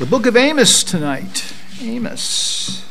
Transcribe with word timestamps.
the 0.00 0.06
book 0.06 0.24
of 0.24 0.34
Amos 0.34 0.82
tonight. 0.82 1.52
Amos. 1.82 2.86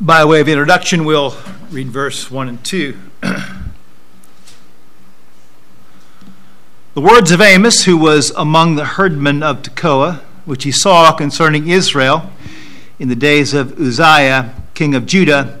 By 0.00 0.24
way 0.24 0.40
of 0.40 0.48
introduction, 0.48 1.04
we'll 1.04 1.36
read 1.70 1.86
verse 1.86 2.32
1 2.32 2.48
and 2.48 2.64
2. 2.64 2.98
The 6.96 7.02
words 7.02 7.30
of 7.30 7.42
Amos, 7.42 7.84
who 7.84 7.98
was 7.98 8.30
among 8.38 8.76
the 8.76 8.86
herdmen 8.86 9.42
of 9.42 9.60
Tekoa, 9.60 10.22
which 10.46 10.64
he 10.64 10.72
saw 10.72 11.12
concerning 11.12 11.68
Israel 11.68 12.30
in 12.98 13.10
the 13.10 13.14
days 13.14 13.52
of 13.52 13.78
Uzziah, 13.78 14.54
king 14.72 14.94
of 14.94 15.04
Judah, 15.04 15.60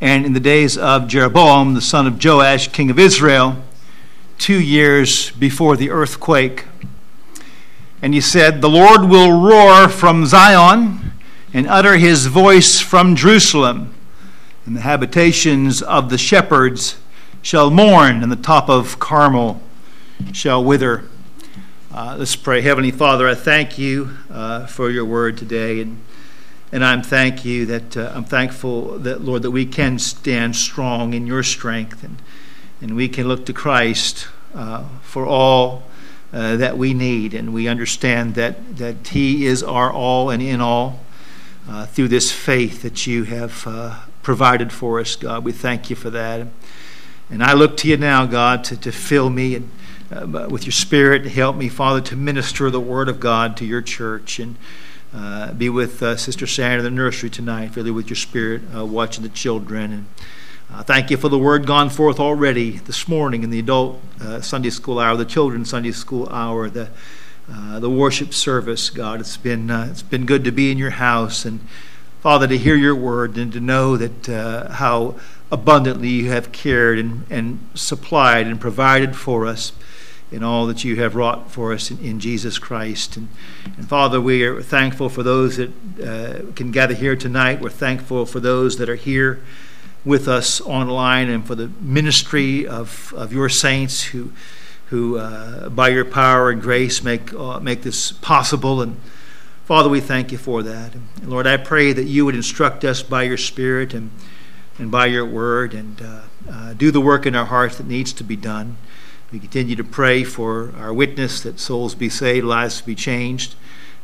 and 0.00 0.24
in 0.24 0.32
the 0.32 0.40
days 0.40 0.78
of 0.78 1.06
Jeroboam, 1.06 1.74
the 1.74 1.82
son 1.82 2.06
of 2.06 2.24
Joash, 2.24 2.68
king 2.68 2.88
of 2.88 2.98
Israel, 2.98 3.62
two 4.38 4.58
years 4.58 5.32
before 5.32 5.76
the 5.76 5.90
earthquake. 5.90 6.64
And 8.00 8.14
he 8.14 8.22
said, 8.22 8.62
The 8.62 8.70
Lord 8.70 9.04
will 9.04 9.38
roar 9.38 9.86
from 9.86 10.24
Zion 10.24 11.12
and 11.52 11.66
utter 11.66 11.98
his 11.98 12.24
voice 12.24 12.80
from 12.80 13.16
Jerusalem, 13.16 13.92
and 14.64 14.74
the 14.74 14.80
habitations 14.80 15.82
of 15.82 16.08
the 16.08 16.16
shepherds 16.16 16.98
shall 17.42 17.70
mourn 17.70 18.22
in 18.22 18.30
the 18.30 18.34
top 18.34 18.70
of 18.70 18.98
Carmel 18.98 19.60
shall 20.32 20.62
wither. 20.62 21.04
Uh, 21.92 22.16
let's 22.18 22.36
pray. 22.36 22.60
Heavenly 22.60 22.90
Father, 22.90 23.28
I 23.28 23.34
thank 23.34 23.78
you 23.78 24.16
uh, 24.30 24.66
for 24.66 24.90
your 24.90 25.04
word 25.04 25.36
today, 25.36 25.80
and 25.80 26.02
and 26.72 26.84
I'm 26.84 27.02
thank 27.02 27.44
you 27.44 27.66
that 27.66 27.96
uh, 27.96 28.12
I'm 28.14 28.24
thankful 28.24 28.98
that 28.98 29.22
Lord 29.22 29.42
that 29.42 29.50
we 29.50 29.66
can 29.66 29.98
stand 29.98 30.54
strong 30.56 31.14
in 31.14 31.26
your 31.26 31.42
strength, 31.42 32.04
and 32.04 32.22
and 32.80 32.94
we 32.94 33.08
can 33.08 33.26
look 33.26 33.44
to 33.46 33.52
Christ 33.52 34.28
uh, 34.54 34.84
for 35.02 35.26
all 35.26 35.82
uh, 36.32 36.56
that 36.56 36.78
we 36.78 36.94
need, 36.94 37.34
and 37.34 37.52
we 37.52 37.66
understand 37.66 38.34
that 38.36 38.76
that 38.76 39.08
He 39.08 39.46
is 39.46 39.62
our 39.62 39.92
all 39.92 40.30
and 40.30 40.42
in 40.42 40.60
all 40.60 41.00
uh, 41.68 41.86
through 41.86 42.08
this 42.08 42.30
faith 42.30 42.82
that 42.82 43.06
you 43.06 43.24
have 43.24 44.06
provided 44.22 44.72
for 44.72 45.00
us, 45.00 45.16
God. 45.16 45.44
We 45.44 45.52
thank 45.52 45.90
you 45.90 45.96
for 45.96 46.10
that. 46.10 46.46
And 47.30 47.42
I 47.42 47.52
look 47.52 47.76
to 47.78 47.88
you 47.88 47.96
now, 47.96 48.26
God, 48.26 48.64
to, 48.64 48.76
to 48.76 48.90
fill 48.90 49.30
me 49.30 49.54
and 49.54 49.70
uh, 50.10 50.48
with 50.50 50.64
your 50.64 50.72
spirit. 50.72 51.24
Help 51.26 51.56
me, 51.56 51.68
Father, 51.68 52.00
to 52.00 52.16
minister 52.16 52.70
the 52.70 52.80
word 52.80 53.08
of 53.08 53.20
God 53.20 53.56
to 53.58 53.64
your 53.64 53.82
church 53.82 54.40
and 54.40 54.56
uh, 55.14 55.52
be 55.52 55.68
with 55.68 56.02
uh, 56.02 56.16
Sister 56.16 56.46
Sandra 56.46 56.78
in 56.78 56.84
the 56.84 56.90
nursery 56.90 57.30
tonight, 57.30 57.76
really 57.76 57.90
with 57.90 58.08
your 58.08 58.16
spirit, 58.16 58.62
uh, 58.74 58.84
watching 58.84 59.22
the 59.22 59.28
children. 59.28 59.92
And 59.92 60.06
uh, 60.72 60.82
thank 60.82 61.10
you 61.10 61.16
for 61.16 61.28
the 61.28 61.38
word 61.38 61.66
gone 61.66 61.90
forth 61.90 62.18
already 62.18 62.78
this 62.78 63.06
morning 63.06 63.42
in 63.42 63.50
the 63.50 63.58
adult 63.58 64.00
uh, 64.20 64.40
Sunday 64.40 64.70
school 64.70 64.98
hour, 64.98 65.16
the 65.16 65.24
children's 65.24 65.70
Sunday 65.70 65.92
school 65.92 66.28
hour, 66.28 66.68
the 66.68 66.88
the 67.80 67.90
worship 67.90 68.32
service. 68.32 68.90
God, 68.90 69.20
it's 69.20 69.36
been 69.36 69.70
it's 69.70 70.02
been 70.02 70.26
good 70.26 70.44
to 70.44 70.52
be 70.52 70.70
in 70.70 70.78
your 70.78 70.90
house 70.90 71.44
and 71.44 71.60
Father 72.20 72.46
to 72.46 72.58
hear 72.58 72.76
your 72.76 72.94
word 72.94 73.36
and 73.36 73.52
to 73.52 73.60
know 73.60 73.96
that 73.96 74.26
how 74.72 75.16
abundantly 75.50 76.08
you 76.08 76.30
have 76.30 76.52
cared 76.52 76.98
and, 76.98 77.26
and 77.30 77.68
supplied 77.74 78.46
and 78.46 78.60
provided 78.60 79.16
for 79.16 79.46
us 79.46 79.72
in 80.30 80.42
all 80.42 80.66
that 80.66 80.84
you 80.84 80.96
have 80.96 81.16
wrought 81.16 81.50
for 81.50 81.72
us 81.72 81.90
in, 81.90 81.98
in 81.98 82.20
Jesus 82.20 82.58
Christ. 82.58 83.16
And, 83.16 83.28
and, 83.76 83.88
Father, 83.88 84.20
we 84.20 84.44
are 84.44 84.62
thankful 84.62 85.08
for 85.08 85.22
those 85.22 85.56
that 85.56 85.70
uh, 86.02 86.52
can 86.54 86.70
gather 86.70 86.94
here 86.94 87.16
tonight. 87.16 87.60
We're 87.60 87.70
thankful 87.70 88.26
for 88.26 88.40
those 88.40 88.78
that 88.78 88.88
are 88.88 88.96
here 88.96 89.42
with 90.04 90.28
us 90.28 90.60
online 90.60 91.28
and 91.28 91.46
for 91.46 91.54
the 91.54 91.68
ministry 91.80 92.66
of, 92.66 93.12
of 93.16 93.32
your 93.32 93.48
saints 93.48 94.02
who, 94.02 94.32
who 94.86 95.18
uh, 95.18 95.68
by 95.68 95.88
your 95.88 96.04
power 96.04 96.50
and 96.50 96.62
grace, 96.62 97.02
make, 97.02 97.34
uh, 97.34 97.60
make 97.60 97.82
this 97.82 98.12
possible. 98.12 98.80
And 98.80 98.96
Father, 99.64 99.88
we 99.88 100.00
thank 100.00 100.32
you 100.32 100.38
for 100.38 100.62
that. 100.62 100.94
And 100.94 101.08
Lord, 101.26 101.46
I 101.46 101.56
pray 101.56 101.92
that 101.92 102.04
you 102.04 102.24
would 102.24 102.34
instruct 102.34 102.84
us 102.84 103.02
by 103.02 103.24
your 103.24 103.36
Spirit 103.36 103.94
and, 103.94 104.10
and 104.78 104.90
by 104.90 105.06
your 105.06 105.26
word 105.26 105.74
and 105.74 106.00
uh, 106.00 106.20
uh, 106.50 106.72
do 106.72 106.90
the 106.90 107.00
work 107.00 107.26
in 107.26 107.34
our 107.34 107.44
hearts 107.44 107.76
that 107.76 107.86
needs 107.86 108.12
to 108.14 108.24
be 108.24 108.36
done. 108.36 108.76
We 109.32 109.38
continue 109.38 109.76
to 109.76 109.84
pray 109.84 110.24
for 110.24 110.72
our 110.76 110.92
witness 110.92 111.40
that 111.42 111.60
souls 111.60 111.94
be 111.94 112.08
saved, 112.08 112.44
lives 112.44 112.80
be 112.80 112.96
changed, 112.96 113.54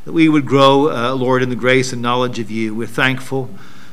that 0.05 0.13
we 0.13 0.29
would 0.29 0.45
grow, 0.45 0.89
uh, 0.89 1.13
Lord, 1.15 1.43
in 1.43 1.49
the 1.49 1.55
grace 1.57 1.91
and 1.91 2.01
knowledge 2.01 2.39
of 2.39 2.49
you. 2.49 2.73
We're 2.73 2.87
thankful, 2.87 3.49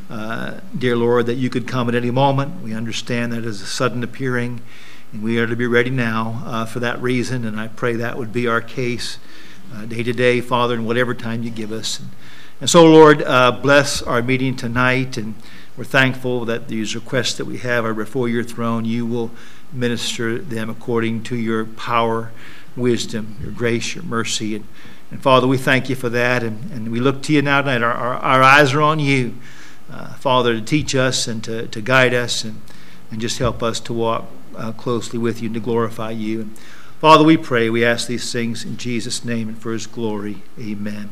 uh, 0.09 0.61
dear 0.79 0.95
Lord, 0.95 1.27
that 1.27 1.35
you 1.35 1.51
could 1.51 1.67
come 1.67 1.89
at 1.89 1.97
any 1.97 2.13
moment. 2.13 2.63
We 2.63 2.73
understand 2.73 3.33
that 3.33 3.45
as 3.45 3.61
a 3.61 3.67
sudden 3.67 4.05
appearing, 4.05 4.61
and 5.13 5.25
we 5.25 5.41
are 5.41 5.49
to 5.49 5.57
be 5.57 5.67
ready 5.67 5.91
now 5.91 6.41
uh, 6.47 6.67
for 6.67 6.79
that 6.79 7.03
reason. 7.03 7.45
And 7.45 7.59
I 7.59 7.67
pray 7.67 7.95
that 7.95 8.17
would 8.17 8.33
be 8.33 8.47
our 8.47 8.61
case 8.61 9.19
uh, 9.75 9.87
day 9.87 10.05
to 10.05 10.13
day, 10.13 10.41
Father, 10.41 10.75
in 10.75 10.85
whatever 10.85 11.15
time 11.15 11.43
you 11.43 11.51
give 11.51 11.73
us. 11.73 11.99
And, 11.99 12.11
and 12.61 12.71
so, 12.71 12.85
Lord, 12.85 13.23
uh, 13.23 13.51
bless 13.51 14.03
our 14.03 14.23
meeting 14.23 14.55
tonight 14.55 15.17
and 15.17 15.35
we're 15.77 15.85
thankful 15.85 16.45
that 16.45 16.69
these 16.69 16.95
requests 16.95 17.35
that 17.35 17.47
we 17.47 17.59
have 17.59 17.85
are 17.85 17.95
before 17.95 18.29
your 18.29 18.45
throne. 18.45 18.85
You 18.85 19.07
will 19.07 19.33
minister 19.73 20.39
them 20.39 20.71
according 20.71 21.25
to 21.25 21.37
your 21.37 21.65
power, 21.65 22.31
wisdom, 22.77 23.37
your 23.43 23.51
grace, 23.51 23.97
your 23.97 24.05
mercy. 24.05 24.55
And, 24.55 24.67
and 25.11 25.21
Father, 25.21 25.49
we 25.49 25.59
thank 25.59 25.89
you 25.89 25.97
for 25.97 26.09
that. 26.11 26.45
And, 26.45 26.71
and 26.71 26.93
we 26.93 27.01
look 27.01 27.23
to 27.25 27.33
you 27.33 27.43
now 27.43 27.61
tonight. 27.61 27.83
Our, 27.83 27.93
our, 27.93 28.15
our 28.15 28.43
eyes 28.43 28.73
are 28.73 28.83
on 28.83 29.01
you, 29.01 29.35
uh, 29.91 30.15
Father, 30.15 30.55
to 30.55 30.61
teach 30.61 30.95
us 30.95 31.27
and 31.27 31.43
to, 31.43 31.67
to 31.67 31.81
guide 31.81 32.15
us 32.15 32.45
and, 32.45 32.61
and 33.11 33.21
just 33.21 33.39
help 33.39 33.61
us 33.61 33.81
to 33.81 33.93
walk 33.93 34.27
uh, 34.57 34.71
closely 34.73 35.19
with 35.19 35.43
you 35.43 35.47
and 35.47 35.55
to 35.55 35.61
glorify 35.61 36.13
you. 36.13 36.43
And 36.43 36.59
Father, 37.01 37.25
we 37.25 37.37
pray, 37.37 37.69
we 37.69 37.85
ask 37.85 38.07
these 38.07 38.33
things 38.33 38.65
in 38.65 38.77
Jesus' 38.77 39.25
name 39.25 39.49
and 39.49 39.61
for 39.61 39.73
his 39.73 39.89
glory. 39.89 40.45
Amen. 40.57 41.11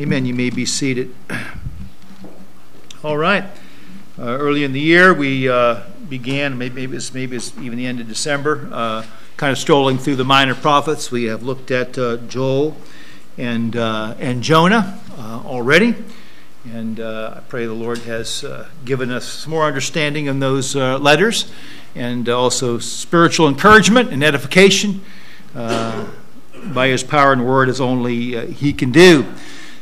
Amen. 0.00 0.26
You 0.26 0.34
may 0.34 0.50
be 0.50 0.66
seated. 0.66 1.14
All 3.04 3.16
right. 3.16 3.44
Uh, 4.16 4.26
early 4.38 4.62
in 4.62 4.72
the 4.72 4.80
year, 4.80 5.12
we 5.12 5.48
uh, 5.48 5.80
began, 6.08 6.56
maybe, 6.56 6.82
maybe, 6.82 6.96
it's, 6.96 7.12
maybe 7.12 7.34
it's 7.34 7.52
even 7.58 7.76
the 7.76 7.84
end 7.84 7.98
of 7.98 8.06
December, 8.06 8.68
uh, 8.70 9.04
kind 9.36 9.50
of 9.50 9.58
strolling 9.58 9.98
through 9.98 10.14
the 10.14 10.24
minor 10.24 10.54
prophets. 10.54 11.10
We 11.10 11.24
have 11.24 11.42
looked 11.42 11.72
at 11.72 11.98
uh, 11.98 12.18
Joel 12.28 12.76
and, 13.36 13.74
uh, 13.74 14.14
and 14.20 14.40
Jonah 14.40 15.00
uh, 15.18 15.42
already. 15.44 15.96
And 16.72 17.00
I 17.00 17.42
pray 17.48 17.66
the 17.66 17.74
Lord 17.74 17.98
has 17.98 18.44
given 18.84 19.10
us 19.10 19.48
more 19.48 19.64
understanding 19.64 20.26
in 20.26 20.38
those 20.38 20.76
letters 20.76 21.52
and 21.96 22.28
also 22.28 22.78
spiritual 22.78 23.48
encouragement 23.48 24.12
and 24.12 24.22
edification 24.22 25.00
by 25.52 26.86
his 26.86 27.02
power 27.02 27.32
and 27.32 27.44
word 27.44 27.68
as 27.68 27.80
only 27.80 28.52
he 28.52 28.72
can 28.72 28.92
do. 28.92 29.26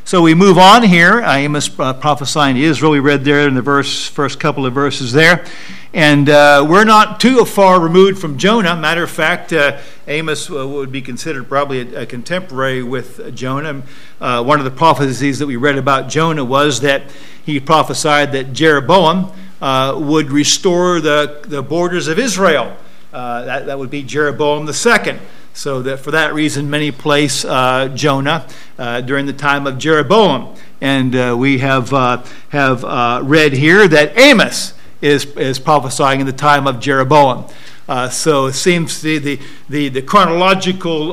So 0.05 0.21
we 0.21 0.35
move 0.35 0.59
on 0.59 0.83
here. 0.83 1.21
Amos 1.21 1.79
uh, 1.79 1.93
prophesying 1.95 2.57
to 2.57 2.61
Israel. 2.61 2.91
We 2.91 2.99
read 2.99 3.25
there 3.25 3.47
in 3.47 3.55
the 3.55 3.63
verse, 3.63 4.09
first 4.09 4.41
couple 4.41 4.67
of 4.67 4.75
verses 4.75 5.13
there. 5.13 5.47
And 5.95 6.29
uh, 6.29 6.67
we're 6.69 6.85
not 6.85 7.21
too 7.21 7.45
far 7.45 7.81
removed 7.81 8.19
from 8.19 8.37
Jonah. 8.37 8.75
Matter 8.75 9.05
of 9.05 9.11
fact, 9.11 9.53
uh, 9.53 9.79
Amos 10.09 10.51
uh, 10.51 10.67
would 10.67 10.91
be 10.91 11.03
considered 11.03 11.49
probably 11.49 11.95
a, 11.95 12.03
a 12.03 12.07
contemporary 12.07 12.83
with 12.83 13.35
Jonah. 13.35 13.85
Uh, 14.21 14.43
one 14.43 14.59
of 14.59 14.65
the 14.65 14.73
prophecies 14.73 15.39
that 15.39 15.47
we 15.47 15.55
read 15.55 15.79
about 15.79 16.09
Jonah 16.09 16.45
was 16.45 16.81
that 16.81 17.05
he 17.47 17.61
prophesied 17.61 18.33
that 18.33 18.53
Jeroboam 18.53 19.33
uh, 19.63 19.97
would 19.99 20.33
restore 20.33 21.01
the, 21.01 21.43
the 21.47 21.63
borders 21.63 22.09
of 22.09 22.19
Israel. 22.19 22.77
that, 23.13 23.67
that 23.67 23.79
would 23.79 23.91
be 23.91 24.03
Jeroboam 24.03 24.67
the 24.67 24.75
second. 24.75 25.21
So 25.55 25.83
that 25.83 26.01
for 26.01 26.13
that 26.13 26.33
reason, 26.33 26.71
many 26.71 26.91
place 26.91 27.45
uh, 27.45 27.89
Jonah 27.95 28.47
uh, 28.79 29.03
during 29.03 29.27
the 29.27 29.35
time 29.35 29.67
of 29.67 29.77
Jeroboam, 29.77 30.57
and 30.81 31.15
uh, 31.15 31.37
we 31.39 31.59
have 31.59 31.93
uh, 31.93 32.25
have 32.49 32.85
uh, 32.85 33.21
read 33.23 33.53
here 33.53 33.87
that 33.87 34.19
Amos 34.19 34.73
is 35.03 35.27
is 35.37 35.59
prophesying 35.59 36.21
in 36.21 36.27
the 36.27 36.33
time 36.33 36.67
of 36.67 36.81
Jeroboam. 36.81 37.45
Uh, 37.87 38.09
so 38.09 38.47
it 38.47 38.55
seems 38.55 39.03
the 39.03 39.19
the 39.19 39.41
the, 39.69 39.89
the 39.91 40.01
chronological 40.01 41.13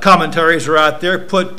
commentaries 0.00 0.66
are 0.66 0.76
out 0.76 1.00
there. 1.00 1.18
Put 1.20 1.58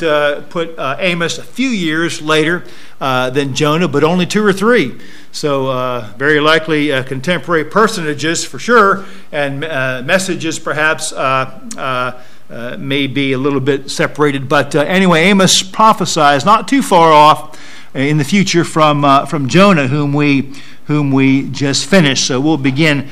put 0.50 0.76
Amos 0.78 1.38
a 1.38 1.44
few 1.44 1.70
years 1.70 2.22
later 2.22 2.66
than 3.00 3.56
Jonah, 3.56 3.88
but 3.88 4.04
only 4.04 4.26
two 4.26 4.46
or 4.46 4.52
three. 4.52 5.00
So, 5.32 5.68
uh, 5.68 6.12
very 6.18 6.40
likely 6.40 6.92
uh, 6.92 7.04
contemporary 7.04 7.64
personages 7.64 8.44
for 8.44 8.58
sure, 8.58 9.06
and 9.32 9.64
uh, 9.64 10.02
messages 10.04 10.58
perhaps 10.58 11.14
uh, 11.14 11.68
uh, 11.78 12.22
uh, 12.52 12.78
may 12.80 13.06
be 13.06 13.34
a 13.34 13.38
little 13.38 13.60
bit 13.60 13.92
separated. 13.92 14.50
But 14.50 14.74
anyway, 14.74 15.26
Amos 15.26 15.62
prophesies 15.62 16.46
not 16.46 16.68
too 16.68 16.82
far 16.82 17.12
off 17.12 17.60
in 17.94 18.18
the 18.18 18.24
future 18.24 18.64
from, 18.64 19.28
from 19.28 19.48
Jonah, 19.48 19.88
whom 19.88 20.14
we, 20.14 20.54
whom 20.86 21.12
we 21.12 21.48
just 21.50 21.86
finished. 21.86 22.26
So, 22.26 22.42
we'll 22.42 22.58
begin 22.58 23.08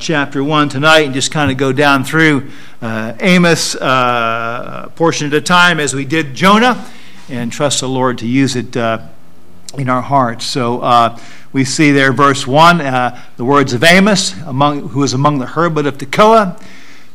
chapter 0.00 0.42
1 0.42 0.70
tonight 0.70 1.04
and 1.04 1.14
just 1.14 1.30
kind 1.30 1.52
of 1.52 1.56
go 1.56 1.72
down 1.72 2.02
through 2.02 2.50
Amos 2.82 3.76
portion 4.96 5.28
at 5.28 5.34
a 5.34 5.40
time 5.40 5.78
as 5.78 5.94
we 5.94 6.04
did 6.04 6.34
Jonah. 6.34 6.84
and 7.28 7.52
trust 7.52 7.78
the 7.78 7.88
Lord 7.88 8.18
to 8.18 8.26
use 8.26 8.56
it 8.56 8.76
in 9.78 9.88
our 9.88 10.02
hearts. 10.02 10.44
So 10.44 10.80
uh, 10.80 11.18
we 11.52 11.64
see 11.64 11.92
there, 11.92 12.12
verse 12.12 12.46
1, 12.46 12.80
uh, 12.80 13.22
the 13.36 13.44
words 13.44 13.72
of 13.72 13.84
Amos, 13.84 14.36
among, 14.42 14.88
who 14.88 15.00
was 15.00 15.12
among 15.12 15.38
the 15.38 15.46
herdmen 15.46 15.86
of 15.86 15.98
Tekoa, 15.98 16.60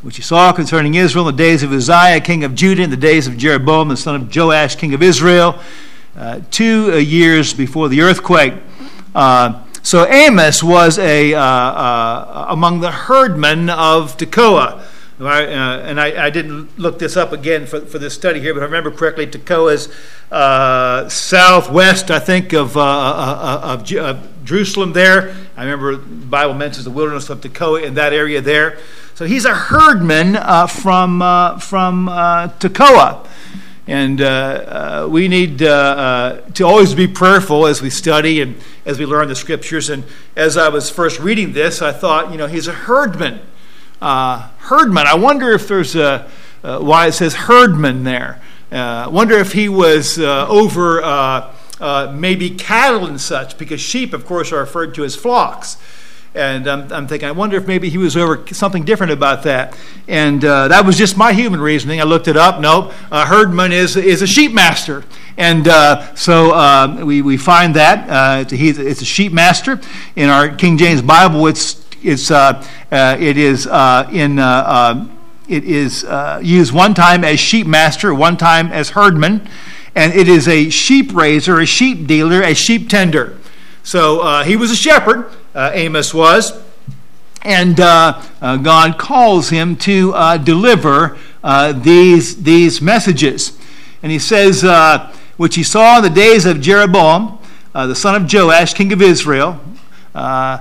which 0.02 0.18
he 0.18 0.22
saw 0.22 0.54
concerning 0.54 0.96
Israel 0.96 1.28
in 1.28 1.36
the 1.36 1.44
days 1.44 1.64
of 1.64 1.72
Uzziah, 1.72 2.22
king 2.22 2.44
of 2.44 2.56
Judah, 2.56 2.84
in 2.84 2.90
the 2.90 2.98
days 2.98 3.28
of 3.28 3.38
Jeroboam, 3.38 3.90
the 3.90 3.98
son 3.98 4.16
of 4.16 4.36
Joash, 4.36 4.76
king 4.76 4.94
of 4.94 5.02
Israel, 5.02 5.60
uh, 6.16 6.40
two 6.52 6.92
uh, 6.94 6.98
years 6.98 7.54
before 7.54 7.90
the 7.90 8.02
earthquake. 8.02 8.54
Uh, 9.14 9.64
so 9.82 10.06
Amos 10.08 10.64
was 10.64 10.98
a, 10.98 11.34
uh, 11.34 12.46
among 12.50 12.80
the 12.80 12.92
herdmen 12.92 13.70
of 13.70 14.18
Tekoa. 14.18 14.84
Uh, 15.18 15.30
and 15.30 16.00
I, 16.00 16.26
I, 16.26 16.30
didn't 16.30 16.78
look 16.78 17.00
this 17.00 17.16
up 17.16 17.32
again 17.32 17.68
for, 17.68 17.80
for 17.80 17.98
this 17.98 18.14
study 18.14 18.42
here, 18.42 18.54
but 18.54 18.60
I 18.60 18.66
remember 18.66 18.92
correctly, 18.92 19.26
Tekoa 19.26 19.74
is 19.74 19.90
uh, 20.30 21.08
southwest, 21.08 22.12
I 22.12 22.20
think, 22.20 22.52
of, 22.52 22.76
uh, 22.76 22.82
uh, 22.82 22.84
uh 22.84 23.74
of, 23.74 23.92
of, 23.94 24.46
Jerusalem 24.46 24.92
there. 24.92 25.34
I 25.56 25.64
remember 25.64 25.96
the 25.96 26.26
Bible 26.26 26.54
mentions 26.54 26.84
the 26.84 26.92
wilderness 26.92 27.30
of 27.30 27.40
Tekoa 27.40 27.84
in 27.84 27.94
that 27.94 28.12
area 28.12 28.42
there. 28.42 28.78
So 29.14 29.26
he's 29.26 29.46
a 29.46 29.56
herdman 29.56 30.36
uh, 30.36 30.68
from, 30.68 31.20
from 31.62 32.08
Tekoa. 32.60 33.26
And 33.88 34.20
we 35.12 35.30
need 35.30 35.60
to 35.60 36.64
always 36.64 36.94
be 36.94 37.08
prayerful 37.08 37.66
as 37.66 37.82
we 37.82 37.90
study 37.90 38.42
and 38.42 38.58
as 38.86 39.00
we 39.00 39.06
learn 39.06 39.30
the 39.30 39.36
scriptures. 39.36 39.90
And 39.90 40.04
as 40.36 40.58
I 40.58 40.68
was 40.68 40.90
first 40.90 41.22
reading 41.22 41.54
this, 41.54 41.82
I 41.82 41.94
thought, 41.94 42.32
you 42.32 42.38
know, 42.38 42.48
he's 42.48 42.68
a 42.68 42.74
herdman 42.74 43.40
uh, 44.02 44.50
herdman. 44.60 45.08
I 45.08 45.16
wonder 45.16 45.52
if 45.52 45.68
there's 45.68 45.96
a, 45.96 46.30
uh, 46.64 46.80
why 46.80 47.08
it 47.08 47.14
says 47.14 47.36
herdman 47.36 48.04
there. 48.04 48.42
I 48.72 49.04
uh, 49.04 49.10
wonder 49.10 49.38
if 49.38 49.54
he 49.54 49.70
was 49.70 50.18
uh, 50.20 50.48
over 50.48 51.02
uh, 51.04 52.14
maybe 52.16 52.50
cattle 52.50 53.06
and 53.06 53.20
such, 53.20 53.58
because 53.58 53.80
sheep, 53.80 54.14
of 54.14 54.26
course, 54.26 54.52
are 54.52 54.60
referred 54.60 54.96
to 54.96 55.04
as 55.04 55.16
flocks. 55.16 55.78
And 56.34 56.68
I'm, 56.68 56.92
I'm, 56.92 57.08
thinking, 57.08 57.30
I 57.30 57.32
wonder 57.32 57.56
if 57.56 57.66
maybe 57.66 57.90
he 57.90 57.98
was 57.98 58.18
over 58.18 58.46
something 58.54 58.84
different 58.84 59.14
about 59.14 59.44
that. 59.44 59.78
And 60.08 60.44
uh, 60.44 60.68
that 60.68 60.86
was 60.86 60.98
just 60.98 61.16
my 61.16 61.32
human 61.32 61.62
reasoning. 61.62 62.02
I 62.02 62.04
looked 62.04 62.28
it 62.28 62.36
up. 62.36 62.60
No, 62.60 62.92
uh, 63.10 63.26
herdman 63.26 63.72
is, 63.72 63.96
is 63.96 64.22
a 64.22 64.28
sheep 64.28 64.52
master. 64.52 65.06
And 65.38 65.68
uh, 65.68 66.14
so 66.16 66.54
um, 66.54 67.06
we, 67.06 67.22
we 67.22 67.38
find 67.38 67.76
that. 67.76 68.52
it's, 68.52 68.80
a, 68.80 68.86
it's 68.86 69.02
a 69.02 69.06
sheep 69.06 69.32
master. 69.32 69.80
In 70.18 70.30
our 70.30 70.50
King 70.50 70.78
James 70.78 71.02
Bible, 71.02 71.48
it's 71.48 71.85
it's, 72.06 72.30
uh, 72.30 72.64
uh, 72.92 73.18
it 73.20 73.38
is 73.38 73.68
uh, 73.68 74.08
in 74.12 74.40
it 75.48 75.64
is 75.64 76.06
used 76.42 76.74
one 76.74 76.94
time 76.94 77.24
as 77.24 77.40
sheep 77.40 77.68
master, 77.68 78.14
one 78.14 78.38
time 78.38 78.72
as 78.72 78.92
herdman, 78.92 79.48
and 79.96 80.14
it 80.14 80.28
is 80.28 80.48
a 80.48 80.70
sheep 80.70 81.14
raiser, 81.14 81.60
a 81.60 81.66
sheep 81.66 82.08
dealer, 82.08 82.42
a 82.42 82.54
sheep 82.54 82.90
tender. 82.90 83.38
So 83.84 84.22
uh, 84.22 84.44
he 84.44 84.56
was 84.56 84.72
a 84.72 84.76
shepherd, 84.76 85.32
uh, 85.54 85.72
Amos 85.74 86.14
was, 86.14 86.60
and 87.44 87.80
uh, 87.80 88.22
God 88.42 88.98
calls 88.98 89.50
him 89.50 89.76
to 89.78 90.40
deliver 90.44 91.18
these, 91.76 92.42
these 92.42 92.82
messages. 92.82 93.58
And 94.02 94.12
he 94.12 94.20
says, 94.20 94.64
which 95.38 95.56
he 95.56 95.64
saw 95.64 95.98
in 95.98 96.04
the 96.04 96.10
days 96.10 96.46
of 96.46 96.62
Jeroboam, 96.62 97.38
the 97.74 97.94
son 97.94 98.16
of 98.16 98.32
Joash, 98.32 98.74
king 98.74 98.92
of 98.94 99.02
Israel, 99.02 99.60
uh, 100.16 100.60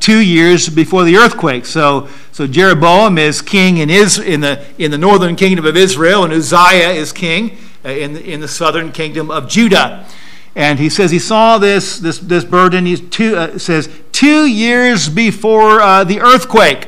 two 0.00 0.20
years 0.20 0.68
before 0.68 1.04
the 1.04 1.16
earthquake. 1.16 1.66
So, 1.66 2.08
so 2.32 2.46
Jeroboam 2.46 3.18
is 3.18 3.42
king 3.42 3.78
in, 3.78 3.90
is, 3.90 4.18
in, 4.18 4.40
the, 4.40 4.64
in 4.78 4.90
the 4.90 4.98
northern 4.98 5.36
kingdom 5.36 5.66
of 5.66 5.76
Israel, 5.76 6.24
and 6.24 6.32
Uzziah 6.32 6.90
is 6.90 7.12
king 7.12 7.58
uh, 7.84 7.88
in, 7.88 8.16
in 8.16 8.38
the 8.38 8.46
southern 8.46 8.92
kingdom 8.92 9.28
of 9.28 9.48
Judah. 9.48 10.06
And 10.54 10.78
he 10.78 10.88
says 10.88 11.10
he 11.10 11.18
saw 11.18 11.58
this, 11.58 11.98
this, 11.98 12.18
this 12.20 12.44
burden. 12.44 12.86
He 12.86 12.94
uh, 13.34 13.58
says 13.58 13.88
two 14.12 14.46
years 14.46 15.08
before 15.08 15.80
uh, 15.80 16.04
the 16.04 16.20
earthquake. 16.20 16.86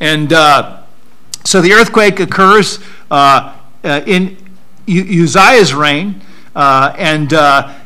And 0.00 0.32
uh, 0.32 0.84
so 1.44 1.60
the 1.60 1.74
earthquake 1.74 2.18
occurs 2.18 2.78
uh, 3.10 3.58
in 3.84 4.38
Uzziah's 4.88 5.74
reign. 5.74 6.22
and 6.54 7.32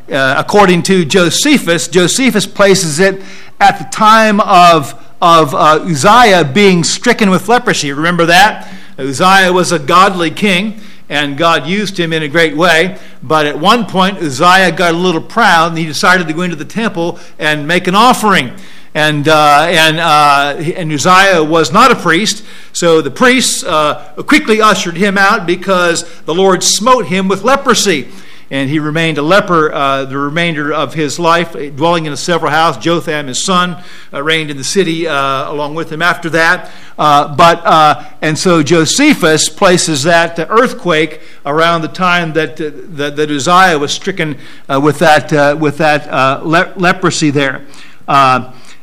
according 0.09 0.85
to 0.85 1.05
Josephus, 1.05 1.89
Josephus 1.89 2.47
places 2.47 3.01
it 3.01 3.23
at 3.61 3.79
the 3.79 3.85
time 3.85 4.41
of, 4.41 4.95
of 5.21 5.55
uh, 5.55 5.85
Uzziah 5.85 6.45
being 6.45 6.83
stricken 6.83 7.29
with 7.29 7.47
leprosy. 7.47 7.93
Remember 7.93 8.27
that? 8.27 8.75
Uzziah 8.99 9.53
was 9.53 9.71
a 9.71 9.79
godly 9.79 10.31
king, 10.31 10.81
and 11.11 11.37
God 11.37 11.67
used 11.67 11.99
him 12.01 12.15
in 12.15 12.23
a 12.23 12.29
great 12.29 12.57
way. 12.57 12.99
But 13.23 13.47
at 13.47 13.59
one 13.59 13.85
point, 13.85 14.17
Uzziah 14.19 14.73
got 14.73 14.95
a 14.95 14.97
little 14.97 15.21
proud, 15.21 15.69
and 15.69 15.79
he 15.79 15.85
decided 15.85 16.27
to 16.29 16.33
go 16.33 16.43
into 16.43 16.57
the 16.57 16.65
temple 16.65 17.19
and 17.39 17.69
make 17.69 17.87
an 17.87 17.95
offering. 17.95 18.57
And, 18.95 19.29
uh, 19.29 19.67
and, 19.69 20.01
uh, 20.01 20.55
and 20.77 20.91
Uzziah 20.91 21.45
was 21.45 21.71
not 21.71 21.93
a 21.93 21.97
priest, 21.97 22.45
so 22.73 23.03
the 23.03 23.11
priests 23.11 23.63
uh, 23.63 24.15
quickly 24.27 24.61
ushered 24.61 24.97
him 24.97 25.17
out 25.17 25.47
because 25.47 26.23
the 26.23 26.35
Lord 26.35 26.65
smote 26.65 27.07
him 27.07 27.29
with 27.29 27.45
leprosy 27.45 28.11
and 28.51 28.69
he 28.69 28.81
remained 28.81 29.17
a 29.17 29.23
leper 29.23 29.73
uh, 29.73 30.05
the 30.05 30.19
remainder 30.19 30.73
of 30.73 30.95
his 30.95 31.19
life, 31.21 31.53
dwelling 31.53 32.07
in 32.07 32.13
a 32.13 32.17
several 32.17 32.51
house. 32.51 32.77
Jotham, 32.77 33.29
his 33.29 33.45
son, 33.45 33.83
uh, 34.13 34.23
reigned 34.23 34.51
in 34.51 34.57
the 34.57 34.65
city 34.65 35.07
uh, 35.07 35.51
along 35.51 35.77
with 35.77 35.93
him 35.93 36.03
after 36.03 36.29
that. 36.31 36.71
Uh, 36.99 37.35
but 37.35 37.65
uh, 37.65 38.05
and 38.21 38.37
so 38.37 38.63
Josephus 38.63 39.49
places 39.49 40.03
that 40.03 40.39
earthquake 40.39 41.21
around 41.47 41.83
the 41.83 41.89
time 41.89 42.33
that 42.33 42.61
uh, 42.61 42.71
that, 42.75 43.17
that, 43.17 43.31
Uzziah 43.31 43.79
was 43.79 43.93
stricken 43.93 44.37
with 44.69 44.99
that 44.99 45.59
with 45.59 45.79
that 45.79 46.45
le- 46.45 46.73
leprosy 46.77 47.31
there. 47.31 47.67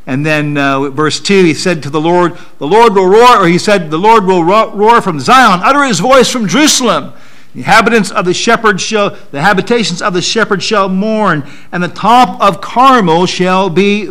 And 0.08 0.26
then 0.26 0.58
uh, 0.58 0.90
verse 0.90 1.20
2, 1.20 1.44
he 1.44 1.54
said 1.54 1.84
to 1.84 1.90
the 1.90 2.00
Lord, 2.00 2.38
The 2.60 2.66
Lord 2.66 2.96
will 2.96 3.08
roar, 3.08 3.44
or 3.44 3.48
he 3.48 3.58
said, 3.58 3.92
The 3.92 3.98
Lord 3.98 4.24
will 4.24 4.42
roar 4.42 5.02
from 5.02 5.20
Zion, 5.20 5.60
utter 5.62 5.84
his 5.84 6.00
voice 6.00 6.32
from 6.32 6.48
Jerusalem. 6.48 7.12
The 7.58 7.64
inhabitants 7.64 8.12
of 8.12 8.26
the 8.26 8.36
shepherd 8.36 8.80
shall, 8.80 9.18
the 9.32 9.42
habitations 9.42 10.00
of 10.00 10.14
the 10.14 10.22
shepherd 10.22 10.62
shall 10.62 10.90
mourn, 10.90 11.44
and 11.72 11.82
the 11.82 11.88
top 11.88 12.40
of 12.40 12.62
Carmel 12.62 13.26
shall 13.26 13.68
be 13.68 14.06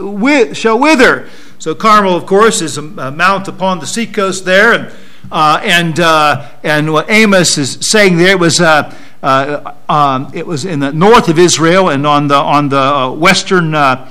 shall 0.53 0.77
wither. 0.77 1.29
So 1.61 1.73
Carmel, 1.73 2.17
of 2.17 2.27
course, 2.27 2.61
is 2.61 2.77
a, 2.77 2.83
mount 2.83 3.47
upon 3.47 3.79
the 3.79 3.87
seacoast 3.87 4.45
there, 4.45 4.73
and 4.73 4.93
uh, 5.31 5.61
and 5.63 6.01
uh, 6.01 6.51
and 6.65 6.93
what 6.93 7.09
Amos 7.09 7.57
is 7.57 7.79
saying 7.89 8.17
there 8.17 8.37
was. 8.37 8.61
Uh, 8.61 8.93
uh 9.23 9.75
um, 9.89 10.29
it 10.35 10.45
was 10.45 10.65
in 10.65 10.81
the 10.81 10.93
north 10.93 11.29
of 11.29 11.39
Israel 11.39 11.91
and 11.91 12.05
on 12.05 12.27
the 12.27 12.35
on 12.35 12.69
the 12.69 12.81
uh, 12.81 13.13
western 13.13 13.77
uh, 13.77 14.11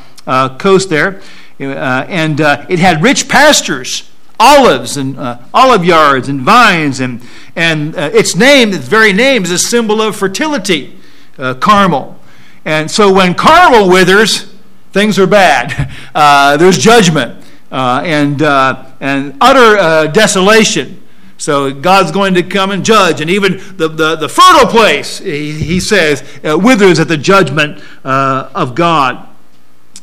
coast 0.58 0.90
there, 0.90 1.22
and 1.60 2.40
it 2.40 2.80
had 2.80 3.04
rich 3.04 3.28
pastures 3.28 4.10
olives 4.40 4.98
and 4.98 5.18
uh, 5.18 5.40
olive 5.54 5.86
yards 5.86 6.28
and 6.28 6.42
vines 6.42 7.00
and 7.00 7.22
and 7.56 7.96
uh, 7.96 8.10
its 8.14 8.36
name 8.36 8.74
its 8.74 8.88
very 8.88 9.14
name 9.14 9.44
is 9.44 9.52
a 9.52 9.60
symbol 9.60 10.02
of 10.02 10.16
fertility 10.16 10.98
uh, 11.38 11.54
carmel 11.54 12.20
and 12.66 12.90
so 12.90 13.12
when 13.14 13.34
carmel 13.34 13.90
withers 13.90 14.56
things 14.96 15.20
are 15.20 15.28
bad. 15.28 15.92
Uh, 16.16 16.56
there's 16.56 16.78
judgment 16.78 17.46
uh, 17.70 18.02
and 18.06 18.42
uh, 18.42 18.86
and 19.02 19.36
utter 19.42 20.10
desolation. 20.14 21.04
So 21.36 21.74
God's 21.74 22.14
going 22.14 22.36
to 22.36 22.44
come 22.44 22.72
and 22.72 22.86
judge, 22.86 23.20
and 23.20 23.30
even 23.30 23.58
the, 23.76 23.90
the, 23.90 24.16
the 24.16 24.30
fertile 24.30 24.70
place, 24.70 25.18
he, 25.18 25.52
he 25.52 25.82
says, 25.82 26.24
withers 26.42 27.02
at 27.02 27.10
the 27.10 27.18
judgment 27.18 27.84
of 28.06 28.76
God. 28.76 29.25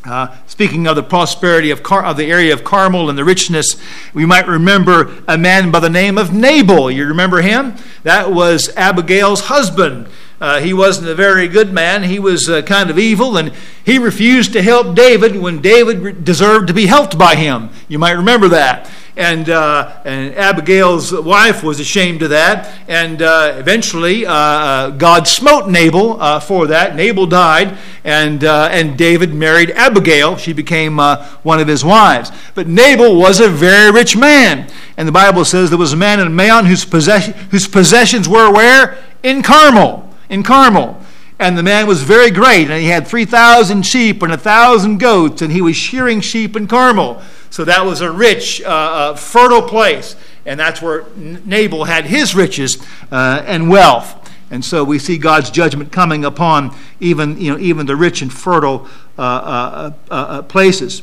Uh, 0.05 0.37
speaking 0.47 0.89
of 0.89 0.97
the 0.97 1.03
prosperity 1.03 1.71
of, 1.71 1.83
Car- 1.85 2.05
of 2.05 2.17
the 2.17 2.31
area 2.31 2.53
of 2.53 2.65
Carmel 2.65 3.09
and 3.09 3.17
the 3.17 3.25
richness, 3.25 3.77
we 4.13 4.27
might 4.27 4.49
remember 4.49 5.23
a 5.29 5.39
man 5.39 5.71
by 5.71 5.79
the 5.79 5.91
name 5.91 6.19
of 6.19 6.33
Nabal. 6.33 6.91
You 6.91 7.07
remember 7.07 7.41
him? 7.41 7.77
That 8.03 8.33
was 8.33 8.69
Abigail's 8.77 9.43
husband. 9.43 10.09
Uh, 10.43 10.59
he 10.59 10.75
wasn't 10.75 11.09
a 11.09 11.15
very 11.15 11.47
good 11.47 11.73
man. 11.73 12.03
He 12.03 12.19
was 12.19 12.49
uh, 12.49 12.63
kind 12.63 12.91
of 12.91 12.99
evil, 12.99 13.37
and 13.37 13.53
he 13.85 13.97
refused 13.97 14.53
to 14.55 14.63
help 14.63 14.97
David 14.97 15.37
when 15.37 15.63
David 15.63 16.25
deserved 16.25 16.67
to 16.67 16.75
be 16.75 16.87
helped 16.87 17.17
by 17.17 17.37
him. 17.37 17.71
You 17.87 18.01
might 18.01 18.13
remember 18.13 18.49
that 18.49 18.91
and, 19.17 19.51
uh, 19.51 20.01
and 20.05 20.35
Abigail's 20.35 21.13
wife 21.13 21.63
was 21.63 21.81
ashamed 21.81 22.23
of 22.23 22.31
that. 22.31 22.73
And 22.89 23.21
uh, 23.21 23.55
eventually, 23.59 24.25
uh, 24.25 24.33
uh 24.33 24.91
God 24.91 25.29
smote 25.29 25.69
Nabal 25.69 26.41
for 26.41 26.67
that. 26.69 26.97
Nabal 26.97 27.27
died, 27.27 27.77
and, 28.05 28.43
and 28.43 28.97
David 28.97 29.35
married 29.35 29.71
Abigail. 29.73 30.37
She 30.37 30.53
became 30.53 30.99
one 30.99 31.61
of 31.61 31.69
his 31.69 31.85
wives. 31.85 32.33
But 32.55 32.69
Nabal 32.69 33.17
was 33.17 33.41
a 33.41 33.49
very 33.49 33.91
rich 33.91 34.17
man. 34.17 34.71
And 34.97 35.07
the 35.07 35.13
Bible 35.13 35.45
says 35.45 35.71
there 35.71 35.79
was 35.79 35.93
a 35.93 35.97
man 35.97 36.21
in 36.21 36.35
Maon 36.35 36.67
whose, 36.67 36.85
possession, 36.85 37.35
whose 37.51 37.69
possessions 37.69 38.29
were 38.29 38.53
where? 38.53 38.99
In 39.23 39.43
Carmel. 39.43 40.12
In 40.33 40.43
Carmel 40.43 41.01
and 41.43 41.59
the 41.59 41.63
man 41.63 41.87
was 41.89 42.03
very 42.03 42.31
great, 42.31 42.71
and 42.71 42.81
he 42.81 42.89
had 42.89 43.07
3,000 43.07 43.85
sheep 43.85 44.23
and 44.23 44.31
1,000 44.31 44.99
goats, 44.99 45.43
and 45.43 45.53
he 45.53 45.61
was 45.61 45.75
shearing 45.75 46.21
sheep 46.21 46.57
in 46.57 46.69
Carmel. 46.69 47.21
So 47.51 47.65
that 47.65 47.85
was 47.85 48.01
a 48.01 48.11
rich, 48.11 48.63
uh, 48.63 48.69
uh, 48.69 49.15
fertile 49.17 49.63
place. 49.63 50.15
And 50.47 50.59
that's 50.59 50.81
where 50.81 51.05
Nabal 51.17 51.85
had 51.85 52.05
his 52.05 52.35
riches 52.35 52.79
uh, 53.11 53.43
and 53.45 53.69
wealth. 53.69 54.31
And 54.53 54.65
so 54.65 54.85
we 54.85 54.99
see 54.99 55.19
God's 55.19 55.51
judgment 55.51 55.91
coming 55.91 56.25
upon 56.25 56.77
even, 57.01 57.41
you 57.41 57.53
know, 57.53 57.59
even 57.59 57.87
the 57.87 57.97
rich 57.97 58.23
and 58.23 58.33
fertile 58.33 58.87
uh, 59.19 59.23
uh, 59.23 59.93
uh, 60.11 60.43
places. 60.43 61.03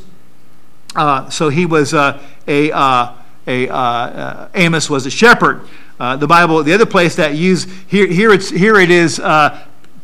So 0.95 1.49
he 1.49 1.65
was 1.65 1.93
a, 1.93 2.19
a 3.49 3.67
uh, 3.67 3.75
uh, 3.75 4.49
Amos 4.53 4.89
was 4.89 5.05
a 5.05 5.09
shepherd. 5.09 5.61
Uh, 5.99 6.15
the 6.15 6.27
Bible, 6.27 6.63
the 6.63 6.73
other 6.73 6.85
place 6.85 7.15
that 7.15 7.35
use 7.35 7.67
here, 7.87 8.07
here 8.07 8.31
it's 8.31 8.49
here 8.49 8.77
it 8.77 8.91
is 8.91 9.19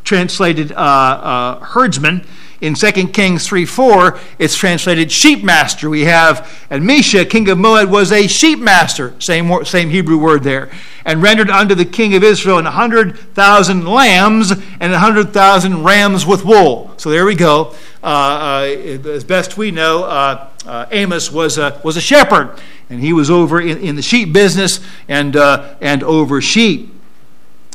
translated 0.04 0.70
herdsman 0.72 2.26
in 2.60 2.74
2 2.74 2.90
Kings 3.08 3.46
3 3.46 3.66
4, 3.66 4.18
it's 4.38 4.56
translated 4.56 5.12
sheep 5.12 5.44
master. 5.44 5.90
We 5.90 6.04
have, 6.04 6.66
and 6.70 6.82
Mesha, 6.84 7.28
king 7.28 7.48
of 7.48 7.58
Moab, 7.58 7.90
was 7.90 8.10
a 8.12 8.26
sheep 8.26 8.58
master, 8.58 9.14
same, 9.20 9.64
same 9.64 9.90
Hebrew 9.90 10.16
word 10.16 10.42
there, 10.42 10.70
and 11.04 11.22
rendered 11.22 11.50
unto 11.50 11.74
the 11.74 11.84
king 11.84 12.14
of 12.14 12.24
Israel 12.24 12.58
an 12.58 12.64
hundred 12.64 13.18
thousand 13.34 13.86
lambs 13.86 14.52
and 14.80 14.92
a 14.92 14.98
hundred 14.98 15.34
thousand 15.34 15.84
rams 15.84 16.24
with 16.24 16.44
wool. 16.44 16.94
So 16.96 17.10
there 17.10 17.26
we 17.26 17.34
go. 17.34 17.74
Uh, 18.02 18.06
uh, 18.06 19.08
as 19.08 19.24
best 19.24 19.58
we 19.58 19.70
know, 19.70 20.04
uh, 20.04 20.48
uh, 20.64 20.86
Amos 20.90 21.30
was 21.30 21.58
a, 21.58 21.78
was 21.84 21.96
a 21.96 22.00
shepherd, 22.00 22.58
and 22.88 23.00
he 23.00 23.12
was 23.12 23.30
over 23.30 23.60
in, 23.60 23.78
in 23.78 23.96
the 23.96 24.02
sheep 24.02 24.32
business 24.32 24.80
and, 25.08 25.36
uh, 25.36 25.74
and 25.80 26.02
over 26.02 26.40
sheep. 26.40 26.94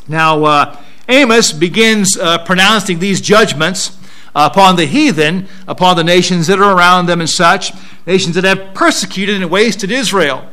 Now, 0.08 0.44
uh, 0.44 0.78
Amos 1.08 1.52
begins 1.52 2.18
pronouncing 2.46 3.00
these 3.00 3.22
judgments 3.22 3.98
upon 4.36 4.76
the 4.76 4.86
heathen, 4.86 5.48
upon 5.68 5.96
the 5.96 6.04
nations 6.04 6.48
that 6.48 6.60
are 6.60 6.76
around 6.76 7.06
them 7.06 7.20
and 7.20 7.30
such, 7.30 7.72
nations 8.06 8.36
that 8.36 8.44
have 8.44 8.74
persecuted 8.74 9.42
and 9.42 9.52
wasted 9.52 9.92
Israel. 9.92 10.48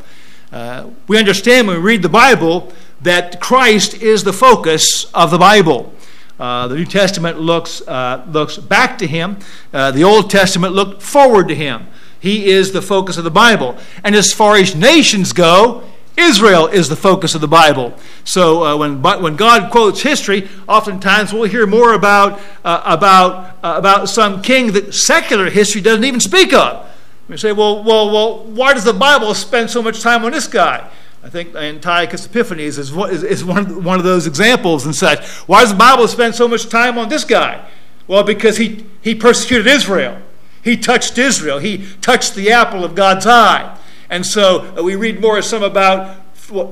Uh, 0.53 0.89
we 1.07 1.19
understand 1.19 1.67
when 1.67 1.77
we 1.77 1.83
read 1.83 2.03
the 2.03 2.09
Bible 2.09 2.73
that 3.01 3.41
Christ 3.41 3.95
is 3.95 4.25
the 4.25 4.33
focus 4.33 5.11
of 5.13 5.31
the 5.31 5.39
Bible. 5.39 5.93
Uh, 6.39 6.69
the 6.69 6.77
New 6.77 6.85
Testament 6.85 7.41
looks, 7.41 7.87
uh, 7.87 8.25
looks 8.29 8.57
back 8.57 8.99
to 8.99 9.07
him, 9.07 9.39
uh, 9.73 9.91
the 9.91 10.05
Old 10.05 10.31
Testament 10.31 10.73
looked 10.73 11.03
forward 11.03 11.49
to 11.49 11.55
him. 11.55 11.87
He 12.21 12.47
is 12.47 12.73
the 12.73 12.83
focus 12.83 13.17
of 13.17 13.25
the 13.25 13.31
Bible. 13.31 13.77
And 14.03 14.15
as 14.15 14.33
far 14.33 14.57
as 14.57 14.75
nations 14.75 15.33
go, 15.33 15.85
Israel 16.19 16.67
is 16.67 16.89
the 16.89 16.97
focus 16.97 17.35
of 17.35 17.41
the 17.41 17.49
Bible. 17.49 17.95
So 18.25 18.65
uh, 18.65 18.77
when, 18.77 19.01
when 19.01 19.37
God 19.37 19.71
quotes 19.71 20.03
history, 20.03 20.49
oftentimes 20.69 21.33
we'll 21.33 21.45
hear 21.45 21.67
more 21.67 21.95
about, 21.95 22.41
uh, 22.65 22.83
about, 22.85 23.59
uh, 23.63 23.75
about 23.77 24.09
some 24.09 24.43
king 24.43 24.73
that 24.73 24.95
secular 24.95 25.49
history 25.49 25.81
doesn't 25.81 26.05
even 26.05 26.21
speak 26.21 26.53
of. 26.53 26.87
We 27.29 27.37
say, 27.37 27.53
well, 27.53 27.85
well, 27.85 28.11
well, 28.11 28.45
why 28.45 28.73
does 28.73 28.85
the 28.85 28.93
Bible 28.93 29.35
spend 29.35 29.71
so 29.71 29.83
much 29.83 30.01
time 30.01 30.25
on 30.25 30.33
this 30.33 30.47
guy? 30.47 30.89
I 31.23 31.29
think 31.29 31.55
Antiochus 31.55 32.27
Epiphanes 32.27 32.79
is, 32.79 32.91
is, 32.97 33.45
one, 33.45 33.85
one 33.85 33.99
of 33.99 34.05
those 34.05 34.27
examples 34.27 34.87
and 34.87 34.95
such. 34.95 35.27
Why 35.47 35.61
does 35.61 35.71
the 35.71 35.77
Bible 35.77 36.09
spend 36.09 36.35
so 36.35 36.49
much 36.49 36.69
time 36.69 36.97
on 36.97 37.09
this 37.09 37.25
guy? 37.25 37.69
Well, 38.07 38.23
because 38.23 38.57
he, 38.57 38.87
he 39.03 39.15
persecuted 39.15 39.67
Israel. 39.67 40.23
He 40.63 40.77
touched 40.77 41.19
Israel. 41.19 41.59
He 41.59 41.87
touched 42.01 42.35
the 42.35 42.51
apple 42.51 42.85
of 42.85 42.95
God's 42.95 43.27
eye. 43.27 43.79
And 44.11 44.25
so 44.25 44.75
uh, 44.77 44.83
we 44.83 44.97
read 44.97 45.21
more 45.21 45.39
of 45.39 45.45
some 45.45 45.63
about 45.63 46.17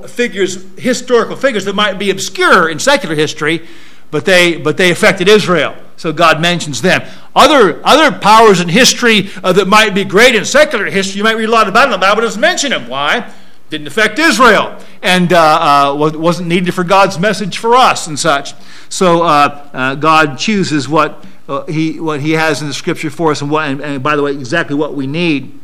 figures, 0.09 0.65
historical 0.77 1.35
figures 1.35 1.65
that 1.65 1.75
might 1.75 1.99
be 1.99 2.09
obscure 2.09 2.69
in 2.69 2.79
secular 2.79 3.15
history, 3.15 3.67
but 4.09 4.25
they, 4.25 4.57
but 4.57 4.77
they 4.77 4.89
affected 4.89 5.27
Israel. 5.27 5.75
So 5.97 6.13
God 6.13 6.41
mentions 6.41 6.81
them. 6.81 7.07
Other, 7.35 7.81
other 7.83 8.17
powers 8.17 8.59
in 8.59 8.69
history 8.69 9.29
uh, 9.43 9.53
that 9.53 9.67
might 9.67 9.93
be 9.93 10.03
great 10.03 10.35
in 10.35 10.45
secular 10.45 10.85
history, 10.85 11.17
you 11.17 11.23
might 11.23 11.37
read 11.37 11.49
a 11.49 11.51
lot 11.51 11.67
about 11.67 11.89
them. 11.89 11.99
The 11.99 12.05
Bible 12.05 12.21
doesn't 12.21 12.41
mention 12.41 12.71
them. 12.71 12.87
Why? 12.87 13.31
Didn't 13.69 13.87
affect 13.87 14.17
Israel 14.17 14.79
and 15.01 15.33
uh, 15.33 15.91
uh, 15.91 15.95
wasn't 15.95 16.47
needed 16.47 16.73
for 16.73 16.83
God's 16.83 17.19
message 17.19 17.57
for 17.57 17.75
us 17.75 18.07
and 18.07 18.17
such. 18.17 18.53
So 18.89 19.23
uh, 19.23 19.69
uh, 19.73 19.95
God 19.95 20.39
chooses 20.39 20.87
what, 20.87 21.25
he, 21.67 21.99
what 21.99 22.21
He 22.21 22.31
has 22.31 22.61
in 22.61 22.67
the 22.67 22.73
Scripture 22.73 23.09
for 23.09 23.31
us, 23.31 23.41
and, 23.41 23.51
what, 23.51 23.67
and, 23.67 23.81
and 23.81 24.03
by 24.03 24.15
the 24.15 24.23
way, 24.23 24.31
exactly 24.31 24.75
what 24.75 24.95
we 24.95 25.05
need. 25.05 25.59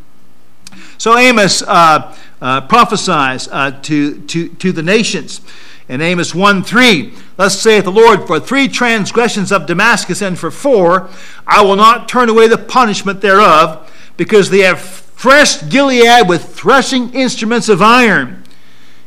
So 0.97 1.17
Amos 1.17 1.61
uh, 1.61 2.15
uh, 2.41 2.61
prophesies 2.67 3.47
uh, 3.47 3.71
to, 3.83 4.19
to, 4.21 4.49
to 4.49 4.71
the 4.71 4.83
nations. 4.83 5.41
In 5.89 6.01
Amos 6.01 6.33
1 6.33 6.63
3, 6.63 7.13
thus 7.35 7.59
saith 7.59 7.83
the 7.83 7.91
Lord, 7.91 8.25
For 8.25 8.39
three 8.39 8.67
transgressions 8.67 9.51
of 9.51 9.65
Damascus, 9.65 10.21
and 10.21 10.39
for 10.39 10.49
four, 10.49 11.09
I 11.45 11.61
will 11.61 11.75
not 11.75 12.07
turn 12.07 12.29
away 12.29 12.47
the 12.47 12.57
punishment 12.57 13.21
thereof, 13.21 13.91
because 14.15 14.49
they 14.49 14.59
have 14.59 14.81
threshed 14.81 15.69
Gilead 15.69 16.27
with 16.27 16.53
threshing 16.53 17.13
instruments 17.13 17.67
of 17.69 17.81
iron. 17.81 18.43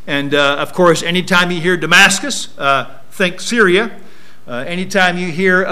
And 0.06 0.34
uh, 0.34 0.56
of 0.56 0.72
course, 0.72 1.02
anytime 1.02 1.50
you 1.50 1.60
hear 1.60 1.76
Damascus, 1.76 2.56
uh, 2.58 3.00
think 3.10 3.40
Syria. 3.40 3.98
Uh, 4.46 4.64
anytime 4.66 5.18
you 5.18 5.32
hear 5.32 5.62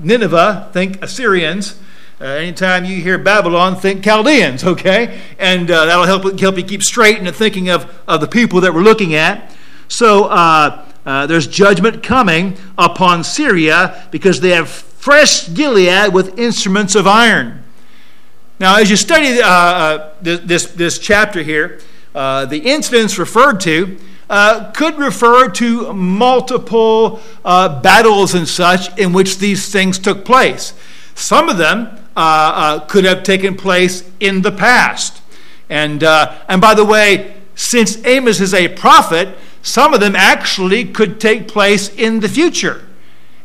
Nineveh, 0.00 0.70
think 0.72 1.02
Assyrians. 1.02 1.78
Uh, 2.18 2.24
anytime 2.24 2.86
you 2.86 3.02
hear 3.02 3.18
Babylon, 3.18 3.76
think 3.76 4.02
Chaldeans, 4.02 4.64
okay? 4.64 5.20
And 5.38 5.70
uh, 5.70 5.84
that'll 5.84 6.06
help, 6.06 6.40
help 6.40 6.56
you 6.56 6.64
keep 6.64 6.82
straight 6.82 7.18
in 7.18 7.24
the 7.24 7.32
thinking 7.32 7.68
of, 7.68 7.94
of 8.08 8.22
the 8.22 8.26
people 8.26 8.62
that 8.62 8.72
we're 8.72 8.80
looking 8.80 9.14
at. 9.14 9.54
So 9.88 10.24
uh, 10.24 10.86
uh 11.04 11.26
there's 11.26 11.46
judgment 11.46 12.02
coming 12.02 12.56
upon 12.78 13.22
Syria 13.22 14.08
because 14.10 14.40
they 14.40 14.50
have 14.50 14.70
fresh 14.70 15.52
Gilead 15.52 16.14
with 16.14 16.38
instruments 16.38 16.94
of 16.94 17.06
iron. 17.06 17.62
Now, 18.58 18.78
as 18.78 18.88
you 18.88 18.96
study 18.96 19.42
uh, 19.42 19.46
uh, 19.46 20.14
this, 20.22 20.40
this, 20.40 20.66
this, 20.72 20.98
chapter 20.98 21.42
here, 21.42 21.80
the 22.14 22.62
incidents 22.64 23.18
referred 23.18 23.60
to 23.60 23.98
could 24.72 24.98
refer 24.98 25.50
to 25.50 25.92
multiple 25.92 27.20
battles 27.44 28.34
and 28.34 28.48
such 28.48 28.96
in 28.98 29.12
which 29.12 29.36
these 29.36 29.70
things 29.70 29.98
took 29.98 30.24
place. 30.24 30.72
Some 31.14 31.50
of 31.50 31.58
them 31.58 32.05
could 32.88 33.04
have 33.04 33.22
taken 33.22 33.56
place 33.56 34.08
in 34.20 34.42
the 34.42 34.52
past. 34.52 35.22
And, 35.68 36.02
uh, 36.02 36.38
and 36.48 36.60
by 36.60 36.74
the 36.74 36.84
way, 36.84 37.34
since 37.54 38.04
Amos 38.04 38.40
is 38.40 38.54
a 38.54 38.68
prophet, 38.68 39.36
some 39.62 39.94
of 39.94 40.00
them 40.00 40.14
actually 40.14 40.84
could 40.84 41.20
take 41.20 41.48
place 41.48 41.88
in 41.88 42.20
the 42.20 42.28
future. 42.28 42.84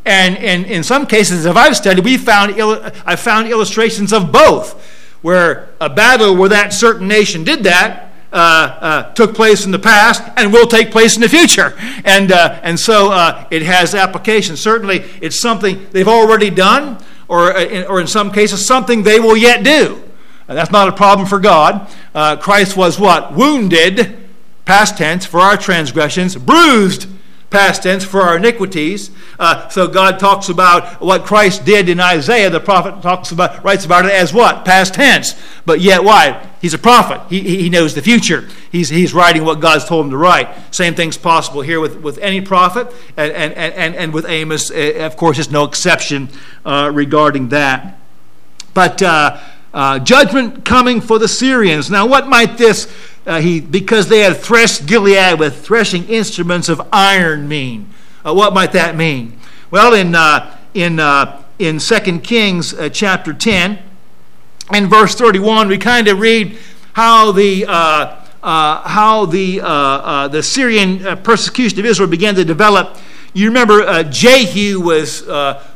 And, 0.06 0.38
and 0.38 0.66
in 0.66 0.84
some 0.84 1.06
cases, 1.06 1.46
if 1.46 1.56
I've 1.56 1.76
studied, 1.76 2.04
we 2.04 2.18
found 2.18 2.60
I've 3.06 3.20
found 3.20 3.48
illustrations 3.48 4.14
of 4.14 4.32
both, 4.32 4.82
where 5.22 5.70
a 5.80 5.90
battle 5.90 6.36
where 6.36 6.50
that 6.50 6.74
certain 6.74 7.08
nation 7.08 7.44
did 7.44 7.64
that 7.64 8.12
uh, 8.32 8.36
uh, 8.36 9.14
took 9.14 9.36
place 9.36 9.66
in 9.66 9.72
the 9.72 9.80
past 9.80 10.24
and 10.38 10.52
will 10.54 10.68
take 10.68 10.90
place 10.90 11.16
in 11.16 11.22
the 11.22 11.30
future. 11.30 11.76
And, 12.04 12.32
uh, 12.32 12.60
and 12.64 12.80
so 12.80 13.12
uh, 13.12 13.46
it 13.52 13.62
has 13.62 13.94
application. 13.94 14.56
Certainly, 14.58 15.04
it's 15.22 15.40
something 15.40 15.88
they've 15.92 16.08
already 16.08 16.50
done, 16.50 16.98
or, 17.32 17.56
uh, 17.56 17.84
or 17.84 18.02
in 18.02 18.08
some 18.08 18.30
cases, 18.30 18.68
something 18.68 19.04
they 19.04 19.18
will 19.18 19.38
yet 19.38 19.64
do. 19.64 20.04
That's 20.48 20.70
not 20.70 20.90
a 20.90 20.92
problem 20.92 21.26
for 21.26 21.40
God. 21.40 21.90
Uh, 22.14 22.36
Christ 22.36 22.76
was 22.76 23.00
what? 23.00 23.34
Wounded, 23.34 24.18
past 24.66 24.98
tense, 24.98 25.26
for 25.26 25.40
our 25.40 25.56
transgressions, 25.56 26.36
bruised, 26.36 27.08
past 27.52 27.84
tense, 27.84 28.04
for 28.04 28.22
our 28.22 28.38
iniquities. 28.38 29.12
Uh, 29.38 29.68
so 29.70 29.88
God 29.88 30.18
talks 30.18 30.50
about 30.50 31.02
what 31.02 31.26
Christ 31.26 31.66
did 31.66 31.90
in 31.90 32.00
Isaiah. 32.00 32.50
The 32.50 32.60
prophet 32.60 33.02
talks 33.02 33.32
about, 33.32 33.64
writes 33.64 33.86
about 33.86 34.06
it 34.06 34.12
as 34.12 34.34
what? 34.34 34.66
Past 34.66 34.96
tense. 34.96 35.40
But 35.66 35.82
yet, 35.82 36.04
why? 36.04 36.48
He's 36.62 36.74
a 36.74 36.80
prophet. 36.80 37.22
He, 37.30 37.62
he 37.62 37.70
knows 37.70 37.94
the 37.94 38.02
future. 38.02 38.48
He's, 38.72 38.90
he's 38.90 39.14
writing 39.14 39.44
what 39.44 39.60
God's 39.60 39.86
told 39.86 40.06
him 40.06 40.12
to 40.12 40.18
write. 40.18 40.48
Same 40.74 40.96
thing's 40.96 41.18
possible 41.18 41.62
here 41.62 41.80
with, 41.80 42.02
with 42.02 42.18
any 42.20 42.42
prophet, 42.42 42.88
and, 43.18 43.32
and, 43.32 43.54
and, 43.54 43.96
and 43.96 44.14
with 44.14 44.26
Amos, 44.26 44.72
uh, 44.72 44.94
of 45.02 45.18
course, 45.18 45.38
there's 45.38 45.52
no 45.52 45.66
exception 45.66 46.30
uh, 46.66 46.90
regarding 46.94 47.50
that. 47.50 48.00
But 48.74 49.02
uh, 49.02 49.40
uh, 49.74 50.00
judgment 50.00 50.66
coming 50.66 51.02
for 51.02 51.20
the 51.20 51.28
Syrians. 51.28 51.90
Now, 51.90 52.06
what 52.06 52.28
might 52.28 52.58
this, 52.58 52.92
uh, 53.26 53.40
he, 53.40 53.62
because 53.62 54.10
they 54.10 54.20
had 54.20 54.38
threshed 54.38 54.86
Gilead 54.86 55.40
with 55.40 55.64
threshing 55.64 56.08
instruments 56.08 56.70
of 56.70 56.82
iron, 56.92 57.48
mean? 57.48 57.90
Uh, 58.26 58.34
what 58.34 58.54
might 58.54 58.72
that 58.72 58.96
mean? 58.96 59.40
Well, 59.70 59.94
in, 59.94 60.16
in, 60.74 61.00
in 61.60 61.80
2 61.80 62.20
Kings 62.20 62.74
chapter 62.92 63.34
10, 63.34 63.80
in 64.74 64.88
verse 64.88 65.16
31, 65.16 65.68
we 65.68 65.78
kind 65.78 66.08
of 66.08 66.20
read 66.20 66.58
how 66.94 67.32
the, 67.32 67.66
uh, 67.68 68.24
uh, 68.42 68.88
how 68.88 69.26
the, 69.26 69.62
uh, 69.62 69.68
uh 69.68 70.28
the 70.28 70.42
Syrian 70.42 71.06
uh, 71.06 71.16
persecution 71.18 71.80
of 71.80 71.86
Israel 71.86 72.10
began 72.10 72.36
to 72.36 72.46
develop. 72.46 72.98
You 73.34 73.48
remember 73.48 73.82
uh, 73.82 74.04
Jehu 74.04 74.82
was, 74.82 75.26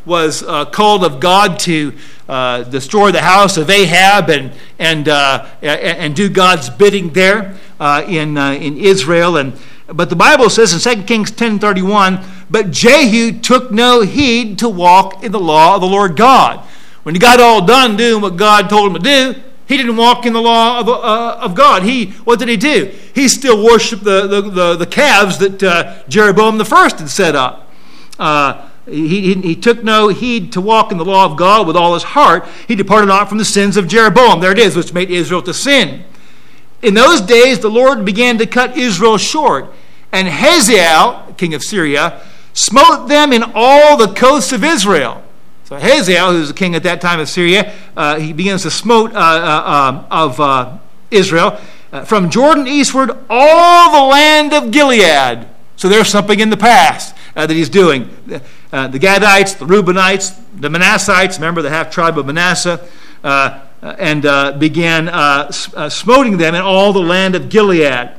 was 0.06 0.44
called 0.72 1.04
of 1.04 1.20
God 1.20 1.60
to 1.60 1.94
destroy 2.28 3.12
the 3.12 3.22
house 3.22 3.58
of 3.58 3.70
Ahab 3.70 4.30
and, 4.30 4.52
and, 4.80 5.08
and 5.08 6.16
do 6.16 6.30
God's 6.30 6.70
bidding 6.70 7.12
there 7.12 7.58
in, 8.08 8.38
in 8.38 8.78
Israel. 8.78 9.38
And, 9.38 9.54
but 9.88 10.10
the 10.10 10.16
Bible 10.16 10.50
says 10.50 10.74
in 10.74 10.98
2 10.98 11.04
Kings 11.04 11.32
10.31, 11.32 12.24
But 12.50 12.72
Jehu 12.72 13.40
took 13.40 13.72
no 13.72 14.02
heed 14.02 14.60
to 14.60 14.70
walk 14.70 15.24
in 15.24 15.32
the 15.32 15.40
law 15.40 15.76
of 15.76 15.82
the 15.82 15.88
Lord 15.88 16.16
God 16.16 16.66
when 17.06 17.14
he 17.14 17.20
got 17.20 17.40
all 17.40 17.64
done 17.64 17.98
doing 17.98 18.20
what 18.20 18.36
God 18.36 18.68
told 18.68 18.88
him 18.88 19.04
to 19.04 19.34
do, 19.34 19.40
he 19.68 19.78
didn't 19.78 19.96
walk 19.96 20.26
in 20.26 20.34
the 20.34 20.42
law 20.42 20.80
of, 20.80 20.90
uh, 20.90 21.38
of 21.40 21.54
God. 21.54 21.84
He, 21.84 22.08
what 22.24 22.40
did 22.40 22.50
he 22.50 22.58
do? 22.58 22.92
He 23.14 23.28
still 23.28 23.64
worshiped 23.64 24.04
the, 24.04 24.26
the, 24.26 24.42
the, 24.42 24.76
the 24.76 24.88
calves 24.88 25.38
that 25.38 25.62
uh, 25.62 26.02
Jeroboam 26.08 26.58
the 26.58 26.66
first 26.66 26.98
had 26.98 27.12
set 27.12 27.36
up. 27.36 27.72
Uh, 28.18 28.68
he, 28.88 29.34
he, 29.34 29.42
he, 29.42 29.56
took 29.56 29.84
no 29.84 30.10
heed 30.10 30.52
to 30.54 30.62
walk 30.62 30.92
in 30.92 30.98
the 30.98 31.06
law 31.06 31.26
of 31.26 31.38
God 31.38 31.66
with 31.66 31.76
all 31.76 31.96
his 31.96 32.04
heart. 32.04 32.48
He 32.68 32.76
departed 32.76 33.08
not 33.08 33.30
from 33.30 33.40
the 33.40 33.46
sins 33.46 33.78
of 33.78 33.88
Jeroboam. 33.88 34.40
There 34.40 34.52
it 34.52 34.60
is, 34.60 34.76
which 34.76 34.94
made 34.94 35.10
Israel 35.10 35.42
to 35.44 35.54
sin. 35.54 36.04
In 36.82 36.94
those 36.94 37.22
days, 37.22 37.60
the 37.60 37.70
Lord 37.70 38.06
began 38.06 38.38
to 38.38 38.46
cut 38.46 38.78
Israel 38.78 39.18
short. 39.18 39.74
And 40.12 40.28
Hazael, 40.28 41.34
king 41.38 41.54
of 41.56 41.64
Syria, 41.64 42.22
smote 42.54 43.08
them 43.10 43.34
in 43.34 43.44
all 43.56 43.98
the 43.98 44.14
coasts 44.14 44.52
of 44.52 44.64
Israel. 44.64 45.24
So 45.64 45.78
Hazael, 45.78 46.34
who 46.34 46.40
was 46.40 46.50
the 46.50 46.54
king 46.54 46.76
at 46.76 46.84
that 46.84 47.02
time 47.02 47.20
of 47.20 47.28
Syria, 47.28 47.74
uh, 47.98 48.20
he 48.20 48.34
begins 48.34 48.62
to 48.64 48.72
smote 48.72 49.16
uh, 49.16 49.18
uh, 49.18 49.72
um, 49.72 50.06
of 50.12 50.40
uh, 50.40 50.78
Israel 51.10 51.60
uh, 51.92 52.06
from 52.06 52.30
Jordan 52.30 52.68
eastward, 52.68 53.18
all 53.32 53.92
the 53.92 54.12
land 54.12 54.54
of 54.54 54.70
Gilead. 54.70 55.48
So 55.76 55.90
there's 55.90 56.08
something 56.08 56.40
in 56.40 56.52
the 56.52 56.58
past 56.58 57.15
uh, 57.36 57.46
that 57.46 57.54
he's 57.54 57.70
doing. 57.70 58.10
the 58.26 58.42
Gadites, 58.72 59.58
the 59.58 59.66
Reubenites, 59.66 60.40
the 60.60 60.70
Manassites, 60.70 61.36
remember 61.36 61.62
the 61.62 61.70
half 61.70 61.92
tribe 61.92 62.18
of 62.18 62.26
Manasseh, 62.26 62.86
and 63.82 64.60
began 64.60 65.52
smoting 65.52 66.38
them 66.38 66.56
in 66.56 66.62
all 66.62 66.94
the 66.94 67.00
land 67.02 67.36
of 67.36 67.50
Gilead. 67.50 68.12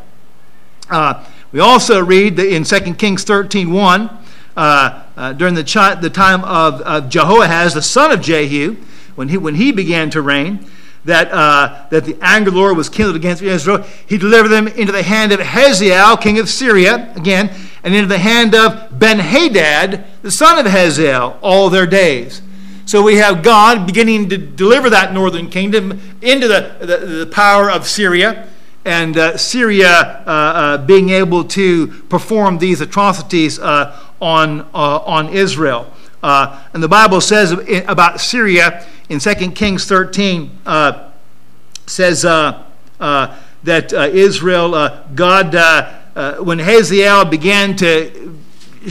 we 1.53 1.61
also 1.61 2.05
read 2.05 2.39
in 2.39 2.65
2 2.65 2.95
Kings 2.95 3.25
13 3.25 3.73
1 3.73 4.11
uh, 4.57 5.03
uh, 5.17 5.33
during 5.35 5.55
the, 5.55 5.65
chi- 5.65 5.97
the 5.97 6.09
time 6.09 6.43
of, 6.45 6.81
of, 6.81 7.11
Jehoahaz, 7.11 7.75
the 7.75 7.83
son 7.83 8.11
of 8.11 8.23
Jehu, 8.23 8.77
when 9.15 9.29
he, 9.29 9.37
when 9.37 9.55
he 9.55 9.71
began 9.71 10.09
to 10.11 10.23
reign, 10.23 10.67
that, 11.05 11.31
uh, 11.31 11.87
that 11.91 12.05
the 12.05 12.17
anger 12.23 12.49
of 12.49 12.55
the 12.55 12.61
Lord 12.61 12.77
was 12.77 12.89
kindled 12.89 13.17
against 13.17 13.43
Israel. 13.43 13.85
He 14.07 14.17
delivered 14.17 14.49
them 14.49 14.67
into 14.67 14.93
the 14.93 15.03
hand 15.03 15.33
of 15.33 15.41
Hazael, 15.41 16.17
king 16.17 16.39
of 16.39 16.49
Syria, 16.49 17.13
again, 17.17 17.51
and 17.87 17.95
into 17.95 18.09
the 18.09 18.19
hand 18.19 18.53
of 18.53 18.99
Ben 18.99 19.21
Hadad, 19.21 20.05
the 20.23 20.33
son 20.33 20.59
of 20.59 20.67
Hazael, 20.67 21.39
all 21.41 21.71
their 21.71 21.87
days. 21.87 22.43
So 22.85 23.01
we 23.01 23.15
have 23.19 23.45
God 23.45 23.87
beginning 23.87 24.29
to 24.31 24.37
deliver 24.37 24.91
that 24.91 25.15
northern 25.15 25.49
kingdom 25.49 26.01
into 26.21 26.49
the, 26.49 26.77
the, 26.81 27.07
the 27.07 27.27
power 27.27 27.71
of 27.71 27.87
Syria 27.87 28.49
and 28.85 29.17
uh, 29.17 29.37
Syria 29.37 30.25
uh, 30.27 30.31
uh, 30.31 30.79
being 30.79 31.11
able 31.11 31.45
to 31.45 31.87
perform 32.09 32.59
these 32.59 32.81
atrocities 32.81 33.61
uh, 33.61 33.97
on, 34.21 34.63
uh, 34.75 34.99
on 34.99 35.29
Israel. 35.29 35.89
Uh, 36.25 36.61
and 36.73 36.83
the 36.83 36.89
Bible 36.89 37.21
says 37.21 37.53
about 37.87 38.21
Syria 38.21 38.85
in 39.09 39.21
2 39.21 39.35
Kings 39.53 39.85
13, 39.85 40.59
says 41.87 42.23
that 42.23 43.93
Israel, 43.93 44.71
God, 45.15 46.06
when 46.43 46.59
Hazael 46.59 47.25
began 47.25 47.77
to 47.77 48.37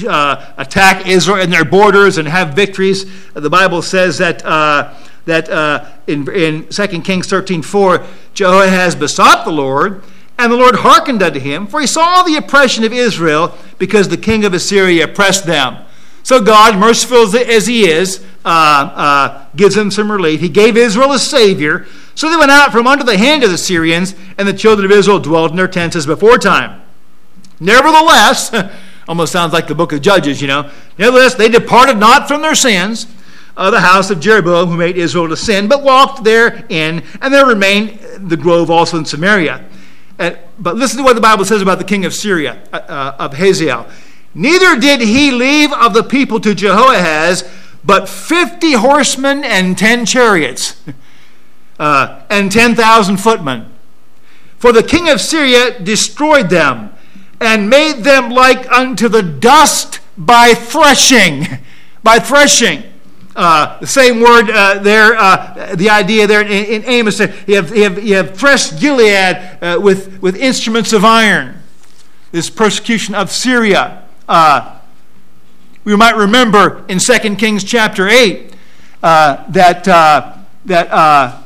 uh, 0.07 0.53
attack 0.57 1.07
Israel 1.07 1.41
and 1.41 1.51
their 1.51 1.65
borders 1.65 2.17
and 2.17 2.27
have 2.27 2.53
victories. 2.53 3.05
The 3.33 3.49
Bible 3.49 3.81
says 3.81 4.17
that 4.17 4.45
uh, 4.45 4.93
that 5.25 5.49
uh, 5.49 5.85
in, 6.07 6.29
in 6.31 6.67
2 6.67 6.87
Kings 7.01 7.27
13 7.27 7.61
4, 7.61 8.05
Jehoahaz 8.33 8.95
besought 8.95 9.43
the 9.43 9.51
Lord, 9.51 10.03
and 10.37 10.51
the 10.51 10.57
Lord 10.57 10.75
hearkened 10.75 11.23
unto 11.23 11.39
him, 11.39 11.67
for 11.67 11.81
he 11.81 11.87
saw 11.87 12.23
the 12.23 12.35
oppression 12.35 12.83
of 12.83 12.93
Israel, 12.93 13.57
because 13.79 14.07
the 14.07 14.17
king 14.17 14.45
of 14.45 14.53
Assyria 14.53 15.05
oppressed 15.05 15.45
them. 15.45 15.83
So 16.21 16.41
God, 16.41 16.77
merciful 16.77 17.35
as 17.35 17.67
he 17.67 17.87
is, 17.87 18.23
uh, 18.43 18.47
uh, 18.47 19.45
gives 19.55 19.75
them 19.75 19.91
some 19.91 20.11
relief. 20.11 20.41
He 20.41 20.49
gave 20.49 20.77
Israel 20.77 21.11
a 21.11 21.19
savior. 21.19 21.85
So 22.15 22.29
they 22.29 22.37
went 22.37 22.51
out 22.51 22.71
from 22.71 22.87
under 22.87 23.03
the 23.03 23.17
hand 23.17 23.43
of 23.43 23.49
the 23.49 23.57
Syrians, 23.57 24.15
and 24.37 24.47
the 24.47 24.53
children 24.53 24.85
of 24.85 24.91
Israel 24.91 25.19
dwelt 25.19 25.51
in 25.51 25.57
their 25.57 25.67
tents 25.67 25.95
as 25.95 26.05
before 26.05 26.37
time. 26.37 26.81
Nevertheless, 27.59 28.53
almost 29.07 29.31
sounds 29.31 29.53
like 29.53 29.67
the 29.67 29.75
book 29.75 29.93
of 29.93 30.01
Judges, 30.01 30.41
you 30.41 30.47
know. 30.47 30.71
Nevertheless, 30.97 31.35
they 31.35 31.49
departed 31.49 31.97
not 31.97 32.27
from 32.27 32.41
their 32.41 32.55
sins 32.55 33.07
of 33.57 33.71
the 33.71 33.79
house 33.79 34.09
of 34.09 34.19
Jeroboam, 34.19 34.69
who 34.69 34.77
made 34.77 34.97
Israel 34.97 35.29
to 35.29 35.37
sin, 35.37 35.67
but 35.67 35.83
walked 35.83 36.23
therein, 36.23 37.03
and 37.21 37.33
there 37.33 37.45
remained 37.45 37.99
the 38.29 38.37
grove 38.37 38.69
also 38.69 38.97
in 38.97 39.05
Samaria. 39.05 39.65
And, 40.17 40.37
but 40.59 40.75
listen 40.75 40.97
to 40.97 41.03
what 41.03 41.13
the 41.13 41.21
Bible 41.21 41.45
says 41.45 41.61
about 41.61 41.77
the 41.77 41.85
king 41.85 42.05
of 42.05 42.13
Syria, 42.13 42.61
uh, 42.71 42.77
uh, 42.77 43.15
of 43.19 43.33
Hazael. 43.33 43.87
Neither 44.33 44.77
did 44.77 45.01
he 45.01 45.31
leave 45.31 45.71
of 45.71 45.93
the 45.93 46.03
people 46.03 46.39
to 46.41 46.53
Jehoahaz, 46.53 47.49
but 47.83 48.09
fifty 48.09 48.73
horsemen 48.73 49.43
and 49.43 49.77
ten 49.77 50.05
chariots, 50.05 50.81
uh, 51.79 52.23
and 52.29 52.51
ten 52.51 52.75
thousand 52.75 53.17
footmen. 53.17 53.71
For 54.57 54.71
the 54.71 54.83
king 54.83 55.09
of 55.09 55.21
Syria 55.21 55.79
destroyed 55.79 56.49
them, 56.49 56.94
and 57.39 57.69
made 57.69 58.03
them 58.03 58.29
like 58.29 58.69
unto 58.71 59.09
the 59.09 59.21
dust 59.21 59.99
by 60.17 60.53
threshing. 60.53 61.45
By 62.03 62.19
threshing. 62.19 62.83
Uh, 63.35 63.77
the 63.79 63.87
same 63.87 64.21
word 64.21 64.49
uh, 64.49 64.79
there, 64.79 65.13
uh, 65.17 65.75
the 65.75 65.89
idea 65.89 66.25
there 66.25 66.41
in, 66.41 66.51
in 66.51 66.85
Amos, 66.85 67.19
you 67.19 67.55
have, 67.55 67.75
you 67.75 67.83
have, 67.83 68.03
you 68.03 68.15
have 68.15 68.37
threshed 68.37 68.79
Gilead 68.79 69.57
uh, 69.61 69.77
with, 69.81 70.21
with 70.21 70.37
instruments 70.37 70.93
of 70.93 71.03
iron. 71.03 71.57
This 72.31 72.49
persecution 72.49 73.13
of 73.13 73.31
Syria. 73.31 74.03
Uh, 74.29 74.79
we 75.83 75.95
might 75.97 76.15
remember 76.15 76.85
in 76.87 76.99
2 76.99 77.35
Kings 77.35 77.63
chapter 77.63 78.07
8 78.07 78.53
uh, 79.03 79.43
that, 79.49 79.83
that 80.65 81.43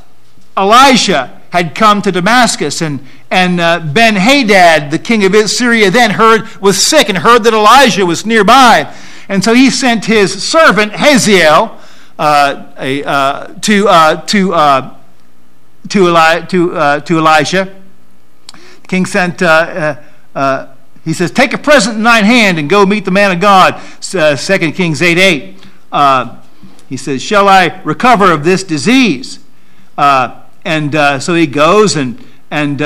Elisha 0.56 1.42
had 1.50 1.74
come 1.74 2.02
to 2.04 2.12
Damascus, 2.12 2.82
and, 2.82 3.00
and 3.32 3.58
Ben 3.94 4.16
Hadad, 4.16 4.92
the 4.92 5.00
king 5.00 5.24
of 5.24 5.50
Syria, 5.50 5.92
then 5.92 6.12
heard 6.12 6.48
was 6.60 6.84
sick 6.84 7.10
and 7.10 7.18
heard 7.20 7.44
that 7.44 7.54
Elijah 7.54 8.06
was 8.06 8.26
nearby. 8.26 8.94
And 9.28 9.44
so 9.44 9.54
he 9.54 9.70
sent 9.70 10.06
his 10.06 10.44
servant 10.44 10.94
Hazael 10.94 11.80
uh, 12.20 12.66
a, 12.78 13.04
uh, 13.04 13.48
to, 13.62 13.88
uh, 13.88 14.22
to, 14.26 14.54
uh, 14.54 14.96
to, 15.88 16.08
Eli- 16.08 16.42
to, 16.48 16.76
uh, 16.76 17.00
to 17.00 17.18
Elisha. 17.20 17.74
The 18.52 18.88
king 18.88 19.06
sent, 19.06 19.40
he 21.06 21.14
says, 21.14 21.32
Take 21.32 21.54
a 21.54 21.58
present 21.58 21.96
in 21.96 22.04
thine 22.04 22.26
hand 22.26 22.60
and 22.60 22.70
go 22.70 22.86
meet 22.86 23.06
the 23.06 23.12
man 23.12 23.32
of 23.32 23.40
God. 23.40 23.76
Uh, 24.14 24.36
2 24.36 24.72
Kings 24.74 25.02
8 25.02 25.18
8. 25.94 26.50
he 26.90 26.98
says, 26.98 27.22
Shall 27.22 27.48
I 27.48 27.82
recover 27.86 28.34
of 28.34 28.44
this 28.44 28.64
disease? 28.66 29.40
and 29.98 31.24
so 31.24 31.36
he 31.36 31.48
goes 31.48 31.96
and, 31.96 32.22
and 32.52 32.82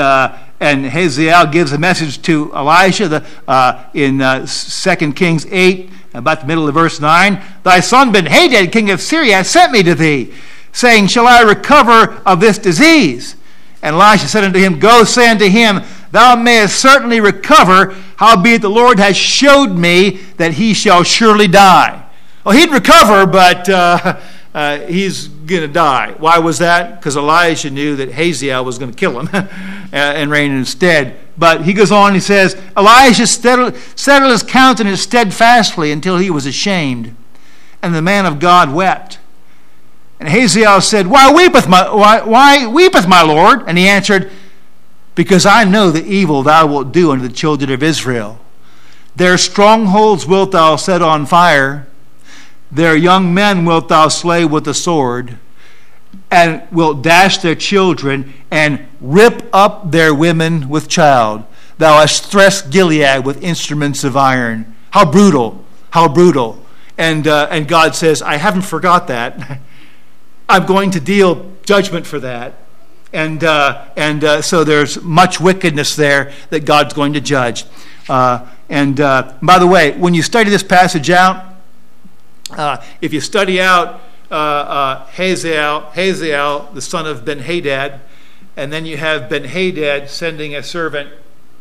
and 0.64 0.86
Hazael 0.86 1.46
gives 1.48 1.72
a 1.72 1.78
message 1.78 2.22
to 2.22 2.54
Elisha 2.54 3.08
the, 3.08 3.26
uh, 3.46 3.84
in 3.92 4.20
uh, 4.22 4.46
2 4.46 5.12
Kings 5.12 5.46
8, 5.50 5.90
about 6.14 6.40
the 6.40 6.46
middle 6.46 6.66
of 6.66 6.74
verse 6.74 7.00
9. 7.00 7.42
Thy 7.62 7.80
son 7.80 8.12
Ben 8.12 8.26
Hadad, 8.26 8.72
king 8.72 8.90
of 8.90 9.00
Syria, 9.00 9.36
has 9.36 9.50
sent 9.50 9.72
me 9.72 9.82
to 9.82 9.94
thee, 9.94 10.32
saying, 10.72 11.08
Shall 11.08 11.26
I 11.26 11.42
recover 11.42 12.22
of 12.24 12.40
this 12.40 12.58
disease? 12.58 13.36
And 13.82 13.96
Elisha 13.96 14.26
said 14.26 14.44
unto 14.44 14.58
him, 14.58 14.78
Go 14.78 15.04
say 15.04 15.28
unto 15.28 15.48
him, 15.48 15.82
Thou 16.12 16.36
mayest 16.36 16.80
certainly 16.80 17.20
recover, 17.20 17.94
howbeit 18.16 18.62
the 18.62 18.70
Lord 18.70 18.98
has 18.98 19.16
showed 19.16 19.72
me 19.72 20.20
that 20.38 20.54
he 20.54 20.72
shall 20.72 21.02
surely 21.02 21.48
die. 21.48 22.00
Well, 22.44 22.56
he'd 22.56 22.70
recover, 22.70 23.26
but 23.26 23.68
uh, 23.68 24.20
uh, 24.54 24.78
he's 24.80 25.26
going 25.26 25.62
to 25.62 25.68
die. 25.68 26.14
Why 26.18 26.38
was 26.38 26.58
that? 26.58 27.00
Because 27.00 27.16
Elijah 27.16 27.70
knew 27.70 27.96
that 27.96 28.12
Hazael 28.12 28.64
was 28.64 28.78
going 28.78 28.92
to 28.92 28.96
kill 28.96 29.18
him 29.18 29.28
uh, 29.34 29.46
and 29.92 30.30
reign 30.30 30.52
instead. 30.52 31.18
But 31.36 31.62
he 31.62 31.72
goes 31.72 31.90
on, 31.90 32.14
he 32.14 32.20
says, 32.20 32.56
Elijah 32.76 33.26
settled, 33.26 33.76
settled 33.96 34.30
his 34.30 34.44
countenance 34.44 35.00
steadfastly 35.00 35.90
until 35.90 36.18
he 36.18 36.30
was 36.30 36.46
ashamed. 36.46 37.16
And 37.82 37.94
the 37.94 38.00
man 38.00 38.26
of 38.26 38.38
God 38.38 38.72
wept. 38.72 39.18
And 40.20 40.28
Hazael 40.28 40.80
said, 40.80 41.08
Why 41.08 41.32
weepeth 41.32 41.68
my, 41.68 41.92
why, 41.92 42.22
why 42.22 42.66
weepeth 42.68 43.08
my 43.08 43.22
Lord? 43.22 43.64
And 43.66 43.76
he 43.76 43.88
answered, 43.88 44.30
Because 45.16 45.44
I 45.44 45.64
know 45.64 45.90
the 45.90 46.06
evil 46.06 46.44
thou 46.44 46.68
wilt 46.68 46.92
do 46.92 47.10
unto 47.10 47.26
the 47.26 47.34
children 47.34 47.72
of 47.72 47.82
Israel. 47.82 48.38
Their 49.16 49.36
strongholds 49.36 50.26
wilt 50.26 50.52
thou 50.52 50.76
set 50.76 51.02
on 51.02 51.26
fire 51.26 51.88
their 52.74 52.96
young 52.96 53.32
men 53.32 53.64
wilt 53.64 53.88
thou 53.88 54.08
slay 54.08 54.44
with 54.44 54.64
the 54.64 54.74
sword, 54.74 55.38
and 56.30 56.66
wilt 56.72 57.02
dash 57.02 57.38
their 57.38 57.54
children, 57.54 58.34
and 58.50 58.86
rip 59.00 59.48
up 59.52 59.90
their 59.92 60.14
women 60.14 60.68
with 60.68 60.88
child. 60.88 61.44
Thou 61.78 62.00
hast 62.00 62.26
thrust 62.26 62.70
Gilead 62.70 63.24
with 63.24 63.42
instruments 63.42 64.04
of 64.04 64.16
iron. 64.16 64.74
How 64.90 65.10
brutal! 65.10 65.64
How 65.90 66.08
brutal! 66.08 66.64
And, 66.98 67.26
uh, 67.26 67.48
and 67.50 67.66
God 67.66 67.94
says, 67.94 68.22
I 68.22 68.36
haven't 68.36 68.62
forgot 68.62 69.08
that. 69.08 69.60
I'm 70.48 70.66
going 70.66 70.90
to 70.92 71.00
deal 71.00 71.52
judgment 71.64 72.06
for 72.06 72.20
that. 72.20 72.54
And, 73.12 73.44
uh, 73.44 73.86
and 73.96 74.24
uh, 74.24 74.42
so 74.42 74.64
there's 74.64 75.00
much 75.00 75.40
wickedness 75.40 75.96
there 75.96 76.32
that 76.50 76.64
God's 76.64 76.94
going 76.94 77.12
to 77.12 77.20
judge. 77.20 77.64
Uh, 78.08 78.46
and 78.68 79.00
uh, 79.00 79.34
by 79.40 79.58
the 79.58 79.66
way, 79.66 79.92
when 79.92 80.14
you 80.14 80.22
study 80.22 80.50
this 80.50 80.62
passage 80.62 81.10
out, 81.10 81.53
uh, 82.50 82.82
if 83.00 83.12
you 83.12 83.20
study 83.20 83.60
out 83.60 84.00
uh, 84.30 84.34
uh, 84.34 85.06
Hazael, 85.06 85.90
Hazael, 85.92 86.70
the 86.72 86.80
son 86.80 87.06
of 87.06 87.24
Ben 87.24 87.40
Hadad, 87.40 88.00
and 88.56 88.72
then 88.72 88.86
you 88.86 88.96
have 88.96 89.28
Ben 89.28 89.44
Hadad 89.44 90.10
sending 90.10 90.54
a 90.54 90.62
servant, 90.62 91.10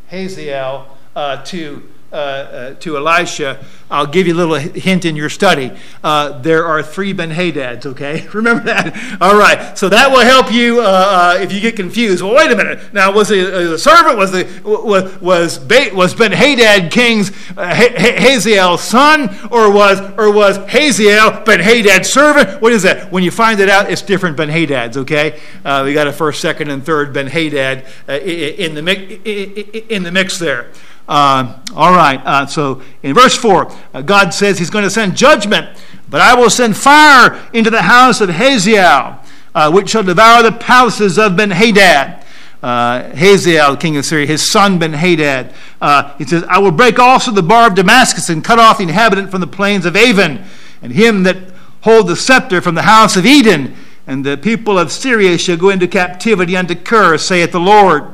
Hazael, 0.08 0.98
uh, 1.15 1.43
to, 1.43 1.89
uh, 2.12 2.15
uh, 2.15 2.74
to 2.76 2.98
Elisha, 2.98 3.63
I'll 3.93 4.08
give 4.08 4.25
you 4.25 4.34
a 4.34 4.41
little 4.43 4.56
hint 4.56 5.06
in 5.06 5.15
your 5.15 5.29
study. 5.29 5.71
Uh, 6.03 6.39
there 6.39 6.65
are 6.65 6.82
three 6.82 7.13
Ben 7.13 7.29
Hadads, 7.29 7.86
okay? 7.86 8.27
Remember 8.34 8.63
that? 8.63 9.21
All 9.21 9.38
right. 9.38 9.77
So 9.77 9.88
that 9.89 10.10
will 10.10 10.25
help 10.25 10.51
you 10.51 10.82
uh, 10.82 10.84
uh, 10.84 11.38
if 11.39 11.53
you 11.53 11.62
get 11.62 11.75
confused. 11.75 12.23
Well, 12.23 12.36
wait 12.36 12.51
a 12.51 12.56
minute. 12.56 12.91
Now, 12.91 13.12
was 13.12 13.29
the, 13.29 13.77
servant, 13.77 14.17
was, 14.17 14.32
the, 14.32 14.47
was, 14.63 15.21
was, 15.21 15.93
was 15.93 16.15
Ben 16.15 16.32
Hadad 16.32 16.91
king's 16.91 17.29
Hazael's 17.56 18.82
son, 18.82 19.29
or 19.51 19.71
was, 19.71 19.99
or 20.17 20.34
was 20.34 20.58
Hazael 20.71 21.43
Ben 21.43 21.60
Hadad's 21.60 22.10
servant? 22.10 22.63
What 22.63 22.73
is 22.73 22.82
that? 22.82 23.12
When 23.12 23.21
you 23.21 23.29
find 23.29 23.60
it 23.60 23.69
out, 23.69 23.91
it's 23.91 24.01
different 24.01 24.38
Ben 24.38 24.49
Hadads, 24.49 24.97
okay? 24.97 25.39
we 25.86 25.93
got 25.93 26.08
a 26.08 26.13
first, 26.13 26.41
second, 26.41 26.71
and 26.71 26.84
third 26.84 27.13
Ben 27.13 27.27
Hadad 27.27 27.86
in, 28.08 28.73
the, 28.73 29.86
in 29.88 30.01
the 30.01 30.12
mix 30.12 30.39
there. 30.39 30.71
Uh, 31.08 31.60
all 31.75 31.91
right, 31.91 32.21
uh, 32.23 32.45
so 32.45 32.82
in 33.01 33.13
verse 33.13 33.36
4, 33.36 33.69
uh, 33.69 33.75
God 34.06 34.34
says 34.34 34.58
he's 34.58 34.69
going 34.69 34.84
to 34.84 34.89
send 34.89 35.15
judgment, 35.15 35.78
but 36.10 36.22
I 36.22 36.36
will 36.36 36.50
send 36.50 36.76
fire 36.76 37.41
into 37.54 37.69
the 37.69 37.84
house 37.84 38.22
of 38.22 38.30
Hazael, 38.30 39.19
uh, 39.54 39.72
which 39.72 39.89
shall 39.89 40.04
devour 40.04 40.43
the 40.43 40.52
palaces 40.52 41.17
of 41.17 41.36
Ben 41.38 41.52
Hadad. 41.52 42.26
Uh, 42.62 43.13
Hazael, 43.13 43.76
king 43.76 43.98
of 43.98 44.06
Syria, 44.06 44.26
his 44.26 44.50
son 44.50 44.80
Ben 44.80 44.93
Hadad. 44.93 45.54
Uh, 45.82 46.15
he 46.17 46.24
says, 46.24 46.43
I 46.48 46.60
will 46.60 46.72
break 46.72 46.98
also 46.98 47.32
the 47.32 47.43
bar 47.43 47.67
of 47.67 47.76
Damascus 47.76 48.30
and 48.30 48.43
cut 48.43 48.58
off 48.58 48.78
the 48.78 48.84
inhabitant 48.84 49.32
from 49.32 49.41
the 49.41 49.48
plains 49.48 49.86
of 49.86 49.98
Aven, 49.98 50.43
and 50.82 50.93
him 50.93 51.24
that 51.24 51.38
hold 51.82 52.08
the 52.08 52.15
scepter 52.15 52.62
from 52.62 52.76
the 52.76 52.84
house 52.84 53.17
of 53.17 53.26
Eden. 53.26 53.76
And 54.08 54.26
the 54.26 54.38
people 54.38 54.80
of 54.80 54.91
Syria 54.91 55.38
shall 55.38 55.58
go 55.58 55.69
into 55.69 55.88
captivity 55.88 56.58
unto 56.58 56.76
Kir, 56.76 57.17
saith 57.17 57.52
the 57.52 57.60
Lord. 57.60 58.06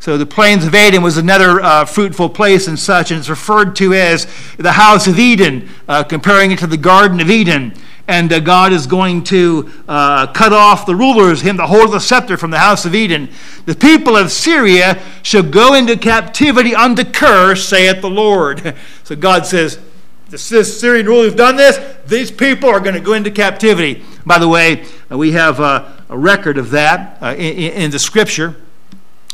So 0.00 0.16
the 0.16 0.26
plains 0.26 0.64
of 0.64 0.74
Eden 0.76 1.02
was 1.02 1.16
another 1.16 1.60
uh, 1.60 1.84
fruitful 1.84 2.28
place 2.28 2.68
and 2.68 2.78
such, 2.78 3.10
and 3.10 3.18
it's 3.18 3.28
referred 3.28 3.74
to 3.76 3.94
as 3.94 4.28
the 4.56 4.72
house 4.72 5.08
of 5.08 5.18
Eden, 5.18 5.68
uh, 5.88 6.04
comparing 6.04 6.52
it 6.52 6.60
to 6.60 6.68
the 6.68 6.76
Garden 6.76 7.20
of 7.20 7.28
Eden. 7.28 7.74
And 8.06 8.32
uh, 8.32 8.38
God 8.38 8.72
is 8.72 8.86
going 8.86 9.24
to 9.24 9.70
uh, 9.88 10.28
cut 10.28 10.52
off 10.52 10.86
the 10.86 10.94
rulers, 10.94 11.40
him 11.40 11.56
that 11.56 11.66
hold 11.66 11.86
of 11.86 11.90
the 11.90 12.00
scepter 12.00 12.36
from 12.36 12.52
the 12.52 12.58
house 12.58 12.84
of 12.84 12.94
Eden. 12.94 13.28
The 13.66 13.74
people 13.74 14.16
of 14.16 14.30
Syria 14.30 15.02
shall 15.22 15.42
go 15.42 15.74
into 15.74 15.96
captivity 15.96 16.76
unto 16.76 17.04
Kir, 17.04 17.56
saith 17.56 18.00
the 18.00 18.10
Lord. 18.10 18.74
So 19.04 19.16
God 19.16 19.46
says, 19.46 19.78
the 20.28 20.36
Syrian 20.36 21.06
rulers 21.06 21.28
have 21.28 21.36
done 21.36 21.56
this. 21.56 21.80
These 22.06 22.30
people 22.30 22.68
are 22.68 22.80
going 22.80 22.94
to 22.94 23.00
go 23.00 23.14
into 23.14 23.30
captivity. 23.30 24.04
By 24.26 24.38
the 24.38 24.48
way, 24.48 24.84
uh, 25.10 25.16
we 25.16 25.32
have 25.32 25.60
a 25.60 25.96
record 26.10 26.58
of 26.58 26.70
that 26.72 27.16
uh, 27.22 27.34
in, 27.38 27.72
in 27.72 27.90
the 27.90 27.98
scripture. 27.98 28.54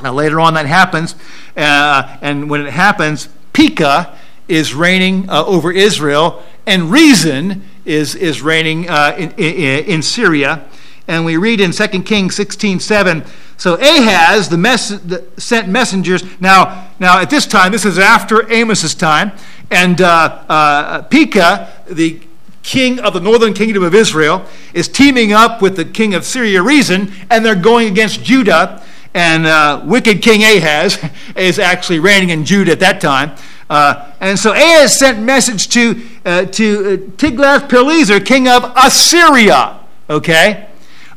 Now, 0.04 0.12
later 0.12 0.38
on, 0.38 0.52
that 0.52 0.66
happens, 0.66 1.14
uh, 1.56 2.18
and 2.20 2.50
when 2.50 2.60
it 2.60 2.70
happens, 2.70 3.30
Pekah 3.54 4.14
is 4.48 4.74
reigning 4.74 5.30
uh, 5.30 5.46
over 5.46 5.72
Israel, 5.72 6.42
and 6.66 6.90
Rezin 6.90 7.64
is, 7.86 8.14
is 8.14 8.42
reigning 8.42 8.86
uh, 8.90 9.14
in, 9.16 9.30
in, 9.38 9.84
in, 9.86 10.02
Syria. 10.02 10.62
And 11.08 11.24
we 11.24 11.38
read 11.38 11.58
in 11.58 11.70
2 11.70 11.86
Kings 12.02 12.36
16 12.36 12.80
7. 12.80 13.24
So 13.56 13.76
Ahaz 13.76 14.50
the, 14.50 14.58
mess, 14.58 14.90
the 14.90 15.24
sent 15.38 15.68
messengers. 15.68 16.22
Now, 16.38 16.90
now, 16.98 17.18
at 17.20 17.30
this 17.30 17.46
time, 17.46 17.72
this 17.72 17.86
is 17.86 17.98
after 17.98 18.42
Amos's 18.52 18.94
time, 18.94 19.32
and 19.70 20.02
uh, 20.02 20.44
uh, 20.50 21.02
Pekah, 21.04 21.72
the 21.88 22.20
king 22.62 23.00
of 23.00 23.14
the 23.14 23.20
northern 23.20 23.54
kingdom 23.54 23.82
of 23.82 23.94
Israel, 23.94 24.44
is 24.74 24.86
teaming 24.86 25.32
up 25.32 25.62
with 25.62 25.76
the 25.76 25.84
king 25.86 26.12
of 26.12 26.26
Syria, 26.26 26.62
Rezin, 26.62 27.10
and 27.30 27.42
they're 27.42 27.54
going 27.54 27.88
against 27.88 28.22
Judah 28.22 28.84
and 29.14 29.46
uh, 29.46 29.80
wicked 29.84 30.20
King 30.20 30.42
Ahaz 30.42 30.98
is 31.36 31.58
actually 31.58 32.00
reigning 32.00 32.30
in 32.30 32.44
Judah 32.44 32.72
at 32.72 32.80
that 32.80 33.00
time. 33.00 33.32
Uh, 33.70 34.12
and 34.20 34.38
so 34.38 34.52
Ahaz 34.52 34.98
sent 34.98 35.20
message 35.20 35.68
to, 35.68 36.02
uh, 36.24 36.44
to 36.46 36.78
uh, 36.78 36.96
Tiglath-Pileser, 37.16 38.20
king 38.20 38.48
of 38.48 38.72
Assyria, 38.76 39.80
okay, 40.10 40.68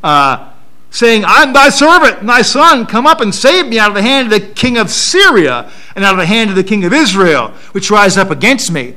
uh, 0.03 0.53
saying, 0.89 1.23
I'm 1.25 1.51
thy 1.51 1.69
servant, 1.69 2.25
thy 2.25 2.41
son, 2.43 2.85
come 2.85 3.05
up 3.05 3.19
and 3.19 3.35
save 3.35 3.67
me 3.67 3.79
out 3.79 3.89
of 3.89 3.95
the 3.95 4.01
hand 4.01 4.31
of 4.31 4.39
the 4.39 4.47
king 4.47 4.77
of 4.77 4.89
Syria 4.89 5.69
and 5.95 6.05
out 6.05 6.13
of 6.13 6.19
the 6.19 6.25
hand 6.25 6.49
of 6.49 6.55
the 6.55 6.63
king 6.63 6.85
of 6.85 6.93
Israel, 6.93 7.49
which 7.73 7.91
rise 7.91 8.17
up 8.17 8.31
against 8.31 8.71
me. 8.71 8.95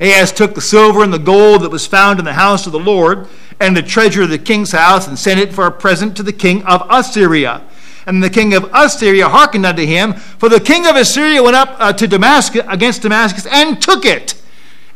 Ahaz 0.00 0.32
took 0.32 0.54
the 0.54 0.60
silver 0.60 1.02
and 1.02 1.12
the 1.12 1.18
gold 1.18 1.62
that 1.62 1.70
was 1.70 1.86
found 1.86 2.18
in 2.18 2.24
the 2.24 2.32
house 2.34 2.66
of 2.66 2.72
the 2.72 2.78
Lord 2.78 3.28
and 3.58 3.76
the 3.76 3.82
treasure 3.82 4.22
of 4.22 4.30
the 4.30 4.38
king's 4.38 4.72
house 4.72 5.06
and 5.06 5.18
sent 5.18 5.40
it 5.40 5.52
for 5.52 5.66
a 5.66 5.70
present 5.70 6.16
to 6.16 6.22
the 6.22 6.32
king 6.32 6.62
of 6.64 6.86
Assyria. 6.88 7.62
And 8.06 8.22
the 8.22 8.30
king 8.30 8.54
of 8.54 8.70
Assyria 8.72 9.28
hearkened 9.28 9.66
unto 9.66 9.84
him, 9.84 10.14
for 10.14 10.48
the 10.48 10.60
king 10.60 10.86
of 10.86 10.96
Assyria 10.96 11.42
went 11.42 11.56
up 11.56 11.76
uh, 11.78 11.92
to 11.92 12.06
Damascus 12.06 12.62
against 12.68 13.02
Damascus 13.02 13.46
and 13.46 13.80
took 13.80 14.04
it, 14.04 14.40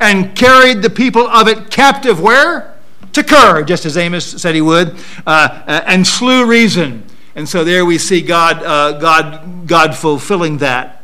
and 0.01 0.35
carried 0.35 0.83
the 0.83 0.91
people 0.91 1.27
of 1.27 1.49
it 1.49 1.71
captive 1.71 2.21
where? 2.21 2.75
To 3.13 3.23
Kir, 3.23 3.63
just 3.63 3.85
as 3.85 3.97
Amos 3.97 4.27
said 4.43 4.55
he 4.55 4.61
would, 4.61 4.97
uh, 5.27 5.63
uh, 5.67 5.83
and 5.87 6.07
slew 6.07 6.47
Rezin. 6.47 7.05
And 7.37 7.49
so 7.49 7.65
there 7.65 7.85
we 7.85 7.99
see 7.99 8.23
God, 8.23 8.63
uh, 8.63 8.99
God, 8.99 9.67
God 9.67 9.97
fulfilling 9.97 10.59
that. 10.59 11.03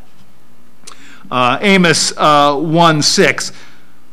Uh, 1.31 1.59
Amos 1.61 2.13
uh, 2.17 2.57
1 2.57 3.03
6. 3.03 3.53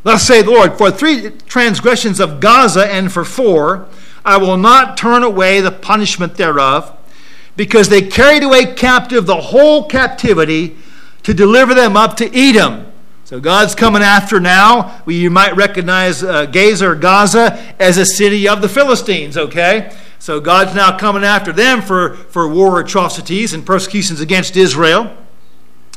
Thus 0.04 0.24
say 0.24 0.42
the 0.42 0.52
Lord, 0.52 0.78
for 0.78 0.92
three 0.92 1.32
transgressions 1.48 2.20
of 2.20 2.40
Gaza 2.40 2.92
and 2.92 3.12
for 3.12 3.26
four, 3.26 3.88
I 4.24 4.38
will 4.38 4.58
not 4.58 4.98
turn 4.98 5.24
away 5.24 5.62
the 5.62 5.72
punishment 5.72 6.36
thereof 6.36 6.97
because 7.58 7.90
they 7.90 8.02
carried 8.02 8.44
away 8.44 8.74
captive 8.74 9.26
the 9.26 9.36
whole 9.36 9.84
captivity 9.88 10.78
to 11.24 11.34
deliver 11.34 11.74
them 11.74 11.98
up 11.98 12.16
to 12.18 12.34
Edom. 12.34 12.86
So 13.26 13.42
God's 13.42 13.76
coming 13.76 14.02
after 14.02 14.40
now. 14.40 15.02
You 15.06 15.30
might 15.30 15.58
recognize 15.58 16.24
uh, 16.24 16.46
Gaza 16.46 16.92
or 16.92 16.96
Gaza 16.96 17.76
as 17.78 17.98
a 17.98 18.06
city 18.06 18.48
of 18.48 18.62
the 18.62 18.70
Philistines, 18.70 19.38
okay? 19.38 19.94
So 20.20 20.40
God's 20.40 20.74
now 20.74 20.98
coming 20.98 21.26
after 21.26 21.52
them 21.52 21.82
for, 21.82 22.16
for 22.16 22.48
war 22.48 22.80
atrocities 22.80 23.54
and 23.54 23.66
persecutions 23.66 24.22
against 24.22 24.56
Israel. 24.56 25.14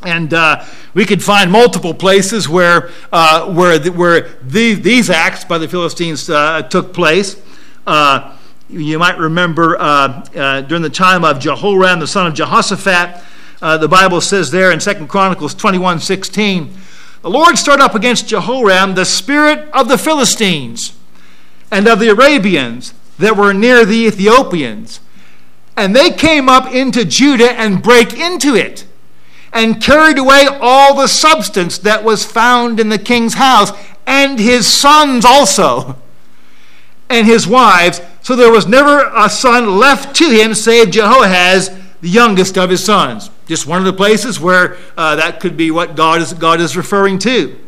And 0.02 0.32
uh, 0.32 0.64
we 0.94 1.04
could 1.04 1.22
find 1.22 1.52
multiple 1.52 1.94
places 1.94 2.48
where, 2.48 2.90
uh, 3.12 3.52
where, 3.52 3.78
the, 3.78 3.90
where 3.92 4.22
the, 4.42 4.74
these 4.74 5.10
acts 5.10 5.44
by 5.44 5.58
the 5.58 5.68
Philistines 5.68 6.28
uh, 6.28 6.62
took 6.62 6.92
place. 6.94 7.40
Uh, 7.86 8.36
you 8.70 8.98
might 8.98 9.18
remember 9.18 9.76
uh, 9.78 10.26
uh, 10.34 10.60
during 10.62 10.82
the 10.82 10.90
time 10.90 11.24
of 11.24 11.40
Jehoram, 11.40 11.98
the 11.98 12.06
son 12.06 12.26
of 12.26 12.34
Jehoshaphat, 12.34 13.22
uh, 13.60 13.76
the 13.78 13.88
Bible 13.88 14.20
says 14.20 14.50
there 14.50 14.70
in 14.70 14.78
2 14.78 15.06
Chronicles 15.06 15.54
21 15.54 16.00
16, 16.00 16.72
the 17.22 17.30
Lord 17.30 17.58
stirred 17.58 17.80
up 17.80 17.94
against 17.94 18.28
Jehoram 18.28 18.94
the 18.94 19.04
spirit 19.04 19.68
of 19.72 19.88
the 19.88 19.98
Philistines 19.98 20.96
and 21.70 21.86
of 21.88 21.98
the 21.98 22.08
Arabians 22.08 22.94
that 23.18 23.36
were 23.36 23.52
near 23.52 23.84
the 23.84 24.06
Ethiopians. 24.06 25.00
And 25.76 25.94
they 25.94 26.10
came 26.10 26.48
up 26.48 26.72
into 26.72 27.04
Judah 27.04 27.52
and 27.52 27.82
brake 27.82 28.14
into 28.14 28.54
it 28.54 28.86
and 29.52 29.82
carried 29.82 30.18
away 30.18 30.46
all 30.48 30.94
the 30.94 31.08
substance 31.08 31.76
that 31.78 32.04
was 32.04 32.24
found 32.24 32.78
in 32.78 32.88
the 32.88 32.98
king's 32.98 33.34
house 33.34 33.72
and 34.06 34.38
his 34.38 34.66
sons 34.66 35.24
also 35.24 35.96
and 37.08 37.26
his 37.26 37.46
wives 37.46 38.00
so 38.22 38.36
there 38.36 38.52
was 38.52 38.66
never 38.66 39.10
a 39.14 39.28
son 39.30 39.78
left 39.78 40.14
to 40.16 40.28
him 40.30 40.54
save 40.54 40.90
Jehoahaz, 40.90 41.70
the 42.00 42.08
youngest 42.08 42.58
of 42.58 42.70
his 42.70 42.84
sons. 42.84 43.30
Just 43.46 43.66
one 43.66 43.78
of 43.78 43.84
the 43.84 43.92
places 43.92 44.38
where 44.38 44.76
uh, 44.96 45.16
that 45.16 45.40
could 45.40 45.56
be 45.56 45.70
what 45.70 45.96
God 45.96 46.20
is, 46.20 46.32
God 46.34 46.60
is 46.60 46.76
referring 46.76 47.18
to. 47.20 47.58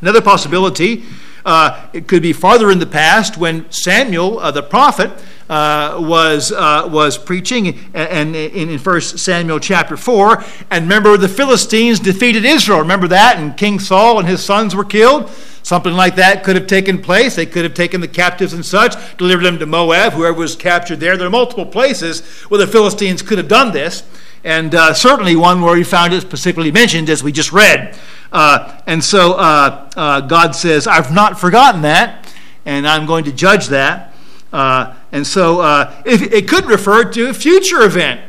Another 0.00 0.20
possibility, 0.20 1.04
uh, 1.44 1.88
it 1.92 2.06
could 2.06 2.22
be 2.22 2.32
farther 2.32 2.70
in 2.70 2.78
the 2.78 2.86
past 2.86 3.36
when 3.36 3.70
Samuel, 3.70 4.38
uh, 4.38 4.50
the 4.50 4.62
prophet, 4.62 5.10
uh, 5.48 5.98
was, 6.00 6.50
uh, 6.52 6.88
was 6.90 7.18
preaching 7.18 7.78
and, 7.94 8.34
in, 8.34 8.70
in 8.70 8.78
1 8.78 9.00
Samuel 9.00 9.60
chapter 9.60 9.96
4. 9.96 10.44
And 10.70 10.84
remember, 10.84 11.16
the 11.16 11.28
Philistines 11.28 12.00
defeated 12.00 12.44
Israel. 12.44 12.78
Remember 12.80 13.08
that? 13.08 13.36
And 13.38 13.56
King 13.56 13.78
Saul 13.78 14.18
and 14.18 14.28
his 14.28 14.42
sons 14.42 14.74
were 14.74 14.84
killed. 14.84 15.30
Something 15.62 15.92
like 15.92 16.16
that 16.16 16.42
could 16.42 16.56
have 16.56 16.66
taken 16.66 17.00
place. 17.00 17.36
They 17.36 17.46
could 17.46 17.64
have 17.64 17.74
taken 17.74 18.00
the 18.00 18.08
captives 18.08 18.52
and 18.52 18.66
such, 18.66 18.96
delivered 19.16 19.44
them 19.44 19.58
to 19.60 19.66
Moab, 19.66 20.12
whoever 20.12 20.38
was 20.38 20.56
captured 20.56 20.98
there. 20.98 21.16
There 21.16 21.26
are 21.26 21.30
multiple 21.30 21.66
places 21.66 22.20
where 22.48 22.58
the 22.58 22.66
Philistines 22.66 23.22
could 23.22 23.38
have 23.38 23.48
done 23.48 23.72
this, 23.72 24.02
and 24.42 24.74
uh, 24.74 24.92
certainly 24.92 25.36
one 25.36 25.60
where 25.62 25.74
we 25.74 25.84
found 25.84 26.12
it 26.12 26.20
specifically 26.20 26.72
mentioned, 26.72 27.08
as 27.08 27.22
we 27.22 27.30
just 27.30 27.52
read. 27.52 27.96
Uh, 28.32 28.80
and 28.86 29.04
so 29.04 29.34
uh, 29.34 29.90
uh 29.94 30.20
God 30.22 30.54
says, 30.56 30.86
I've 30.86 31.12
not 31.12 31.38
forgotten 31.38 31.82
that, 31.82 32.32
and 32.66 32.86
I'm 32.86 33.06
going 33.06 33.24
to 33.24 33.32
judge 33.32 33.68
that. 33.68 34.14
Uh, 34.52 34.94
and 35.12 35.26
so 35.26 35.60
uh, 35.60 36.02
it, 36.04 36.32
it, 36.32 36.48
could 36.48 36.66
refer 36.66 37.04
to 37.04 37.30
a 37.30 37.34
future 37.34 37.82
event. 37.82 38.20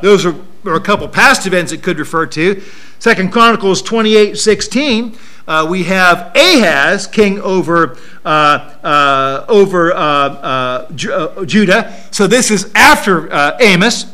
those 0.00 0.24
are, 0.24 0.34
are, 0.64 0.74
a 0.74 0.80
couple 0.80 1.06
past 1.08 1.46
events 1.46 1.72
it 1.72 1.82
could 1.82 1.98
refer 1.98 2.24
to. 2.26 2.62
Second 2.98 3.32
Chronicles 3.32 3.82
28 3.82 4.36
16 4.36 5.16
uh, 5.48 5.64
we 5.68 5.84
have 5.84 6.32
Ahaz, 6.34 7.06
king 7.06 7.40
over, 7.40 7.96
uh, 8.24 8.28
uh, 8.28 9.44
over 9.48 9.92
uh, 9.92 9.96
uh, 9.96 10.88
uh, 11.12 11.44
Judah. 11.44 11.94
So 12.10 12.26
this 12.26 12.50
is 12.50 12.72
after 12.74 13.32
Amos. 13.60 14.06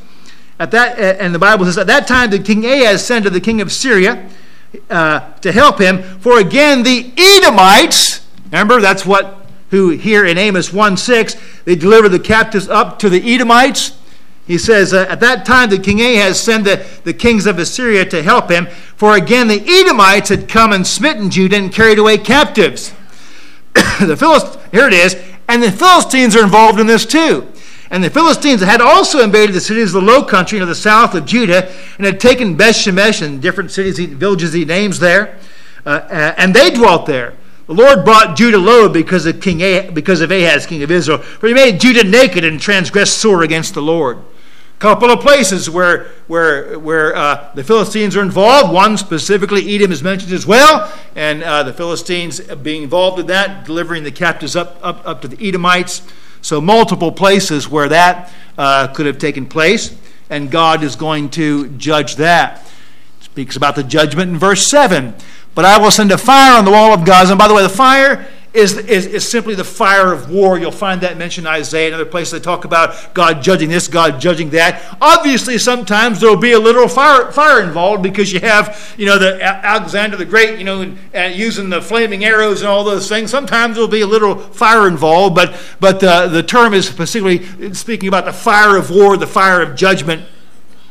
At 0.59 0.71
that, 0.73 0.99
and 0.99 1.35
the 1.35 1.39
Bible 1.39 1.65
says, 1.65 1.79
At 1.79 1.87
that 1.87 2.07
time 2.07 2.31
the 2.31 2.39
king 2.39 2.65
Ahaz 2.67 3.05
sent 3.05 3.25
to 3.25 3.31
the 3.31 3.41
king 3.41 3.61
of 3.61 3.73
Syria, 3.73 4.29
to 4.91 5.53
help 5.53 5.81
him. 5.81 6.03
For 6.21 6.39
again, 6.39 6.83
the 6.83 7.13
Edomites, 7.17 8.27
remember, 8.45 8.81
that's 8.81 9.07
what 9.07 9.39
who 9.71 9.89
here 9.89 10.27
in 10.27 10.37
Amos 10.37 10.71
1 10.71 10.99
6, 10.99 11.37
they 11.65 11.75
delivered 11.75 12.11
the 12.11 12.21
captives 12.21 12.69
up 12.69 12.99
to 12.99 13.09
the 13.09 13.35
Edomites. 13.35 13.97
He 14.47 14.59
says, 14.59 14.93
uh, 14.93 15.07
At 15.09 15.21
that 15.21 15.45
time, 15.45 15.71
the 15.71 15.79
king 15.79 16.01
Ahaz 16.01 16.41
sent 16.41 16.65
the, 16.65 16.85
the 17.05 17.15
kings 17.15 17.47
of 17.47 17.59
Assyria 17.59 18.05
to 18.07 18.23
help 18.23 18.51
him, 18.51 18.67
for 18.97 19.15
again 19.15 19.49
the 19.49 19.63
Edomites 19.67 20.31
had 20.31 20.49
come 20.49 20.73
and 20.73 20.87
smitten 20.87 21.31
Judah 21.31 21.57
and 21.57 21.73
carried 21.73 21.99
away 21.99 22.19
captives. 22.19 22.93
the 24.01 24.17
Philist- 24.17 24.59
here 24.73 24.89
it 24.89 24.95
is, 24.95 25.17
and 25.49 25.63
the 25.63 25.71
Philistines 25.71 26.35
are 26.35 26.43
involved 26.43 26.81
in 26.81 26.87
this 26.87 27.07
too. 27.07 27.49
And 27.91 28.03
the 28.03 28.11
Philistines 28.11 28.63
had 28.63 28.81
also 28.81 29.23
invaded 29.23 29.55
the 29.55 29.61
cities 29.61 29.95
of 29.95 30.01
the 30.03 30.11
low 30.11 30.25
country 30.25 30.59
of 30.61 30.67
the 30.67 30.75
south 30.75 31.15
of 31.15 31.27
Judah 31.27 31.71
and 31.99 32.07
had 32.07 32.19
taken 32.19 32.57
Beth 32.57 32.75
Shemesh 32.75 33.21
and 33.21 33.41
different 33.41 33.71
cities, 33.71 33.99
and 33.99 34.17
villages 34.17 34.55
he 34.55 34.65
names 34.65 34.99
there, 34.99 35.37
uh, 35.85 35.91
uh, 35.91 36.35
and 36.39 36.55
they 36.55 36.71
dwelt 36.71 37.05
there. 37.05 37.35
The 37.67 37.75
Lord 37.75 38.05
brought 38.05 38.37
Judah 38.37 38.59
low 38.59 38.89
because 38.89 39.25
of 39.25 39.41
King 39.41 39.95
because 39.95 40.21
of 40.21 40.33
Ahaz, 40.33 40.67
king 40.67 40.83
of 40.83 40.91
Israel, 40.91 41.19
for 41.19 41.47
he 41.47 41.55
made 41.55 41.81
Judah 41.81 42.03
naked 42.03 42.45
and 42.45 42.61
transgressed 42.61 43.19
sore 43.19 43.43
against 43.43 43.75
the 43.75 43.83
Lord. 43.83 44.19
A 44.19 44.81
couple 44.81 45.13
of 45.13 45.21
places 45.21 45.71
where 45.71 46.09
where 46.27 46.77
where 46.77 47.15
uh, 47.15 47.53
the 47.55 47.63
Philistines 47.63 48.17
are 48.17 48.23
involved. 48.23 48.73
One 48.75 48.97
specifically, 48.97 49.77
Edom 49.77 49.93
is 49.93 50.03
mentioned 50.03 50.33
as 50.33 50.45
well, 50.45 50.93
and 51.15 51.45
uh, 51.45 51.63
the 51.63 51.73
Philistines 51.73 52.41
being 52.41 52.83
involved 52.83 53.21
in 53.21 53.27
that, 53.29 53.65
delivering 53.65 54.03
the 54.03 54.11
captives 54.11 54.57
up 54.57 54.77
up 54.83 55.07
up 55.07 55.23
to 55.23 55.29
the 55.29 55.49
Edomites. 55.49 56.03
So 56.41 56.61
multiple 56.61 57.13
places 57.13 57.69
where 57.69 57.89
that 57.91 58.33
uh, 58.59 58.89
could 58.89 59.07
have 59.07 59.19
taken 59.19 59.47
place, 59.47 59.97
and 60.29 60.51
God 60.51 60.83
is 60.83 60.97
going 60.97 61.31
to 61.31 61.69
judge 61.79 62.17
that. 62.17 62.67
It 63.21 63.25
speaks 63.25 63.55
about 63.55 63.77
the 63.77 63.85
judgment 63.85 64.33
in 64.33 64.37
verse 64.37 64.67
seven. 64.67 65.15
But 65.55 65.65
I 65.65 65.79
will 65.79 65.91
send 65.91 66.13
a 66.13 66.19
fire 66.19 66.57
on 66.57 66.65
the 66.65 66.71
wall 66.71 66.93
of 66.93 67.05
Gaza. 67.05 67.33
And 67.33 67.39
by 67.39 67.49
the 67.49 67.55
way, 67.55 67.63
the 67.63 67.69
fire 67.69 68.27
is, 68.55 68.77
is, 68.77 69.07
is 69.07 69.29
simply 69.29 69.55
the 69.55 69.65
fire 69.65 70.13
of 70.13 70.31
war. 70.31 70.59
You'll 70.59 70.73
find 70.73 71.01
that 71.01 71.17
mentioned 71.17 71.47
in 71.47 71.53
Isaiah 71.53 71.87
and 71.87 71.95
other 71.95 72.05
places. 72.05 72.33
They 72.33 72.41
talk 72.41 72.65
about 72.65 73.15
God 73.15 73.43
judging 73.43 73.71
this, 73.71 73.89
God 73.89 74.21
judging 74.21 74.51
that. 74.51 74.83
Obviously, 75.01 75.57
sometimes 75.59 76.21
there 76.21 76.29
will 76.29 76.37
be 76.37 76.53
a 76.53 76.59
literal 76.59 76.89
fire, 76.89 77.33
fire 77.33 77.63
involved 77.63 78.03
because 78.03 78.33
you 78.33 78.41
have, 78.41 78.95
you 78.99 79.07
know, 79.07 79.19
the 79.19 79.43
Alexander 79.43 80.17
the 80.17 80.27
Great, 80.27 80.59
you 80.59 80.65
know, 80.65 80.95
and, 81.15 81.35
using 81.35 81.71
the 81.71 81.81
flaming 81.81 82.25
arrows 82.25 82.61
and 82.61 82.69
all 82.69 82.85
those 82.85 83.09
things. 83.09 83.31
Sometimes 83.31 83.77
there 83.77 83.83
will 83.83 83.91
be 83.91 84.03
a 84.03 84.07
literal 84.07 84.37
fire 84.37 84.87
involved, 84.87 85.35
but, 85.35 85.59
but 85.81 86.03
uh, 86.05 86.29
the 86.29 86.43
term 86.43 86.75
is 86.75 86.87
specifically 86.87 87.73
speaking 87.73 88.09
about 88.09 88.27
the 88.27 88.33
fire 88.33 88.77
of 88.77 88.91
war, 88.91 89.17
the 89.17 89.27
fire 89.27 89.63
of 89.63 89.77
judgment. 89.77 90.27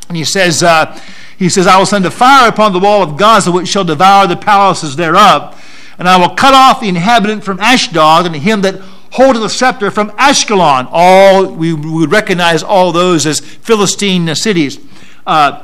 And 0.07 0.17
he 0.17 0.25
says, 0.25 0.63
uh, 0.63 0.99
he 1.41 1.49
says, 1.49 1.65
I 1.65 1.79
will 1.79 1.87
send 1.87 2.05
a 2.05 2.11
fire 2.11 2.47
upon 2.47 2.71
the 2.71 2.77
wall 2.77 3.01
of 3.01 3.17
Gaza, 3.17 3.51
which 3.51 3.67
shall 3.67 3.83
devour 3.83 4.27
the 4.27 4.37
palaces 4.37 4.95
thereof. 4.95 5.59
And 5.97 6.07
I 6.07 6.15
will 6.15 6.35
cut 6.35 6.53
off 6.53 6.79
the 6.79 6.87
inhabitant 6.87 7.43
from 7.43 7.59
Ashdod, 7.59 8.27
and 8.27 8.35
him 8.35 8.61
that 8.61 8.79
holdeth 9.13 9.41
the 9.41 9.49
scepter 9.49 9.89
from 9.89 10.11
Ashkelon. 10.11 10.87
All 10.91 11.51
we 11.51 11.73
would 11.73 12.11
recognize 12.11 12.61
all 12.61 12.91
those 12.91 13.25
as 13.25 13.39
Philistine 13.39 14.35
cities. 14.35 14.79
Uh, 15.25 15.63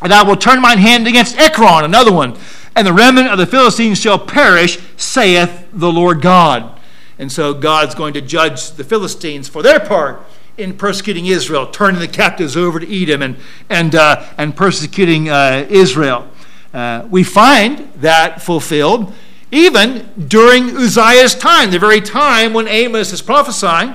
and 0.00 0.10
I 0.10 0.22
will 0.22 0.36
turn 0.36 0.62
mine 0.62 0.78
hand 0.78 1.06
against 1.06 1.36
Ekron, 1.36 1.84
another 1.84 2.12
one. 2.12 2.38
And 2.74 2.86
the 2.86 2.94
remnant 2.94 3.28
of 3.28 3.36
the 3.36 3.44
Philistines 3.44 4.00
shall 4.00 4.18
perish, 4.18 4.78
saith 4.96 5.68
the 5.70 5.92
Lord 5.92 6.22
God. 6.22 6.80
And 7.18 7.30
so 7.30 7.52
God's 7.52 7.94
going 7.94 8.14
to 8.14 8.22
judge 8.22 8.70
the 8.70 8.84
Philistines 8.84 9.50
for 9.50 9.62
their 9.62 9.80
part 9.80 10.22
in 10.60 10.76
persecuting 10.76 11.26
Israel, 11.26 11.66
turning 11.66 12.00
the 12.00 12.08
captives 12.08 12.56
over 12.56 12.78
to 12.78 13.02
Edom 13.02 13.22
and, 13.22 13.36
and, 13.68 13.94
uh, 13.94 14.24
and 14.36 14.54
persecuting 14.54 15.28
uh, 15.28 15.66
Israel. 15.68 16.28
Uh, 16.72 17.06
we 17.10 17.24
find 17.24 17.90
that 17.96 18.42
fulfilled 18.42 19.12
even 19.50 20.08
during 20.28 20.76
Uzziah's 20.76 21.34
time, 21.34 21.72
the 21.72 21.78
very 21.78 22.00
time 22.00 22.52
when 22.52 22.68
Amos 22.68 23.12
is 23.12 23.20
prophesying. 23.20 23.94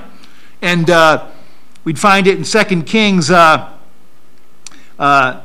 And 0.60 0.90
uh, 0.90 1.28
we'd 1.84 1.98
find 1.98 2.26
it 2.26 2.36
in 2.36 2.44
2 2.44 2.82
Kings, 2.82 3.30
uh, 3.30 3.72
uh, 4.98 5.40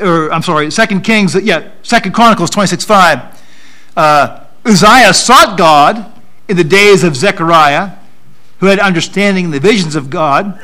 or 0.00 0.32
I'm 0.32 0.42
sorry, 0.42 0.70
2 0.70 1.00
Kings, 1.00 1.34
yeah, 1.34 1.70
2 1.82 2.10
Chronicles 2.12 2.50
26 2.50 2.84
5. 2.84 3.42
Uzziah 4.64 5.14
sought 5.14 5.58
God 5.58 6.12
in 6.48 6.56
the 6.56 6.64
days 6.64 7.02
of 7.02 7.16
Zechariah 7.16 7.96
who 8.60 8.66
had 8.66 8.78
understanding 8.78 9.46
in 9.46 9.50
the 9.50 9.60
visions 9.60 9.96
of 9.96 10.10
God. 10.10 10.58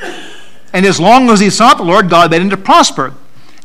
And 0.73 0.87
as 0.87 1.01
long 1.01 1.29
as 1.31 1.41
he 1.41 1.51
sought 1.51 1.79
the 1.79 1.83
Lord, 1.85 2.11
God 2.11 2.31
made 2.31 2.43
him 2.43 2.51
to 2.51 2.57
prosper. 2.57 3.15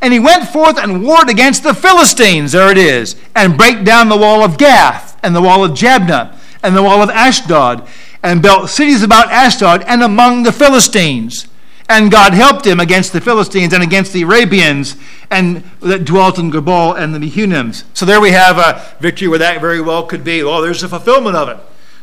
And 0.00 0.12
he 0.12 0.18
went 0.18 0.48
forth 0.48 0.78
and 0.78 1.04
warred 1.04 1.28
against 1.28 1.62
the 1.62 1.74
Philistines, 1.74 2.52
there 2.52 2.70
it 2.70 2.78
is, 2.78 3.14
and 3.36 3.56
brake 3.56 3.84
down 3.84 4.08
the 4.08 4.16
wall 4.16 4.42
of 4.42 4.58
Gath, 4.58 5.18
and 5.22 5.36
the 5.36 5.42
wall 5.42 5.64
of 5.64 5.72
Jabneh, 5.72 6.36
and 6.62 6.74
the 6.74 6.82
wall 6.82 7.02
of 7.02 7.10
Ashdod, 7.10 7.86
and 8.22 8.42
built 8.42 8.70
cities 8.70 9.02
about 9.02 9.30
Ashdod 9.30 9.84
and 9.86 10.02
among 10.02 10.42
the 10.42 10.52
Philistines. 10.52 11.46
And 11.88 12.10
God 12.10 12.32
helped 12.32 12.66
him 12.66 12.80
against 12.80 13.12
the 13.12 13.20
Philistines 13.20 13.74
and 13.74 13.82
against 13.82 14.12
the 14.12 14.22
Arabians 14.22 14.96
and 15.30 15.62
that 15.80 16.04
dwelt 16.04 16.38
in 16.38 16.50
Gurbaal 16.50 16.96
and 16.98 17.14
the 17.14 17.18
Mehunims. 17.18 17.84
So 17.92 18.06
there 18.06 18.20
we 18.20 18.30
have 18.30 18.56
a 18.56 18.96
victory 19.00 19.28
where 19.28 19.40
that 19.40 19.60
very 19.60 19.80
well 19.80 20.06
could 20.06 20.24
be. 20.24 20.42
Well, 20.42 20.62
there's 20.62 20.82
a 20.82 20.88
fulfillment 20.88 21.36
of 21.36 21.48
it 21.48 21.58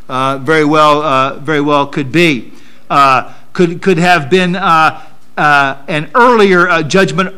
uh, 0.10 0.40
very 0.40 0.66
well 0.66 1.02
uh, 1.02 1.40
very 1.40 1.62
well 1.62 1.88
could 1.88 2.12
be. 2.12 2.52
Uh, 2.90 3.34
could 3.54 3.82
could 3.82 3.98
have 3.98 4.30
been 4.30 4.56
uh, 4.56 5.06
uh, 5.38 5.78
an 5.88 6.10
earlier 6.16 6.84
judgment 6.84 7.36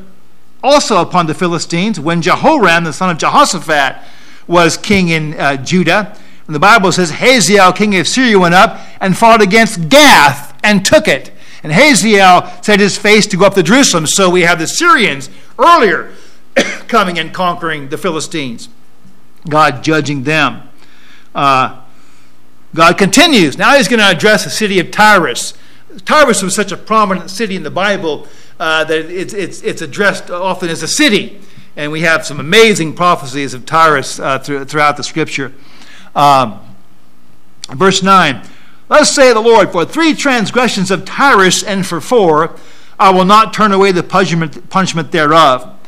also 0.63 1.01
upon 1.01 1.27
the 1.27 1.33
Philistines 1.33 1.99
when 1.99 2.21
Jehoram, 2.21 2.85
the 2.85 2.93
son 2.93 3.09
of 3.09 3.17
Jehoshaphat, 3.17 3.97
was 4.47 4.77
king 4.77 5.09
in 5.09 5.33
Judah. 5.63 6.17
And 6.47 6.55
the 6.55 6.59
Bible 6.59 6.91
says 6.91 7.11
Hazael, 7.11 7.73
king 7.73 7.95
of 7.97 8.07
Syria, 8.07 8.39
went 8.39 8.53
up 8.53 8.79
and 8.99 9.17
fought 9.17 9.41
against 9.41 9.89
Gath 9.89 10.57
and 10.63 10.85
took 10.85 11.07
it. 11.07 11.31
And 11.63 11.71
Hazael 11.71 12.51
set 12.61 12.79
his 12.79 12.97
face 12.97 13.27
to 13.27 13.37
go 13.37 13.45
up 13.45 13.53
to 13.55 13.63
Jerusalem. 13.63 14.07
So 14.07 14.29
we 14.29 14.41
have 14.41 14.59
the 14.59 14.67
Syrians 14.67 15.29
earlier 15.59 16.11
coming 16.87 17.19
and 17.19 17.33
conquering 17.33 17.89
the 17.89 17.97
Philistines. 17.97 18.69
God 19.47 19.83
judging 19.83 20.23
them. 20.23 20.69
Uh, 21.33 21.80
God 22.73 22.97
continues. 22.97 23.57
Now 23.57 23.75
he's 23.75 23.87
going 23.87 23.99
to 23.99 24.09
address 24.09 24.43
the 24.45 24.49
city 24.49 24.79
of 24.79 24.91
Tyrus. 24.91 25.53
Tyrus 26.05 26.41
was 26.41 26.55
such 26.55 26.71
a 26.71 26.77
prominent 26.77 27.29
city 27.29 27.55
in 27.55 27.63
the 27.63 27.71
Bible 27.71 28.27
uh, 28.59 28.83
that 28.85 29.09
it's, 29.09 29.33
it's, 29.33 29.61
it's 29.61 29.81
addressed 29.81 30.29
often 30.29 30.69
as 30.69 30.81
a 30.81 30.87
city. 30.87 31.41
And 31.75 31.91
we 31.91 32.01
have 32.01 32.25
some 32.25 32.39
amazing 32.39 32.95
prophecies 32.95 33.53
of 33.53 33.65
Tyrus 33.65 34.19
uh, 34.19 34.39
throughout 34.39 34.97
the 34.97 35.03
scripture. 35.03 35.53
Um, 36.15 36.59
verse 37.69 38.03
9 38.03 38.47
Thus 38.87 39.15
say 39.15 39.33
the 39.33 39.39
Lord, 39.39 39.71
for 39.71 39.85
three 39.85 40.13
transgressions 40.13 40.91
of 40.91 41.05
Tyrus 41.05 41.63
and 41.63 41.85
for 41.85 42.01
four, 42.01 42.57
I 42.99 43.09
will 43.11 43.25
not 43.25 43.53
turn 43.53 43.71
away 43.71 43.93
the 43.93 44.03
punishment, 44.03 44.69
punishment 44.69 45.11
thereof, 45.13 45.79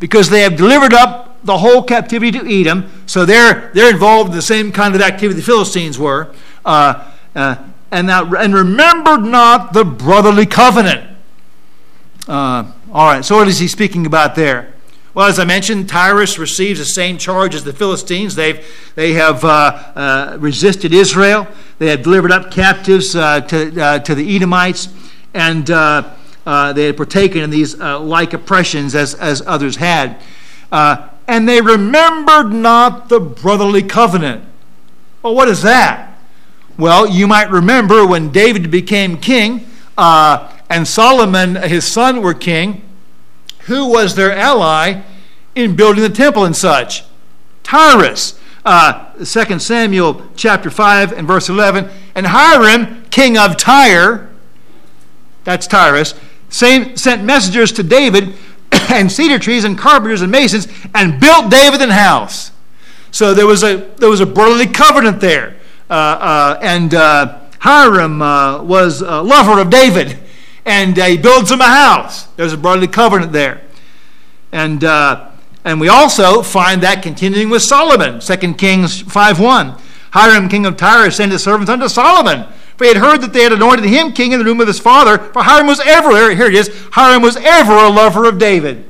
because 0.00 0.30
they 0.30 0.42
have 0.42 0.56
delivered 0.56 0.92
up 0.92 1.29
the 1.44 1.58
whole 1.58 1.82
captivity 1.82 2.38
to 2.38 2.60
Edom, 2.60 2.90
so 3.06 3.24
they're, 3.24 3.70
they're 3.74 3.90
involved 3.90 4.30
in 4.30 4.36
the 4.36 4.42
same 4.42 4.72
kind 4.72 4.94
of 4.94 5.00
activity 5.00 5.40
the 5.40 5.46
Philistines 5.46 5.98
were. 5.98 6.32
Uh, 6.64 7.10
uh, 7.34 7.56
and, 7.90 8.06
now, 8.06 8.32
and 8.34 8.54
remembered 8.54 9.22
not 9.22 9.72
the 9.72 9.84
brotherly 9.84 10.46
covenant. 10.46 11.16
Uh, 12.28 12.70
all 12.92 13.06
right, 13.06 13.24
so 13.24 13.36
what 13.36 13.48
is 13.48 13.58
he 13.58 13.68
speaking 13.68 14.06
about 14.06 14.34
there? 14.34 14.74
Well, 15.12 15.26
as 15.26 15.40
I 15.40 15.44
mentioned, 15.44 15.88
Tyrus 15.88 16.38
receives 16.38 16.78
the 16.78 16.84
same 16.84 17.18
charge 17.18 17.56
as 17.56 17.64
the 17.64 17.72
Philistines. 17.72 18.36
They've, 18.36 18.64
they 18.94 19.14
have 19.14 19.44
uh, 19.44 19.48
uh, 19.96 20.36
resisted 20.38 20.94
Israel. 20.94 21.48
They 21.78 21.88
have 21.88 22.02
delivered 22.02 22.30
up 22.30 22.52
captives 22.52 23.16
uh, 23.16 23.40
to, 23.40 23.82
uh, 23.82 23.98
to 24.00 24.14
the 24.14 24.36
Edomites, 24.36 24.88
and 25.34 25.68
uh, 25.68 26.14
uh, 26.46 26.72
they 26.74 26.84
had 26.86 26.96
partaken 26.96 27.42
in 27.42 27.50
these 27.50 27.76
like 27.76 28.34
oppressions 28.34 28.94
as, 28.94 29.14
as 29.14 29.42
others 29.46 29.76
had 29.76 30.20
and 31.30 31.48
they 31.48 31.60
remembered 31.60 32.52
not 32.52 33.08
the 33.08 33.20
brotherly 33.20 33.84
covenant. 33.84 34.44
Well, 35.22 35.32
what 35.32 35.46
is 35.48 35.62
that? 35.62 36.18
Well, 36.76 37.06
you 37.06 37.28
might 37.28 37.48
remember 37.50 38.04
when 38.04 38.32
David 38.32 38.68
became 38.68 39.16
king 39.16 39.64
uh, 39.96 40.52
and 40.68 40.88
Solomon, 40.88 41.54
his 41.54 41.86
son, 41.86 42.20
were 42.20 42.34
king, 42.34 42.82
who 43.66 43.86
was 43.86 44.16
their 44.16 44.36
ally 44.36 45.02
in 45.54 45.76
building 45.76 46.02
the 46.02 46.10
temple 46.10 46.44
and 46.44 46.56
such? 46.56 47.04
Tyrus. 47.62 48.36
Uh, 48.64 49.12
2 49.24 49.60
Samuel 49.60 50.26
chapter 50.34 50.68
5 50.68 51.12
and 51.12 51.28
verse 51.28 51.48
11. 51.48 51.88
And 52.16 52.26
Hiram, 52.26 53.04
king 53.10 53.38
of 53.38 53.56
Tyre, 53.56 54.28
that's 55.44 55.68
Tyrus, 55.68 56.14
sent 56.48 57.22
messengers 57.22 57.70
to 57.72 57.84
David 57.84 58.34
and 58.92 59.10
cedar 59.10 59.38
trees 59.38 59.64
and 59.64 59.78
carpenters 59.78 60.22
and 60.22 60.30
masons 60.30 60.68
and 60.94 61.20
built 61.20 61.50
David 61.50 61.80
an 61.80 61.90
house. 61.90 62.52
So 63.10 63.34
there 63.34 63.46
was 63.46 63.62
a 63.62 63.76
there 63.96 64.08
was 64.08 64.20
a 64.20 64.26
brotherly 64.26 64.66
covenant 64.66 65.20
there, 65.20 65.56
uh, 65.88 65.92
uh, 65.92 66.58
and 66.62 66.94
uh, 66.94 67.40
Hiram 67.58 68.22
uh, 68.22 68.62
was 68.62 69.00
a 69.00 69.20
lover 69.20 69.60
of 69.60 69.70
David, 69.70 70.18
and 70.64 70.98
uh, 70.98 71.06
he 71.06 71.16
builds 71.16 71.50
him 71.50 71.60
a 71.60 71.64
house. 71.64 72.26
There's 72.36 72.52
a 72.52 72.56
brotherly 72.56 72.88
covenant 72.88 73.32
there, 73.32 73.62
and 74.52 74.84
uh, 74.84 75.30
And 75.64 75.80
we 75.80 75.88
also 75.88 76.42
find 76.42 76.82
that 76.82 77.02
continuing 77.02 77.50
with 77.50 77.62
Solomon, 77.62 78.20
2 78.20 78.54
Kings 78.54 79.02
5.1. 79.02 79.78
Hiram, 80.12 80.48
king 80.48 80.66
of 80.66 80.76
Tyre, 80.76 81.10
sent 81.10 81.32
his 81.32 81.42
servants 81.42 81.70
unto 81.70 81.88
Solomon, 81.88 82.46
for 82.80 82.84
he 82.84 82.94
had 82.94 82.96
heard 82.96 83.20
that 83.20 83.34
they 83.34 83.42
had 83.42 83.52
anointed 83.52 83.84
him 83.84 84.10
king 84.10 84.32
in 84.32 84.38
the 84.38 84.44
room 84.46 84.58
of 84.58 84.66
his 84.66 84.80
father, 84.80 85.18
for 85.18 85.42
Hiram 85.42 85.66
was 85.66 85.80
ever, 85.80 86.34
here 86.34 86.46
it 86.46 86.54
is, 86.54 86.70
Hiram 86.92 87.20
was 87.20 87.36
ever 87.36 87.74
a 87.74 87.90
lover 87.90 88.24
of 88.24 88.38
David. 88.38 88.86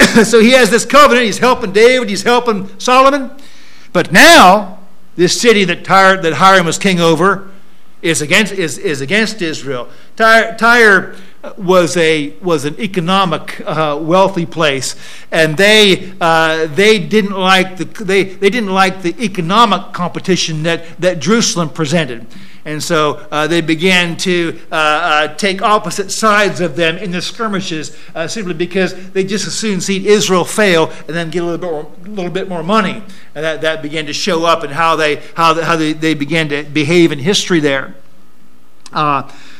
so 0.24 0.40
he 0.40 0.50
has 0.50 0.68
this 0.68 0.84
covenant, 0.84 1.24
he's 1.24 1.38
helping 1.38 1.70
David, 1.70 2.08
he's 2.08 2.24
helping 2.24 2.68
Solomon. 2.80 3.30
But 3.92 4.10
now, 4.10 4.80
this 5.14 5.40
city 5.40 5.62
that, 5.66 5.84
Tyre, 5.84 6.20
that 6.20 6.32
Hiram 6.32 6.66
was 6.66 6.76
king 6.76 6.98
over 6.98 7.48
is 8.02 8.20
against, 8.20 8.52
is, 8.52 8.78
is 8.78 9.00
against 9.00 9.42
Israel. 9.42 9.88
Tyre, 10.16 10.56
Tyre 10.58 11.14
was 11.56 11.96
a 11.96 12.30
was 12.40 12.64
an 12.64 12.78
economic 12.80 13.60
uh, 13.64 13.98
wealthy 14.00 14.46
place, 14.46 14.96
and 15.30 15.56
they 15.56 16.12
uh, 16.20 16.66
they 16.66 16.98
didn't 16.98 17.36
like 17.36 17.76
the 17.76 17.84
they, 18.04 18.24
they 18.24 18.50
didn't 18.50 18.72
like 18.72 19.02
the 19.02 19.14
economic 19.22 19.92
competition 19.92 20.64
that 20.64 21.00
that 21.00 21.20
Jerusalem 21.20 21.70
presented, 21.70 22.26
and 22.64 22.82
so 22.82 23.26
uh, 23.30 23.46
they 23.46 23.60
began 23.60 24.16
to 24.18 24.58
uh, 24.72 24.74
uh, 24.74 25.34
take 25.36 25.62
opposite 25.62 26.10
sides 26.10 26.60
of 26.60 26.74
them 26.74 26.96
in 26.96 27.12
the 27.12 27.22
skirmishes 27.22 27.96
uh, 28.14 28.26
simply 28.26 28.54
because 28.54 29.10
they 29.10 29.22
just 29.22 29.46
as 29.46 29.54
soon 29.54 29.80
see 29.80 30.08
Israel 30.08 30.44
fail 30.44 30.90
and 31.06 31.16
then 31.16 31.30
get 31.30 31.42
a 31.42 31.46
little 31.46 31.58
bit 31.58 31.70
more, 31.70 32.14
little 32.16 32.32
bit 32.32 32.48
more 32.48 32.64
money, 32.64 33.02
and 33.34 33.44
that, 33.44 33.60
that 33.60 33.80
began 33.80 34.06
to 34.06 34.12
show 34.12 34.44
up 34.44 34.64
in 34.64 34.70
how 34.70 34.96
they 34.96 35.16
how 35.34 35.54
how 35.62 35.76
they, 35.76 35.92
they 35.92 36.14
began 36.14 36.48
to 36.48 36.64
behave 36.64 37.12
in 37.12 37.20
history 37.20 37.60
there. 37.60 37.94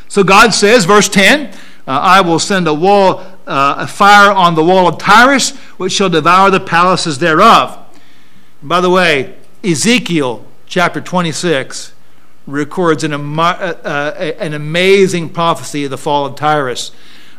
So 0.09 0.25
God 0.25 0.55
says, 0.55 0.85
verse 0.85 1.09
ten. 1.09 1.53
Uh, 1.87 1.92
I 2.03 2.21
will 2.21 2.38
send 2.38 2.68
a 2.68 2.75
wall, 2.75 3.21
uh, 3.47 3.77
a 3.79 3.87
fire 3.87 4.31
on 4.31 4.55
the 4.55 4.62
wall 4.62 4.88
of 4.88 4.99
Tyrus, 4.99 5.57
which 5.79 5.94
shall 5.94 6.11
devour 6.11 6.51
the 6.51 6.61
palaces 6.61 7.18
thereof. 7.18 7.79
By 8.62 8.83
the 8.83 8.90
way, 8.90 9.37
Ezekiel 9.64 10.44
chapter 10.66 11.01
26 11.01 11.94
records 12.47 13.05
an, 13.05 13.14
uh, 13.14 13.42
uh, 13.42 14.35
an 14.38 14.53
amazing 14.53 15.31
prophecy 15.31 15.85
of 15.85 15.90
the 15.90 15.97
fall 15.97 16.27
of 16.27 16.37
Tyrus. 16.37 16.92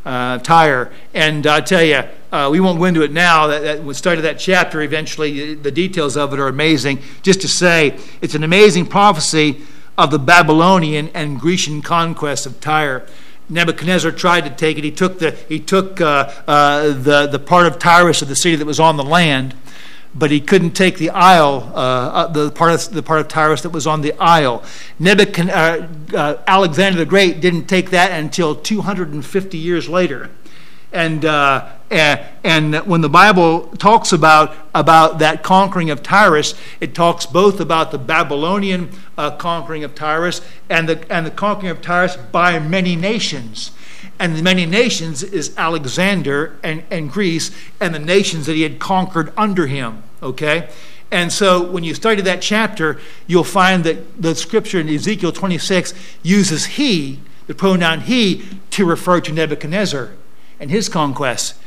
Uh, 0.03 0.39
Tyre. 0.39 0.91
And 1.13 1.45
I 1.45 1.62
tell 1.62 1.84
you, 1.84 2.01
uh, 2.32 2.49
we 2.51 2.60
won't 2.60 2.79
go 2.79 2.86
into 2.86 3.03
it 3.03 3.12
now. 3.12 3.47
That, 3.47 3.62
that 3.62 3.84
we 3.84 3.93
started 3.93 4.21
that 4.21 4.39
chapter 4.39 4.82
eventually. 4.82 5.53
The 5.53 5.71
details 5.71 6.17
of 6.17 6.34
it 6.34 6.39
are 6.39 6.47
amazing. 6.47 7.03
Just 7.21 7.41
to 7.41 7.47
say, 7.47 7.99
it's 8.21 8.34
an 8.34 8.43
amazing 8.43 8.88
prophecy 8.88 9.62
of 9.99 10.12
the 10.12 10.17
Babylonian 10.17 11.09
and 11.13 11.39
Grecian 11.39 11.81
conquest 11.81 12.45
of 12.45 12.62
Tyre. 12.62 13.05
Nebuchadnezzar 13.49 14.12
tried 14.12 14.45
to 14.45 14.49
take 14.49 14.77
it. 14.77 14.83
He 14.85 14.91
took 14.91 15.19
the 15.19 15.31
he 15.49 15.59
took 15.59 15.99
uh, 15.99 16.31
uh, 16.47 16.93
the 16.93 17.27
the 17.27 17.39
part 17.39 17.67
of 17.67 17.79
Tyrus 17.79 18.21
of 18.21 18.29
the 18.29 18.35
city 18.35 18.55
that 18.55 18.65
was 18.65 18.79
on 18.79 18.95
the 18.95 19.03
land, 19.03 19.55
but 20.15 20.31
he 20.31 20.39
couldn't 20.39 20.71
take 20.71 20.97
the 20.97 21.09
isle, 21.09 21.69
uh, 21.75 21.77
uh 21.77 22.27
the 22.27 22.49
part 22.51 22.71
of 22.71 22.93
the 22.93 23.03
part 23.03 23.19
of 23.19 23.27
Tyrus 23.27 23.62
that 23.63 23.71
was 23.71 23.85
on 23.85 24.01
the 24.01 24.13
isle. 24.19 24.63
Nebuchadnezzar, 24.99 25.89
uh, 26.13 26.17
uh, 26.17 26.43
Alexander 26.47 26.99
the 26.99 27.05
Great 27.05 27.41
didn't 27.41 27.65
take 27.65 27.89
that 27.89 28.12
until 28.12 28.55
250 28.55 29.57
years 29.57 29.89
later 29.89 30.29
and, 30.91 31.25
uh, 31.91 32.23
and 32.43 32.75
when 32.86 33.02
the 33.02 33.10
Bible 33.10 33.67
talks 33.78 34.13
about, 34.13 34.56
about 34.75 35.19
that 35.19 35.43
conquering 35.43 35.89
of 35.89 36.04
Tyrus, 36.04 36.54
it 36.80 36.93
talks 36.93 37.25
both 37.25 37.60
about 37.60 37.91
the 37.91 37.97
Babylonian 37.97 38.91
uh, 39.17 39.32
conquering 39.32 39.84
of 39.84 39.95
Tyrus 39.95 40.41
and 40.69 40.88
the, 40.88 41.12
and 41.12 41.25
the 41.25 41.32
conquering 41.32 41.71
of 41.71 41.82
Tyrus 41.82 42.15
by 42.15 42.60
many 42.60 42.95
nations. 42.95 43.71
And 44.19 44.36
the 44.36 44.43
many 44.43 44.65
nations 44.65 45.23
is 45.23 45.56
Alexander 45.58 46.60
and, 46.63 46.84
and 46.91 47.12
Greece 47.12 47.52
and 47.80 47.95
the 47.95 47.99
nations 47.99 48.45
that 48.45 48.54
he 48.54 48.62
had 48.62 48.80
conquered 48.80 49.34
under 49.36 49.65
him. 49.65 50.04
Okay? 50.21 50.69
And 51.12 51.34
so 51.34 51.69
when 51.69 51.84
you 51.84 51.95
study 51.95 52.21
that 52.21 52.41
chapter, 52.41 52.99
you'll 53.25 53.43
find 53.43 53.84
that 53.86 54.21
the 54.21 54.36
scripture 54.36 54.80
in 54.80 54.88
Ezekiel 54.88 55.32
26 55.32 55.93
uses 56.21 56.65
he, 56.65 57.19
the 57.47 57.56
pronoun 57.56 58.02
he, 58.02 58.45
to 58.71 58.86
refer 58.86 59.19
to 59.21 59.32
Nebuchadnezzar 59.32 60.12
and 60.60 60.69
his 60.69 60.88
conquests. 60.88 61.59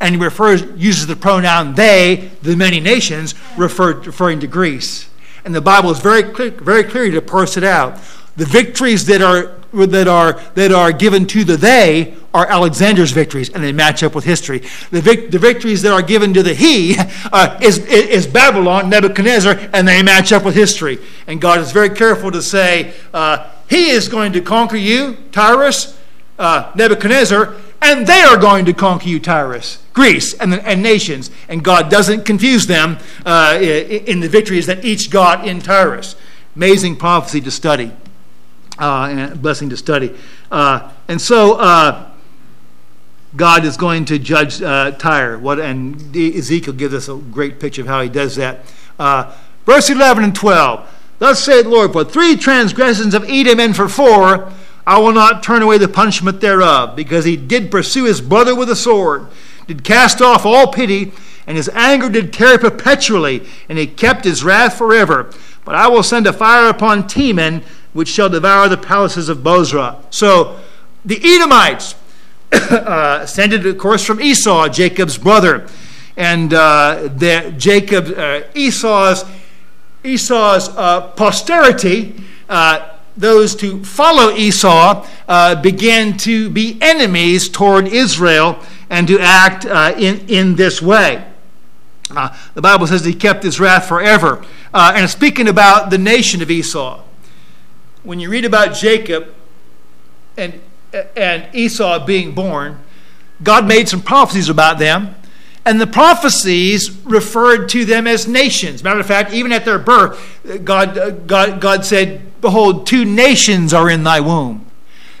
And 0.00 0.20
refers, 0.20 0.62
uses 0.76 1.06
the 1.06 1.16
pronoun 1.16 1.74
they, 1.74 2.30
the 2.42 2.56
many 2.56 2.80
nations, 2.80 3.34
refer, 3.56 3.94
referring 3.94 4.40
to 4.40 4.46
Greece. 4.46 5.08
And 5.44 5.54
the 5.54 5.60
Bible 5.60 5.90
is 5.90 6.00
very 6.00 6.22
clear, 6.22 6.50
very 6.50 6.84
clear 6.84 7.10
to 7.10 7.22
parse 7.22 7.56
it 7.56 7.64
out. 7.64 7.98
The 8.36 8.44
victories 8.44 9.06
that 9.06 9.22
are 9.22 9.54
that 9.72 10.08
are 10.08 10.40
that 10.54 10.72
are 10.72 10.92
given 10.92 11.26
to 11.26 11.44
the 11.44 11.56
they 11.56 12.14
are 12.34 12.48
Alexander's 12.48 13.12
victories, 13.12 13.48
and 13.48 13.62
they 13.62 13.72
match 13.72 14.02
up 14.02 14.14
with 14.14 14.24
history. 14.24 14.58
The, 14.90 15.00
vic, 15.00 15.30
the 15.30 15.38
victories 15.38 15.82
that 15.82 15.92
are 15.92 16.02
given 16.02 16.34
to 16.34 16.42
the 16.42 16.52
he 16.52 16.96
uh, 17.32 17.58
is, 17.62 17.78
is 17.78 18.26
Babylon, 18.26 18.90
Nebuchadnezzar, 18.90 19.56
and 19.72 19.86
they 19.86 20.02
match 20.02 20.32
up 20.32 20.44
with 20.44 20.56
history. 20.56 20.98
And 21.28 21.40
God 21.40 21.60
is 21.60 21.70
very 21.70 21.90
careful 21.90 22.32
to 22.32 22.42
say, 22.42 22.92
uh, 23.14 23.48
He 23.70 23.90
is 23.90 24.08
going 24.08 24.32
to 24.32 24.40
conquer 24.40 24.76
you, 24.76 25.16
Tyrus, 25.30 25.96
uh, 26.36 26.72
Nebuchadnezzar, 26.74 27.54
and 27.84 28.06
they 28.06 28.22
are 28.22 28.36
going 28.36 28.64
to 28.64 28.72
conquer 28.72 29.08
you, 29.08 29.20
Tyrus, 29.20 29.82
Greece, 29.92 30.34
and, 30.34 30.52
the, 30.52 30.66
and 30.66 30.82
nations. 30.82 31.30
And 31.48 31.62
God 31.62 31.90
doesn't 31.90 32.24
confuse 32.24 32.66
them 32.66 32.98
uh, 33.26 33.58
in 33.60 34.20
the 34.20 34.28
victories 34.28 34.66
that 34.66 34.84
each 34.84 35.10
got 35.10 35.46
in 35.46 35.60
Tyrus. 35.60 36.16
Amazing 36.56 36.96
prophecy 36.96 37.40
to 37.42 37.50
study, 37.50 37.92
uh, 38.78 39.08
and 39.10 39.42
blessing 39.42 39.68
to 39.70 39.76
study. 39.76 40.16
Uh, 40.50 40.90
and 41.08 41.20
so 41.20 41.54
uh, 41.54 42.10
God 43.36 43.64
is 43.64 43.76
going 43.76 44.04
to 44.06 44.18
judge 44.18 44.62
uh, 44.62 44.92
Tyre. 44.92 45.38
What, 45.38 45.58
and 45.58 46.16
Ezekiel 46.16 46.74
gives 46.74 46.94
us 46.94 47.08
a 47.08 47.16
great 47.16 47.60
picture 47.60 47.82
of 47.82 47.88
how 47.88 48.00
he 48.00 48.08
does 48.08 48.36
that. 48.36 48.60
Uh, 48.98 49.34
verse 49.66 49.90
11 49.90 50.24
and 50.24 50.34
12. 50.34 50.90
Thus 51.18 51.44
saith 51.44 51.64
the 51.64 51.70
Lord, 51.70 51.92
For 51.92 52.04
three 52.04 52.36
transgressions 52.36 53.14
of 53.14 53.24
Edom 53.28 53.60
and 53.60 53.74
for 53.74 53.88
four, 53.88 54.52
I 54.86 54.98
will 54.98 55.12
not 55.12 55.42
turn 55.42 55.62
away 55.62 55.78
the 55.78 55.88
punishment 55.88 56.40
thereof, 56.40 56.94
because 56.94 57.24
he 57.24 57.36
did 57.36 57.70
pursue 57.70 58.04
his 58.04 58.20
brother 58.20 58.54
with 58.54 58.68
a 58.68 58.76
sword, 58.76 59.26
did 59.66 59.84
cast 59.84 60.20
off 60.20 60.44
all 60.44 60.70
pity, 60.72 61.12
and 61.46 61.56
his 61.56 61.68
anger 61.70 62.08
did 62.08 62.32
tarry 62.32 62.58
perpetually, 62.58 63.46
and 63.68 63.78
he 63.78 63.86
kept 63.86 64.24
his 64.24 64.44
wrath 64.44 64.76
forever. 64.76 65.30
But 65.64 65.74
I 65.74 65.88
will 65.88 66.02
send 66.02 66.26
a 66.26 66.32
fire 66.32 66.68
upon 66.68 67.04
Teman, 67.04 67.62
which 67.92 68.08
shall 68.08 68.28
devour 68.28 68.68
the 68.68 68.76
palaces 68.76 69.28
of 69.28 69.42
Bozrah. 69.42 69.98
So 70.10 70.60
the 71.04 71.20
Edomites 71.22 71.94
uh, 72.52 73.20
ascended, 73.22 73.66
of 73.66 73.78
course, 73.78 74.04
from 74.04 74.20
Esau, 74.20 74.68
Jacob's 74.68 75.16
brother, 75.16 75.66
and 76.16 76.52
uh, 76.52 77.08
the, 77.14 77.54
Jacob, 77.56 78.08
uh, 78.16 78.42
Esau's 78.54 79.24
Esau's 80.04 80.68
uh, 80.68 81.00
posterity 81.16 82.14
uh, 82.48 82.93
those 83.16 83.54
to 83.56 83.84
follow 83.84 84.30
Esau 84.34 85.06
uh, 85.28 85.60
began 85.60 86.16
to 86.18 86.50
be 86.50 86.78
enemies 86.80 87.48
toward 87.48 87.88
Israel 87.88 88.58
and 88.90 89.06
to 89.08 89.18
act 89.20 89.64
uh, 89.66 89.94
in, 89.96 90.26
in 90.28 90.56
this 90.56 90.82
way. 90.82 91.24
Uh, 92.10 92.36
the 92.54 92.62
Bible 92.62 92.86
says 92.86 93.04
he 93.04 93.14
kept 93.14 93.42
his 93.42 93.58
wrath 93.58 93.88
forever. 93.88 94.44
Uh, 94.72 94.92
and 94.94 95.08
speaking 95.08 95.48
about 95.48 95.90
the 95.90 95.98
nation 95.98 96.42
of 96.42 96.50
Esau, 96.50 97.02
when 98.02 98.20
you 98.20 98.28
read 98.28 98.44
about 98.44 98.74
Jacob 98.74 99.34
and, 100.36 100.60
and 101.16 101.48
Esau 101.54 102.04
being 102.04 102.34
born, 102.34 102.78
God 103.42 103.66
made 103.66 103.88
some 103.88 104.02
prophecies 104.02 104.48
about 104.48 104.78
them. 104.78 105.14
And 105.66 105.80
the 105.80 105.86
prophecies 105.86 106.90
referred 107.04 107.68
to 107.70 107.84
them 107.84 108.06
as 108.06 108.28
nations. 108.28 108.84
Matter 108.84 109.00
of 109.00 109.06
fact, 109.06 109.32
even 109.32 109.50
at 109.50 109.64
their 109.64 109.78
birth, 109.78 110.38
God, 110.62 110.98
uh, 110.98 111.10
God, 111.10 111.60
God 111.60 111.84
said, 111.84 112.40
Behold, 112.42 112.86
two 112.86 113.06
nations 113.06 113.72
are 113.72 113.88
in 113.88 114.02
thy 114.02 114.20
womb. 114.20 114.66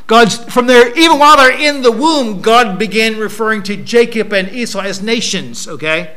God's 0.06 0.36
from 0.52 0.66
there, 0.66 0.94
even 0.98 1.18
while 1.18 1.38
they're 1.38 1.58
in 1.58 1.80
the 1.80 1.90
womb, 1.90 2.42
God 2.42 2.78
began 2.78 3.16
referring 3.16 3.62
to 3.64 3.76
Jacob 3.76 4.34
and 4.34 4.50
Esau 4.50 4.80
as 4.80 5.02
nations, 5.02 5.66
okay? 5.66 6.14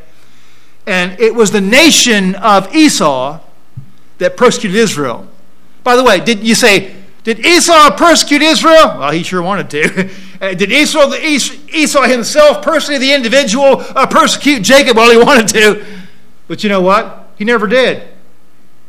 And 0.85 1.17
it 1.21 1.33
was 1.33 1.51
the 1.51 1.61
nation 1.61 2.35
of 2.35 2.75
Esau 2.75 3.39
that 4.17 4.35
persecuted 4.35 4.77
Israel. 4.77 5.27
By 5.83 5.95
the 5.95 6.03
way, 6.03 6.19
did 6.19 6.45
you 6.45 6.55
say, 6.55 6.95
did 7.23 7.45
Esau 7.45 7.95
persecute 7.95 8.41
Israel? 8.41 8.97
Well, 8.97 9.11
he 9.11 9.23
sure 9.23 9.41
wanted 9.41 9.69
to. 9.69 10.09
Uh, 10.41 10.53
did 10.53 10.71
Esau, 10.71 11.13
Esau 11.15 12.03
himself, 12.03 12.61
personally, 12.61 12.99
the 12.99 13.13
individual, 13.13 13.83
uh, 13.95 14.05
persecute 14.05 14.61
Jacob? 14.61 14.97
Well, 14.97 15.11
he 15.11 15.17
wanted 15.25 15.47
to. 15.49 15.85
But 16.47 16.63
you 16.63 16.69
know 16.69 16.81
what? 16.81 17.31
He 17.37 17.45
never 17.45 17.67
did. 17.67 18.07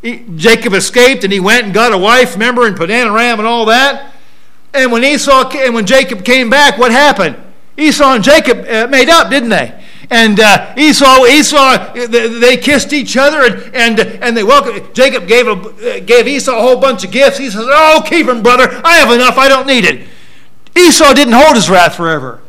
He, 0.03 0.25
Jacob 0.37 0.75
escaped 0.75 1.25
and 1.25 1.33
he 1.33 1.41
went 1.41 1.65
and 1.65 1.75
got 1.75 1.93
a 1.93 1.99
wife, 1.99 2.35
remember, 2.35 2.67
and 2.67 2.77
Padanaram 2.77 3.39
and 3.39 3.47
all 3.47 3.65
that. 3.67 4.13
And 4.73 4.93
when 4.93 5.03
Esau 5.03 5.51
and 5.51 5.75
when 5.75 5.87
Jacob 5.87 6.25
came 6.25 6.51
back, 6.51 6.79
what 6.79 6.93
happened? 6.93 7.37
Esau 7.77 8.15
and 8.15 8.25
Jacob 8.25 8.67
uh, 8.69 8.87
made 8.89 9.09
up, 9.09 9.31
didn't 9.31 9.49
they? 9.49 9.83
And 10.11 10.41
uh, 10.41 10.75
Esau, 10.77 11.27
Esau, 11.27 11.93
they 12.07 12.57
kissed 12.57 12.93
each 12.93 13.17
other, 13.17 13.43
and 13.43 13.75
and, 13.75 14.01
and 14.01 14.37
they 14.37 14.43
welcomed. 14.43 14.95
Jacob 14.95 15.27
gave 15.27 15.47
a, 15.47 15.53
uh, 15.53 16.01
gave 16.01 16.27
Esau 16.27 16.57
a 16.57 16.61
whole 16.61 16.81
bunch 16.81 17.05
of 17.05 17.11
gifts. 17.11 17.39
He 17.39 17.51
says, 17.51 17.67
"Oh, 17.69 18.03
keep 18.07 18.27
them, 18.27 18.43
brother. 18.43 18.81
I 18.85 18.97
have 18.97 19.13
enough. 19.13 19.37
I 19.37 19.49
don't 19.49 19.67
need 19.67 19.85
it." 19.85 20.09
Esau 20.79 21.13
didn't 21.13 21.35
hold 21.35 21.57
his 21.57 21.69
wrath 21.69 21.97
forever. 21.97 22.41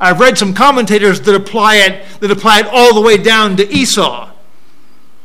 I've 0.00 0.20
read 0.20 0.38
some 0.38 0.54
commentators 0.54 1.20
that 1.22 1.34
apply 1.34 1.76
it 1.76 2.04
that 2.20 2.30
apply 2.30 2.60
it 2.60 2.66
all 2.70 2.94
the 2.94 3.00
way 3.00 3.16
down 3.16 3.56
to 3.56 3.68
Esau, 3.68 4.30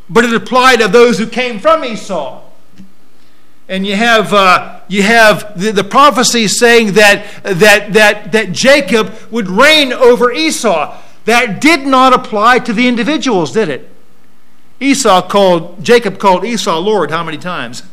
but 0.09 0.25
it 0.25 0.33
applied 0.33 0.79
to 0.79 0.87
those 0.87 1.19
who 1.19 1.27
came 1.27 1.59
from 1.59 1.85
Esau. 1.85 2.41
And 3.67 3.85
you 3.85 3.95
have 3.95 4.33
uh, 4.33 4.81
you 4.87 5.03
have 5.03 5.59
the, 5.59 5.71
the 5.71 5.83
prophecy 5.83 6.47
saying 6.47 6.93
that 6.93 7.43
that 7.43 7.93
that 7.93 8.31
that 8.31 8.51
Jacob 8.51 9.13
would 9.31 9.47
reign 9.47 9.93
over 9.93 10.31
Esau. 10.31 10.99
That 11.25 11.61
did 11.61 11.85
not 11.85 12.13
apply 12.13 12.59
to 12.59 12.73
the 12.73 12.87
individuals, 12.87 13.53
did 13.53 13.69
it? 13.69 13.89
Esau 14.79 15.21
called 15.27 15.83
Jacob 15.83 16.19
called 16.19 16.43
Esau 16.43 16.79
Lord 16.79 17.11
how 17.11 17.23
many 17.23 17.37
times? 17.37 17.83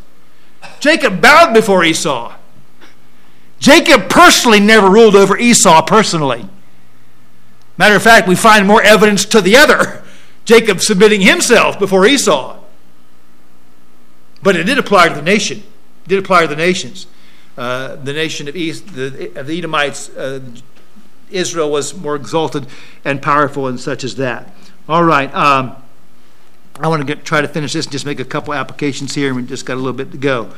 Jacob 0.81 1.21
bowed 1.21 1.55
before 1.55 1.85
Esau. 1.85 2.35
Jacob 3.61 4.09
personally 4.09 4.59
never 4.59 4.91
ruled 4.91 5.15
over 5.15 5.39
Esau 5.39 5.83
personally. 5.83 6.49
Matter 7.77 7.95
of 7.95 8.03
fact, 8.03 8.27
we 8.27 8.35
find 8.35 8.67
more 8.67 8.83
evidence 8.83 9.25
to 9.27 9.41
the 9.41 9.57
other 9.57 10.03
Jacob 10.45 10.81
submitting 10.81 11.21
himself 11.21 11.79
before 11.79 12.07
Esau. 12.07 12.59
But 14.43 14.57
it 14.57 14.65
did 14.65 14.79
apply 14.79 15.11
to 15.11 15.15
the 15.15 15.23
nation. 15.23 15.59
It 16.05 16.09
did 16.09 16.19
apply 16.19 16.43
to 16.43 16.49
the 16.49 16.57
nations. 16.57 17.07
Uh, 17.57 17.97
the 17.97 18.13
nation 18.13 18.49
of, 18.49 18.57
East, 18.57 18.95
the, 18.95 19.39
of 19.39 19.47
the 19.47 19.59
Edomites, 19.59 20.09
uh, 20.11 20.41
Israel 21.31 21.71
was 21.71 21.95
more 21.95 22.17
exalted 22.17 22.67
and 23.05 23.21
powerful, 23.21 23.67
and 23.67 23.79
such 23.79 24.03
as 24.03 24.17
that. 24.17 24.53
All 24.89 25.05
right. 25.05 25.33
Um, 25.35 25.77
I 26.81 26.89
want 26.89 27.01
to 27.01 27.07
get, 27.07 27.25
try 27.25 27.43
to 27.43 27.49
finish 27.49 27.75
this 27.75 27.85
and 27.85 27.93
just 27.93 28.07
make 28.07 28.21
a 28.21 28.25
couple 28.25 28.55
applications 28.55 29.15
here, 29.15 29.35
we 29.35 29.43
just 29.43 29.67
got 29.67 29.75
a 29.75 29.77
little 29.77 29.93
bit 29.93 30.11
to 30.13 30.19
go. 30.19 30.53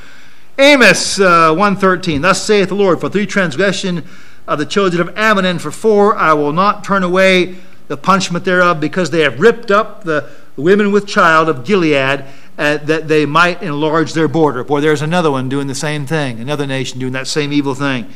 Amos 0.58 1.18
uh, 1.18 1.48
113, 1.50 2.20
Thus 2.20 2.44
saith 2.44 2.68
the 2.68 2.74
Lord, 2.74 3.00
For 3.00 3.08
three 3.08 3.26
transgression 3.26 4.04
of 4.46 4.58
the 4.58 4.66
children 4.66 5.08
of 5.08 5.16
Ammon, 5.16 5.44
and 5.44 5.60
for 5.60 5.70
four 5.70 6.14
I 6.14 6.34
will 6.34 6.52
not 6.52 6.84
turn 6.84 7.02
away 7.02 7.56
the 7.88 7.96
punishment 7.96 8.44
thereof, 8.44 8.78
because 8.78 9.10
they 9.10 9.20
have 9.20 9.40
ripped 9.40 9.70
up 9.70 10.04
the 10.04 10.28
women 10.56 10.92
with 10.92 11.06
child 11.06 11.48
of 11.48 11.64
Gilead, 11.64 12.24
uh, 12.58 12.76
that 12.76 13.08
they 13.08 13.24
might 13.24 13.62
enlarge 13.62 14.12
their 14.12 14.28
border. 14.28 14.62
Boy, 14.62 14.82
there's 14.82 15.00
another 15.00 15.30
one 15.30 15.48
doing 15.48 15.68
the 15.68 15.74
same 15.74 16.06
thing, 16.06 16.38
another 16.38 16.66
nation 16.66 16.98
doing 16.98 17.14
that 17.14 17.26
same 17.26 17.50
evil 17.52 17.74
thing. 17.74 18.06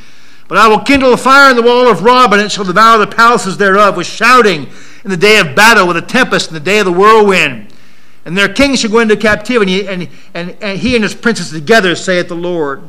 But 0.46 0.58
I 0.58 0.68
will 0.68 0.80
kindle 0.80 1.14
a 1.14 1.16
fire 1.16 1.50
in 1.50 1.56
the 1.56 1.62
wall 1.62 1.88
of 1.88 2.02
Rabbah, 2.02 2.36
and 2.36 2.44
it 2.44 2.52
shall 2.52 2.64
devour 2.64 2.98
the 2.98 3.06
palaces 3.06 3.56
thereof 3.56 3.96
with 3.96 4.06
shouting 4.06 4.68
in 5.04 5.10
the 5.10 5.16
day 5.16 5.38
of 5.38 5.56
battle, 5.56 5.88
with 5.88 5.96
a 5.96 6.02
tempest 6.02 6.48
in 6.48 6.54
the 6.54 6.60
day 6.60 6.80
of 6.80 6.84
the 6.84 6.92
whirlwind. 6.92 7.65
And 8.26 8.36
their 8.36 8.52
king 8.52 8.74
shall 8.74 8.90
go 8.90 8.98
into 8.98 9.16
captivity, 9.16 9.86
and, 9.86 10.08
and, 10.34 10.56
and 10.60 10.78
he 10.80 10.96
and 10.96 11.04
his 11.04 11.14
princes 11.14 11.50
together, 11.50 11.94
saith 11.94 12.26
the 12.26 12.34
Lord. 12.34 12.82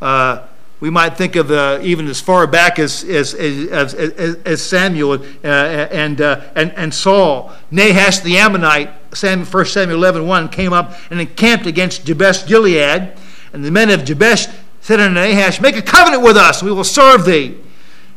Uh, 0.00 0.46
we 0.78 0.90
might 0.90 1.16
think 1.16 1.34
of 1.34 1.50
uh, 1.50 1.80
even 1.82 2.06
as 2.06 2.20
far 2.20 2.46
back 2.46 2.78
as, 2.78 3.02
as, 3.02 3.34
as, 3.34 3.94
as, 3.94 4.36
as 4.44 4.62
Samuel 4.62 5.14
uh, 5.42 5.46
and, 5.46 6.20
uh, 6.20 6.40
and, 6.54 6.70
and 6.72 6.94
Saul. 6.94 7.52
Nahash 7.72 8.20
the 8.20 8.36
Ammonite, 8.36 8.90
1 9.20 9.44
Samuel 9.66 9.96
11 9.96 10.24
1, 10.24 10.48
came 10.50 10.72
up 10.72 10.94
and 11.10 11.20
encamped 11.20 11.66
against 11.66 12.04
Jabesh 12.04 12.46
Gilead. 12.46 13.12
And 13.52 13.64
the 13.64 13.72
men 13.72 13.90
of 13.90 14.04
Jabesh 14.04 14.46
said 14.80 15.00
unto 15.00 15.14
Nahash, 15.14 15.60
Make 15.60 15.76
a 15.76 15.82
covenant 15.82 16.22
with 16.22 16.36
us, 16.36 16.62
we 16.62 16.70
will 16.70 16.84
serve 16.84 17.24
thee. 17.24 17.58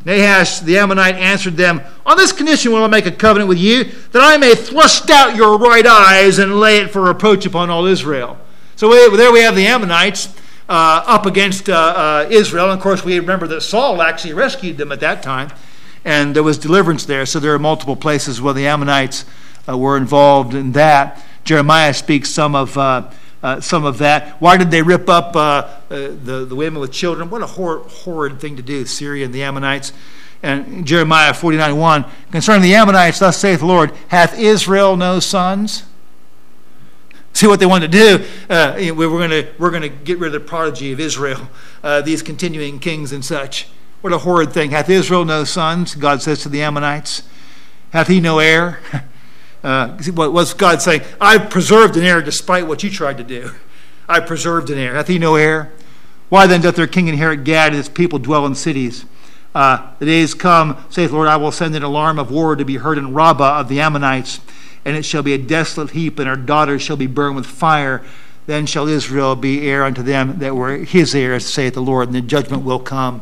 Nahash 0.08 0.62
the 0.62 0.78
Ammonite 0.78 1.16
answered 1.16 1.58
them, 1.58 1.82
On 2.06 2.16
this 2.16 2.32
condition 2.32 2.72
will 2.72 2.82
I 2.82 2.88
make 2.88 3.06
a 3.06 3.12
covenant 3.12 3.50
with 3.50 3.58
you, 3.58 3.84
that 3.84 4.22
I 4.22 4.38
may 4.38 4.56
thrust 4.56 5.10
out 5.10 5.36
your 5.36 5.58
right 5.58 5.86
eyes 5.86 6.40
and 6.40 6.62
lay 6.62 6.78
it 6.78 6.92
for 6.92 7.02
reproach 7.02 7.46
upon 7.46 7.70
all 7.70 7.86
Israel. 7.86 8.38
So 8.78 8.90
there 8.90 9.34
we 9.34 9.42
have 9.42 9.58
the 9.58 9.68
Ammonites 9.68 10.34
uh, 10.70 11.04
up 11.06 11.26
against 11.26 11.68
uh, 11.68 11.74
uh, 11.74 12.28
Israel. 12.32 12.70
And 12.70 12.78
of 12.78 12.80
course, 12.82 13.04
we 13.04 13.20
remember 13.20 13.48
that 13.48 13.60
Saul 13.60 14.02
actually 14.02 14.34
rescued 14.34 14.78
them 14.78 14.94
at 14.94 15.02
that 15.02 15.22
time, 15.22 15.52
and 16.06 16.34
there 16.34 16.44
was 16.44 16.58
deliverance 16.58 17.04
there. 17.04 17.26
So 17.26 17.42
there 17.42 17.54
are 17.54 17.60
multiple 17.60 17.98
places 17.98 18.42
where 18.42 18.54
the 18.54 18.66
Ammonites 18.66 19.26
uh, 19.68 19.78
were 19.78 19.98
involved 19.98 20.54
in 20.54 20.72
that. 20.72 21.22
Jeremiah 21.44 21.94
speaks 21.94 22.30
some 22.30 22.56
of 22.56 22.78
uh, 23.44 23.62
some 23.62 23.86
of 23.86 24.00
that. 24.00 24.42
Why 24.42 24.58
did 24.58 24.72
they 24.72 24.82
rip 24.82 25.10
up 25.10 25.36
uh, 25.36 25.40
uh, 25.40 25.76
the, 25.90 26.46
the 26.48 26.56
women 26.56 26.80
with 26.80 26.92
children? 26.92 27.30
What 27.30 27.42
a 27.42 27.48
hor- 27.48 27.80
horrid 27.80 28.40
thing 28.40 28.56
to 28.58 28.64
do, 28.64 28.86
Syria 28.86 29.26
and 29.26 29.34
the 29.34 29.44
Ammonites. 29.44 29.94
And 30.44 30.86
Jeremiah 30.86 31.34
49 31.34 31.78
1 31.78 32.06
concerning 32.32 32.62
the 32.62 32.76
Ammonites, 32.76 33.20
thus 33.20 33.38
saith 33.38 33.60
the 33.60 33.66
Lord, 33.66 33.92
hath 34.10 34.38
Israel 34.38 34.96
no 34.96 35.20
sons? 35.20 35.84
See 37.34 37.48
what 37.48 37.60
they 37.60 37.66
want 37.66 37.84
to 37.84 37.88
do? 37.88 38.26
Uh, 38.50 38.76
we're 38.78 39.10
going 39.10 39.30
to 39.30 39.48
we're 39.60 39.80
to 39.80 39.90
get 39.90 40.18
rid 40.18 40.34
of 40.34 40.42
the 40.42 40.48
prodigy 40.48 40.92
of 40.92 41.00
Israel, 41.00 41.50
uh, 41.84 42.02
these 42.02 42.24
continuing 42.24 42.80
kings 42.80 43.12
and 43.12 43.24
such. 43.24 43.68
What 44.02 44.14
a 44.14 44.20
horrid 44.20 44.54
thing! 44.54 44.72
Hath 44.72 44.90
Israel 44.90 45.26
no 45.26 45.44
sons? 45.44 45.94
God 45.96 46.22
says 46.22 46.42
to 46.42 46.50
the 46.50 46.62
Ammonites. 46.62 47.24
Hath 47.92 48.08
he 48.08 48.20
no 48.20 48.40
heir? 48.40 48.80
Uh, 49.64 49.98
was 50.16 50.54
God 50.54 50.82
saying? 50.82 51.02
I've 51.20 51.50
preserved 51.50 51.98
an 51.98 52.04
heir 52.04 52.22
despite 52.22 52.68
what 52.68 52.84
you 52.84 52.90
tried 52.90 53.18
to 53.18 53.24
do. 53.24 53.52
I 54.08 54.20
preserved 54.20 54.70
an 54.70 54.78
heir. 54.78 54.96
Hath 54.96 55.08
he 55.08 55.20
no 55.20 55.36
heir? 55.36 55.72
Why 56.30 56.48
then 56.48 56.62
doth 56.62 56.76
their 56.76 56.88
king 56.88 57.08
inherit 57.08 57.44
Gad, 57.44 57.68
and 57.68 57.78
his 57.78 57.90
people 57.90 58.20
dwell 58.20 58.46
in 58.46 58.56
cities? 58.56 59.06
Uh, 59.56 59.92
the 60.00 60.06
days 60.06 60.34
come, 60.34 60.78
saith 60.90 61.12
Lord, 61.12 61.28
I 61.28 61.38
will 61.38 61.52
send 61.52 61.76
an 61.76 61.84
alarm 61.84 62.20
of 62.20 62.30
war 62.30 62.56
to 62.56 62.66
be 62.66 62.78
heard 62.78 62.98
in 62.98 63.14
Rabbah 63.14 63.60
of 63.60 63.70
the 63.70 63.80
Ammonites, 63.80 64.40
and 64.86 64.96
it 64.96 65.04
shall 65.04 65.24
be 65.24 65.34
a 65.34 65.38
desolate 65.38 65.92
heap, 65.92 66.20
and 66.20 66.30
our 66.30 66.36
daughters 66.36 66.82
shall 66.82 66.98
be 66.98 67.08
burned 67.08 67.36
with 67.36 67.46
fire. 67.46 68.04
Then 68.46 68.66
shall 68.66 68.88
Israel 68.88 69.36
be 69.36 69.68
heir 69.68 69.84
unto 69.84 70.04
them 70.04 70.40
that 70.40 70.56
were 70.56 70.78
his 70.78 71.16
heirs, 71.16 71.46
saith 71.46 71.74
the 71.74 71.82
Lord, 71.82 72.10
and 72.10 72.16
the 72.16 72.22
judgment 72.22 72.64
will 72.64 72.80
come. 72.80 73.22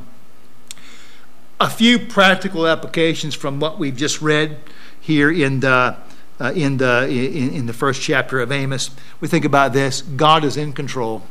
A 1.59 1.69
few 1.69 1.97
practical 1.97 2.67
applications 2.67 3.33
from 3.33 3.59
what 3.59 3.79
we've 3.79 3.95
just 3.95 4.21
read 4.21 4.57
here 4.99 5.31
in 5.31 5.61
the 5.61 5.95
uh, 6.39 6.51
in, 6.55 6.77
the, 6.77 7.07
in, 7.07 7.53
in 7.53 7.65
the 7.65 7.73
first 7.73 8.01
chapter 8.01 8.39
of 8.39 8.51
Amos. 8.51 8.89
We 9.19 9.27
think 9.27 9.45
about 9.45 9.73
this 9.73 10.01
God 10.01 10.43
is 10.43 10.57
in 10.57 10.73
control. 10.73 11.23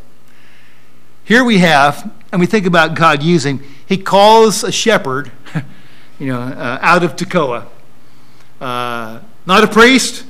Here 1.25 1.43
we 1.43 1.59
have, 1.59 2.13
and 2.33 2.41
we 2.41 2.47
think 2.47 2.67
about 2.67 2.95
God 2.95 3.23
using, 3.23 3.63
He 3.87 3.97
calls 3.97 4.63
a 4.63 4.73
shepherd, 4.73 5.33
you 6.19 6.27
know, 6.27 6.41
uh, 6.41 6.79
out 6.81 7.03
of 7.03 7.17
Tekoa. 7.17 7.67
Uh, 8.61 9.21
not 9.47 9.65
a 9.65 9.67
priest, 9.67 10.25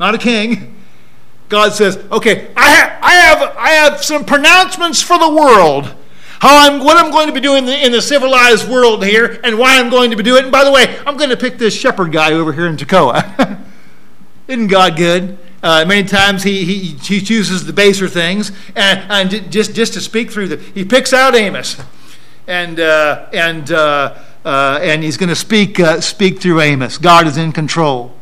not 0.00 0.14
a 0.14 0.18
king. 0.18 0.74
God 1.48 1.72
says, 1.72 1.96
okay, 2.10 2.50
I, 2.56 2.70
ha- 2.70 2.98
I, 3.00 3.12
have, 3.14 3.56
I 3.56 3.70
have 3.70 4.04
some 4.04 4.24
pronouncements 4.24 5.00
for 5.00 5.18
the 5.18 5.30
world 5.30 5.94
how 6.40 6.70
I'm, 6.70 6.84
what 6.84 6.96
I'm 6.96 7.10
going 7.10 7.26
to 7.26 7.32
be 7.32 7.40
doing 7.40 7.58
in 7.58 7.66
the, 7.66 7.86
in 7.86 7.92
the, 7.92 8.02
civilized 8.02 8.68
world 8.68 9.04
here 9.04 9.40
and 9.42 9.58
why 9.58 9.78
I'm 9.78 9.90
going 9.90 10.10
to 10.12 10.16
be 10.16 10.22
doing 10.22 10.42
it. 10.42 10.44
And 10.44 10.52
by 10.52 10.62
the 10.62 10.70
way, 10.70 10.96
I'm 11.04 11.16
going 11.16 11.30
to 11.30 11.36
pick 11.36 11.58
this 11.58 11.74
shepherd 11.74 12.12
guy 12.12 12.32
over 12.32 12.52
here 12.52 12.66
in 12.66 12.76
Tekoa. 12.76 13.60
Isn't 14.48 14.68
God 14.68 14.96
good? 14.96 15.38
Uh, 15.62 15.84
many 15.86 16.08
times 16.08 16.42
he, 16.42 16.64
he, 16.64 16.74
he 16.96 17.20
chooses 17.20 17.66
the 17.66 17.72
baser 17.72 18.08
things, 18.08 18.50
and, 18.74 19.30
and 19.32 19.52
just, 19.52 19.74
just 19.74 19.92
to 19.92 20.00
speak 20.00 20.30
through 20.30 20.48
the, 20.48 20.56
he 20.56 20.86
picks 20.86 21.12
out 21.12 21.34
Amos, 21.34 21.76
and, 22.46 22.80
uh, 22.80 23.28
and, 23.32 23.70
uh, 23.70 24.16
uh 24.46 24.78
and 24.80 25.02
he's 25.02 25.18
going 25.18 25.28
to 25.28 25.36
speak, 25.36 25.78
uh, 25.78 26.00
speak 26.00 26.40
through 26.40 26.62
Amos. 26.62 26.96
God 26.96 27.26
is 27.26 27.36
in 27.36 27.52
control. 27.52 28.14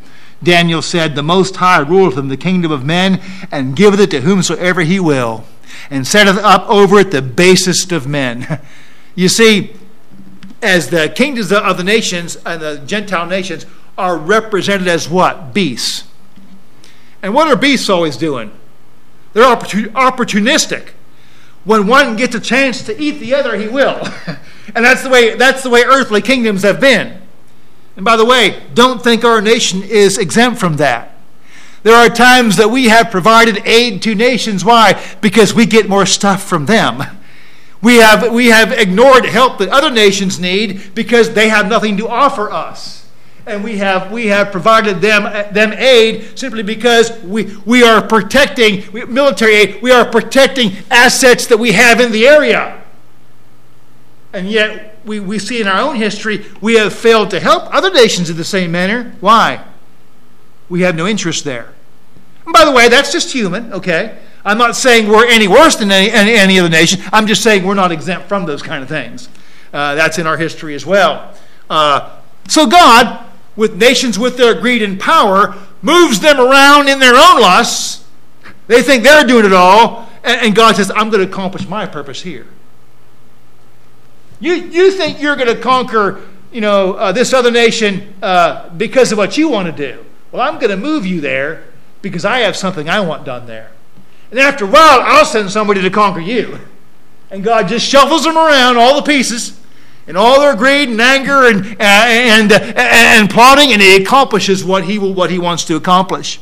Daniel 0.43 0.81
said, 0.81 1.15
The 1.15 1.23
Most 1.23 1.55
High 1.55 1.79
ruleth 1.79 2.17
in 2.17 2.27
the 2.27 2.37
kingdom 2.37 2.71
of 2.71 2.83
men, 2.83 3.21
and 3.49 3.75
giveth 3.75 4.01
it 4.01 4.11
to 4.11 4.21
whomsoever 4.21 4.81
he 4.81 4.99
will, 4.99 5.45
and 5.89 6.05
setteth 6.05 6.37
up 6.37 6.67
over 6.67 6.99
it 6.99 7.11
the 7.11 7.21
basest 7.21 7.93
of 7.93 8.05
men. 8.05 8.59
you 9.15 9.29
see, 9.29 9.73
as 10.61 10.89
the 10.89 11.07
kingdoms 11.07 11.53
of 11.53 11.77
the 11.77 11.83
nations 11.85 12.35
and 12.45 12.61
the 12.61 12.79
Gentile 12.85 13.27
nations 13.27 13.65
are 13.97 14.17
represented 14.17 14.87
as 14.87 15.07
what? 15.07 15.53
Beasts. 15.53 16.06
And 17.21 17.33
what 17.33 17.47
are 17.47 17.55
beasts 17.55 17.89
always 17.89 18.17
doing? 18.17 18.51
They're 19.33 19.43
opportunistic. 19.45 20.89
When 21.63 21.85
one 21.87 22.15
gets 22.15 22.33
a 22.35 22.39
chance 22.39 22.81
to 22.83 22.99
eat 22.99 23.19
the 23.19 23.35
other, 23.35 23.57
he 23.57 23.67
will. 23.67 24.01
and 24.75 24.85
that's 24.85 25.03
the 25.03 25.09
way 25.09 25.35
that's 25.35 25.63
the 25.63 25.69
way 25.69 25.83
earthly 25.83 26.21
kingdoms 26.21 26.63
have 26.63 26.79
been. 26.79 27.21
And 27.95 28.05
by 28.05 28.15
the 28.15 28.25
way, 28.25 28.63
don't 28.73 29.03
think 29.03 29.25
our 29.25 29.41
nation 29.41 29.83
is 29.83 30.17
exempt 30.17 30.59
from 30.59 30.77
that. 30.77 31.15
There 31.83 31.95
are 31.95 32.09
times 32.09 32.57
that 32.57 32.69
we 32.69 32.85
have 32.85 33.11
provided 33.11 33.65
aid 33.65 34.01
to 34.03 34.15
nations. 34.15 34.63
Why? 34.63 35.01
Because 35.21 35.53
we 35.53 35.65
get 35.65 35.89
more 35.89 36.05
stuff 36.05 36.43
from 36.43 36.65
them. 36.65 37.03
We 37.81 37.97
have, 37.97 38.31
we 38.31 38.47
have 38.47 38.71
ignored 38.71 39.25
help 39.25 39.59
that 39.59 39.69
other 39.69 39.91
nations 39.91 40.39
need 40.39 40.95
because 40.95 41.33
they 41.33 41.49
have 41.49 41.67
nothing 41.67 41.97
to 41.97 42.07
offer 42.07 42.51
us 42.51 43.06
and 43.47 43.63
we 43.63 43.77
have 43.77 44.11
we 44.11 44.27
have 44.27 44.51
provided 44.51 45.01
them 45.01 45.23
them 45.53 45.73
aid 45.73 46.37
simply 46.37 46.63
because 46.63 47.11
we 47.23 47.55
we 47.65 47.83
are 47.83 48.05
protecting 48.05 48.83
military 49.11 49.55
aid. 49.55 49.81
We 49.81 49.91
are 49.91 50.05
protecting 50.05 50.73
assets 50.91 51.47
that 51.47 51.57
we 51.57 51.71
have 51.71 51.99
in 51.99 52.11
the 52.11 52.27
area, 52.27 52.83
and 54.33 54.49
yet 54.49 54.99
we, 55.05 55.19
we 55.19 55.39
see 55.39 55.61
in 55.61 55.67
our 55.67 55.81
own 55.81 55.95
history 55.95 56.45
we 56.61 56.75
have 56.75 56.93
failed 56.93 57.29
to 57.31 57.39
help 57.39 57.73
other 57.73 57.89
nations 57.89 58.29
in 58.29 58.37
the 58.37 58.43
same 58.43 58.71
manner. 58.71 59.15
Why? 59.21 59.63
We 60.69 60.81
have 60.81 60.95
no 60.95 61.07
interest 61.07 61.45
there. 61.45 61.73
And 62.43 62.53
by 62.53 62.65
the 62.65 62.71
way, 62.71 62.89
that's 62.89 63.11
just 63.11 63.31
human. 63.31 63.71
Okay. 63.73 64.17
I'm 64.43 64.57
not 64.57 64.77
saying 64.77 65.09
we're 65.09 65.27
any 65.27 65.47
worse 65.49 65.75
than 65.75 65.91
any, 65.91 66.09
any, 66.09 66.31
any 66.31 66.59
other 66.59 66.69
nation. 66.69 67.01
I'm 67.11 67.27
just 67.27 67.43
saying 67.43 67.65
we're 67.65 67.73
not 67.73 67.91
exempt 67.91 68.29
from 68.29 68.45
those 68.45 68.61
kind 68.61 68.81
of 68.81 68.87
things. 68.87 69.27
Uh, 69.73 69.95
that's 69.95 70.19
in 70.19 70.27
our 70.27 70.37
history 70.37 70.73
as 70.73 70.85
well. 70.85 71.33
Uh, 71.69 72.17
So 72.47 72.65
God, 72.65 73.26
with 73.57 73.75
nations 73.75 74.17
with 74.17 74.37
their 74.37 74.53
greed 74.53 74.81
and 74.81 74.97
power, 74.97 75.55
moves 75.81 76.21
them 76.21 76.39
around 76.39 76.87
in 76.87 76.99
their 76.99 77.15
own 77.15 77.41
lusts. 77.41 78.05
They 78.67 78.81
think 78.81 79.03
they're 79.03 79.25
doing 79.25 79.45
it 79.45 79.53
all. 79.53 80.07
And 80.23 80.55
God 80.55 80.75
says, 80.77 80.91
I'm 80.91 81.09
going 81.09 81.25
to 81.25 81.29
accomplish 81.29 81.67
my 81.67 81.85
purpose 81.85 82.21
here. 82.21 82.47
You, 84.39 84.53
you 84.53 84.91
think 84.91 85.21
you're 85.21 85.35
going 85.35 85.53
to 85.53 85.61
conquer 85.61 86.21
you 86.51 86.61
know, 86.61 86.93
uh, 86.93 87.11
this 87.11 87.33
other 87.33 87.51
nation 87.51 88.13
uh, 88.21 88.69
because 88.69 89.11
of 89.11 89.17
what 89.17 89.37
you 89.37 89.49
want 89.49 89.75
to 89.75 89.93
do. 89.93 90.05
Well, 90.31 90.41
I'm 90.41 90.59
going 90.59 90.69
to 90.69 90.77
move 90.77 91.05
you 91.05 91.21
there 91.21 91.65
because 92.01 92.25
I 92.25 92.39
have 92.39 92.55
something 92.55 92.89
I 92.89 92.99
want 92.99 93.25
done 93.25 93.47
there. 93.47 93.71
And 94.31 94.39
after 94.39 94.65
a 94.65 94.67
while, 94.67 95.01
I'll 95.01 95.25
send 95.25 95.49
somebody 95.51 95.81
to 95.81 95.89
conquer 95.89 96.19
you. 96.19 96.59
And 97.29 97.43
God 97.43 97.67
just 97.67 97.85
shuffles 97.85 98.23
them 98.23 98.37
around, 98.37 98.77
all 98.77 98.95
the 98.95 99.01
pieces, 99.01 99.59
and 100.07 100.17
all 100.17 100.39
their 100.39 100.55
greed 100.55 100.89
and 100.89 101.01
anger 101.01 101.47
and, 101.47 101.65
uh, 101.65 101.75
and, 101.79 102.51
uh, 102.51 102.59
and 102.75 103.29
plotting, 103.29 103.71
and 103.73 103.81
He 103.81 103.95
accomplishes 103.97 104.63
what 104.63 104.85
he, 104.85 104.97
will, 104.97 105.13
what 105.13 105.29
he 105.29 105.37
wants 105.37 105.65
to 105.65 105.75
accomplish. 105.75 106.39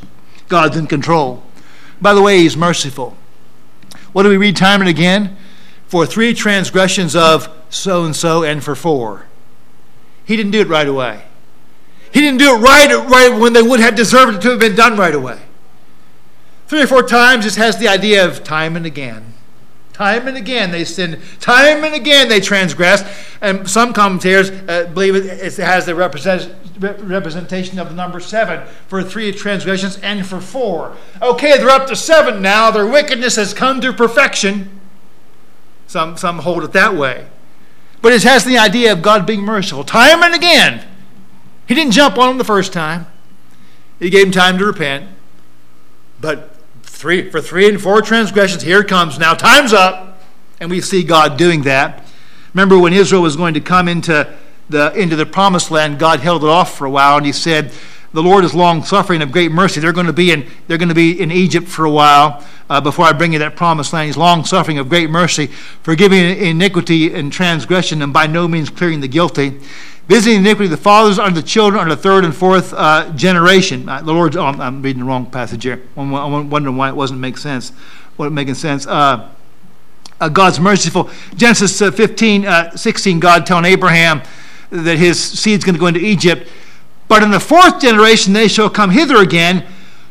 God's 0.47 0.77
in 0.77 0.87
control. 0.87 1.43
By 1.99 2.13
the 2.13 2.21
way, 2.21 2.39
He's 2.39 2.55
merciful. 2.55 3.17
What 4.13 4.23
do 4.23 4.29
we 4.29 4.37
read 4.37 4.55
time 4.55 4.81
and 4.81 4.89
again? 4.89 5.35
For 5.87 6.05
three 6.05 6.33
transgressions 6.33 7.15
of 7.15 7.49
so 7.69 8.05
and 8.05 8.15
so, 8.15 8.43
and 8.43 8.63
for 8.63 8.75
four. 8.75 9.25
He 10.25 10.35
didn't 10.35 10.51
do 10.51 10.61
it 10.61 10.67
right 10.67 10.87
away. 10.87 11.25
He 12.11 12.21
didn't 12.21 12.39
do 12.39 12.55
it 12.55 12.59
right, 12.59 12.87
right 13.09 13.37
when 13.37 13.53
they 13.53 13.61
would 13.61 13.79
have 13.79 13.95
deserved 13.95 14.37
it 14.37 14.41
to 14.43 14.51
have 14.51 14.59
been 14.59 14.75
done 14.75 14.97
right 14.97 15.13
away. 15.13 15.41
Three 16.67 16.81
or 16.81 16.87
four 16.87 17.03
times, 17.03 17.45
this 17.45 17.57
has 17.57 17.77
the 17.77 17.87
idea 17.87 18.25
of 18.25 18.43
time 18.43 18.75
and 18.75 18.85
again. 18.85 19.34
Time 19.95 20.27
and 20.27 20.35
again 20.35 20.71
they 20.71 20.83
sin. 20.83 21.21
Time 21.39 21.85
and 21.85 21.95
again 21.95 22.27
they 22.27 22.41
transgress. 22.41 23.01
And 23.39 23.69
some 23.69 23.93
commentators 23.93 24.51
uh, 24.51 24.91
believe 24.93 25.15
it, 25.15 25.25
it 25.25 25.55
has 25.55 25.85
the 25.85 25.95
represent, 25.95 26.53
representation 26.77 27.79
of 27.79 27.87
the 27.87 27.95
number 27.95 28.19
seven 28.19 28.67
for 28.89 29.01
three 29.01 29.31
transgressions 29.31 29.97
and 29.99 30.27
for 30.27 30.41
four. 30.41 30.97
Okay, 31.21 31.57
they're 31.57 31.69
up 31.69 31.87
to 31.87 31.95
seven 31.95 32.41
now. 32.41 32.71
Their 32.71 32.85
wickedness 32.85 33.37
has 33.37 33.53
come 33.53 33.79
to 33.79 33.93
perfection. 33.93 34.81
Some, 35.87 36.17
some 36.17 36.39
hold 36.39 36.65
it 36.65 36.73
that 36.73 36.93
way. 36.93 37.27
But 38.01 38.11
it 38.11 38.23
has 38.23 38.43
the 38.43 38.57
idea 38.57 38.91
of 38.91 39.01
God 39.01 39.25
being 39.25 39.43
merciful. 39.43 39.85
Time 39.85 40.21
and 40.21 40.35
again. 40.35 40.85
He 41.69 41.73
didn't 41.73 41.93
jump 41.93 42.17
on 42.17 42.27
them 42.27 42.37
the 42.37 42.43
first 42.43 42.73
time, 42.73 43.07
He 43.97 44.09
gave 44.09 44.25
them 44.25 44.33
time 44.33 44.57
to 44.57 44.65
repent. 44.65 45.07
But 46.19 46.53
three, 47.05 47.29
for 47.29 47.39
three 47.39 47.69
and 47.69 47.79
four 47.79 48.01
transgressions, 48.01 48.63
here 48.63 48.79
it 48.79 48.87
comes. 48.87 49.19
Now, 49.19 49.35
time's 49.35 49.73
up. 49.73 50.23
And 50.59 50.71
we 50.71 50.81
see 50.81 51.03
God 51.03 51.37
doing 51.37 51.61
that. 51.61 52.03
Remember 52.55 52.79
when 52.79 52.93
Israel 52.93 53.21
was 53.21 53.35
going 53.35 53.53
to 53.53 53.61
come 53.61 53.87
into 53.87 54.33
the, 54.71 54.91
into 54.93 55.15
the 55.15 55.27
promised 55.27 55.69
land, 55.69 55.99
God 55.99 56.21
held 56.21 56.43
it 56.43 56.49
off 56.49 56.75
for 56.75 56.85
a 56.85 56.89
while, 56.89 57.17
and 57.17 57.25
He 57.27 57.31
said, 57.31 57.71
the 58.11 58.23
Lord 58.23 58.43
is 58.43 58.55
long 58.55 58.83
suffering 58.83 59.21
of 59.21 59.31
great 59.31 59.51
mercy. 59.51 59.79
They're 59.79 59.93
going 59.93 60.07
to 60.07 60.13
be 60.13 60.31
in, 60.31 60.49
they're 60.65 60.79
going 60.79 60.89
to 60.89 60.95
be 60.95 61.21
in 61.21 61.31
Egypt 61.31 61.67
for 61.67 61.85
a 61.85 61.91
while 61.91 62.43
uh, 62.71 62.81
before 62.81 63.05
I 63.05 63.11
bring 63.11 63.33
you 63.33 63.39
that 63.39 63.55
promised 63.55 63.93
land. 63.93 64.07
He's 64.07 64.17
long 64.17 64.43
suffering 64.43 64.79
of 64.79 64.89
great 64.89 65.11
mercy, 65.11 65.45
forgiving 65.83 66.35
iniquity 66.39 67.13
and 67.13 67.31
transgression, 67.31 68.01
and 68.01 68.13
by 68.13 68.25
no 68.25 68.47
means 68.47 68.71
clearing 68.71 69.01
the 69.01 69.07
guilty. 69.07 69.59
Visiting 70.07 70.41
iniquity 70.41 70.67
the 70.67 70.77
fathers 70.77 71.17
under 71.17 71.41
the 71.41 71.47
children 71.47 71.81
under 71.81 71.95
the 71.95 72.01
third 72.01 72.25
and 72.25 72.35
fourth 72.35 72.73
uh, 72.73 73.11
generation. 73.15 73.89
Uh, 73.89 74.01
the 74.01 74.13
Lord's, 74.13 74.37
oh, 74.37 74.45
I'm 74.45 74.81
reading 74.81 74.99
the 74.99 75.07
wrong 75.07 75.25
passage 75.25 75.63
here. 75.63 75.81
I'm, 75.97 76.13
I'm 76.13 76.49
wondering 76.49 76.77
why 76.77 76.89
it 76.89 76.95
wasn't 76.95 77.19
make 77.19 77.37
sense. 77.37 77.71
What 78.15 78.31
making 78.31 78.53
sense? 78.53 78.85
Uh, 78.85 79.31
uh, 80.21 80.29
God's 80.29 80.59
merciful. 80.59 81.09
Genesis 81.35 81.81
uh, 81.81 81.91
15, 81.91 82.77
16, 82.77 83.19
God 83.19 83.45
telling 83.45 83.65
Abraham 83.65 84.21
that 84.69 84.97
his 84.97 85.21
seed's 85.21 85.63
going 85.63 85.75
to 85.75 85.79
go 85.79 85.87
into 85.87 85.99
Egypt. 85.99 86.47
But 87.07 87.23
in 87.23 87.31
the 87.31 87.39
fourth 87.39 87.81
generation 87.81 88.33
they 88.33 88.47
shall 88.47 88.69
come 88.69 88.91
hither 88.91 89.17
again, 89.17 89.65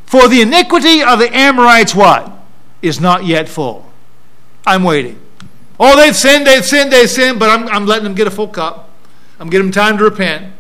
for 0.07 0.28
the 0.28 0.42
iniquity 0.42 1.03
of 1.03 1.18
the 1.18 1.34
Amorites 1.34 1.95
what? 1.95 2.32
Is 2.82 3.01
not 3.01 3.24
yet 3.24 3.49
full. 3.49 3.90
I'm 4.66 4.82
waiting. 4.82 5.20
Oh, 5.78 5.97
they've 5.97 6.14
sinned, 6.14 6.47
they've 6.47 6.64
sinned, 6.64 6.92
they've 6.92 7.11
sinned, 7.11 7.38
but 7.38 7.51
I'm, 7.51 7.68
I'm 7.68 7.86
letting 7.86 8.05
them 8.05 8.14
get 8.14 8.26
a 8.26 8.30
full 8.30 8.49
cup. 8.49 8.84
I'm 9.39 9.51
giving 9.51 9.66
them 9.66 9.72
time 9.72 9.99
to 9.99 10.05
repent. 10.05 10.55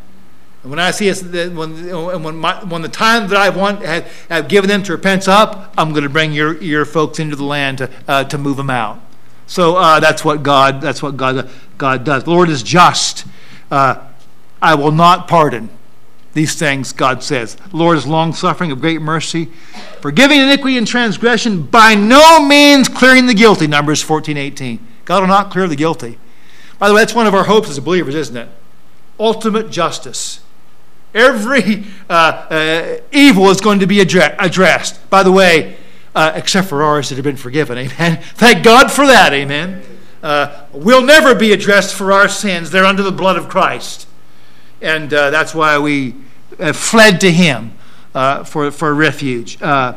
And 0.62 0.70
when 0.70 0.78
I 0.78 0.92
see 0.92 1.08
it, 1.08 1.52
when, 1.52 2.22
when, 2.22 2.36
my, 2.36 2.64
when 2.64 2.82
the 2.82 2.88
time 2.88 3.28
that 3.28 3.36
I 3.36 3.50
want 3.50 3.84
have, 3.84 4.10
have 4.28 4.48
given 4.48 4.68
them 4.68 4.82
to 4.84 4.92
repent 4.92 5.28
up, 5.28 5.74
I'm 5.76 5.90
going 5.90 6.04
to 6.04 6.08
bring 6.08 6.32
your, 6.32 6.60
your 6.62 6.84
folks 6.84 7.18
into 7.18 7.36
the 7.36 7.44
land 7.44 7.78
to, 7.78 7.90
uh, 8.08 8.24
to 8.24 8.38
move 8.38 8.56
them 8.56 8.70
out. 8.70 9.00
So 9.46 9.76
uh, 9.76 10.00
that's 10.00 10.24
what 10.24 10.42
God 10.42 10.80
that's 10.80 11.02
what 11.02 11.16
God 11.18 11.50
God 11.76 12.04
does. 12.04 12.24
The 12.24 12.30
Lord 12.30 12.48
is 12.48 12.62
just. 12.62 13.26
Uh, 13.70 14.08
I 14.62 14.74
will 14.74 14.92
not 14.92 15.28
pardon 15.28 15.68
these 16.32 16.54
things, 16.54 16.92
God 16.92 17.22
says. 17.22 17.54
The 17.54 17.76
Lord 17.76 17.98
is 17.98 18.06
long 18.06 18.32
suffering, 18.32 18.72
of 18.72 18.80
great 18.80 19.02
mercy, 19.02 19.50
forgiving 20.00 20.40
iniquity 20.40 20.78
and 20.78 20.86
transgression, 20.86 21.62
by 21.62 21.94
no 21.94 22.44
means 22.44 22.88
clearing 22.88 23.26
the 23.26 23.34
guilty. 23.34 23.66
Numbers 23.66 24.02
14, 24.02 24.36
18. 24.36 24.86
God 25.04 25.20
will 25.20 25.28
not 25.28 25.50
clear 25.50 25.68
the 25.68 25.76
guilty. 25.76 26.18
By 26.78 26.88
the 26.88 26.94
way, 26.94 27.02
that's 27.02 27.14
one 27.14 27.26
of 27.26 27.34
our 27.34 27.44
hopes 27.44 27.68
as 27.68 27.78
believers, 27.78 28.14
isn't 28.14 28.36
it? 28.36 28.48
Ultimate 29.18 29.70
justice. 29.70 30.40
Every 31.14 31.84
uh, 32.10 32.12
uh, 32.12 32.96
evil 33.12 33.48
is 33.50 33.60
going 33.60 33.78
to 33.78 33.86
be 33.86 33.98
addre- 33.98 34.34
addressed. 34.38 35.08
By 35.10 35.22
the 35.22 35.30
way, 35.30 35.76
uh, 36.14 36.32
except 36.34 36.68
for 36.68 36.82
ours 36.82 37.08
that 37.08 37.14
have 37.14 37.24
been 37.24 37.36
forgiven. 37.36 37.78
Amen. 37.78 38.20
Thank 38.34 38.64
God 38.64 38.90
for 38.90 39.06
that. 39.06 39.32
Amen. 39.32 39.82
Uh, 40.22 40.64
we'll 40.72 41.04
never 41.04 41.34
be 41.34 41.52
addressed 41.52 41.94
for 41.94 42.10
our 42.10 42.28
sins. 42.28 42.70
They're 42.70 42.84
under 42.84 43.02
the 43.02 43.12
blood 43.12 43.36
of 43.36 43.48
Christ. 43.48 44.08
And 44.82 45.12
uh, 45.14 45.30
that's 45.30 45.54
why 45.54 45.78
we 45.78 46.16
uh, 46.58 46.72
fled 46.72 47.20
to 47.20 47.30
him 47.30 47.72
for, 48.12 48.70
for 48.70 48.92
refuge. 48.94 49.58
And 49.60 49.96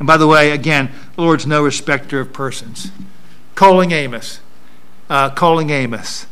by 0.00 0.16
the 0.16 0.26
way, 0.26 0.52
again, 0.52 0.90
the 1.16 1.22
Lord's 1.22 1.46
no 1.46 1.62
respecter 1.62 2.20
of 2.20 2.32
persons. 2.32 2.90
Calling 3.54 3.92
Amos. 3.92 4.40
Calling 5.08 5.70
Amos. 5.70 6.26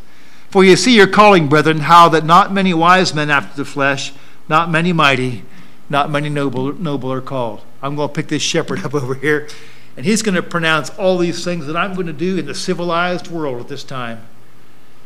For 0.52 0.62
you 0.62 0.76
see 0.76 0.94
your 0.94 1.06
calling, 1.06 1.48
brethren, 1.48 1.78
how 1.78 2.10
that 2.10 2.26
not 2.26 2.52
many 2.52 2.74
wise 2.74 3.14
men 3.14 3.30
after 3.30 3.56
the 3.56 3.64
flesh, 3.64 4.12
not 4.50 4.70
many 4.70 4.92
mighty, 4.92 5.44
not 5.88 6.10
many 6.10 6.28
noble, 6.28 6.74
noble 6.74 7.10
are 7.10 7.22
called. 7.22 7.62
I'm 7.80 7.96
going 7.96 8.10
to 8.10 8.14
pick 8.14 8.28
this 8.28 8.42
shepherd 8.42 8.84
up 8.84 8.92
over 9.02 9.14
here, 9.14 9.48
and 9.96 10.04
he's 10.04 10.20
going 10.20 10.34
to 10.34 10.42
pronounce 10.42 10.90
all 10.90 11.16
these 11.16 11.42
things 11.42 11.66
that 11.66 11.74
I'm 11.74 11.94
going 11.94 12.06
to 12.06 12.12
do 12.12 12.36
in 12.36 12.44
the 12.44 12.54
civilized 12.54 13.28
world 13.28 13.62
at 13.62 13.68
this 13.68 13.82
time. 13.82 14.26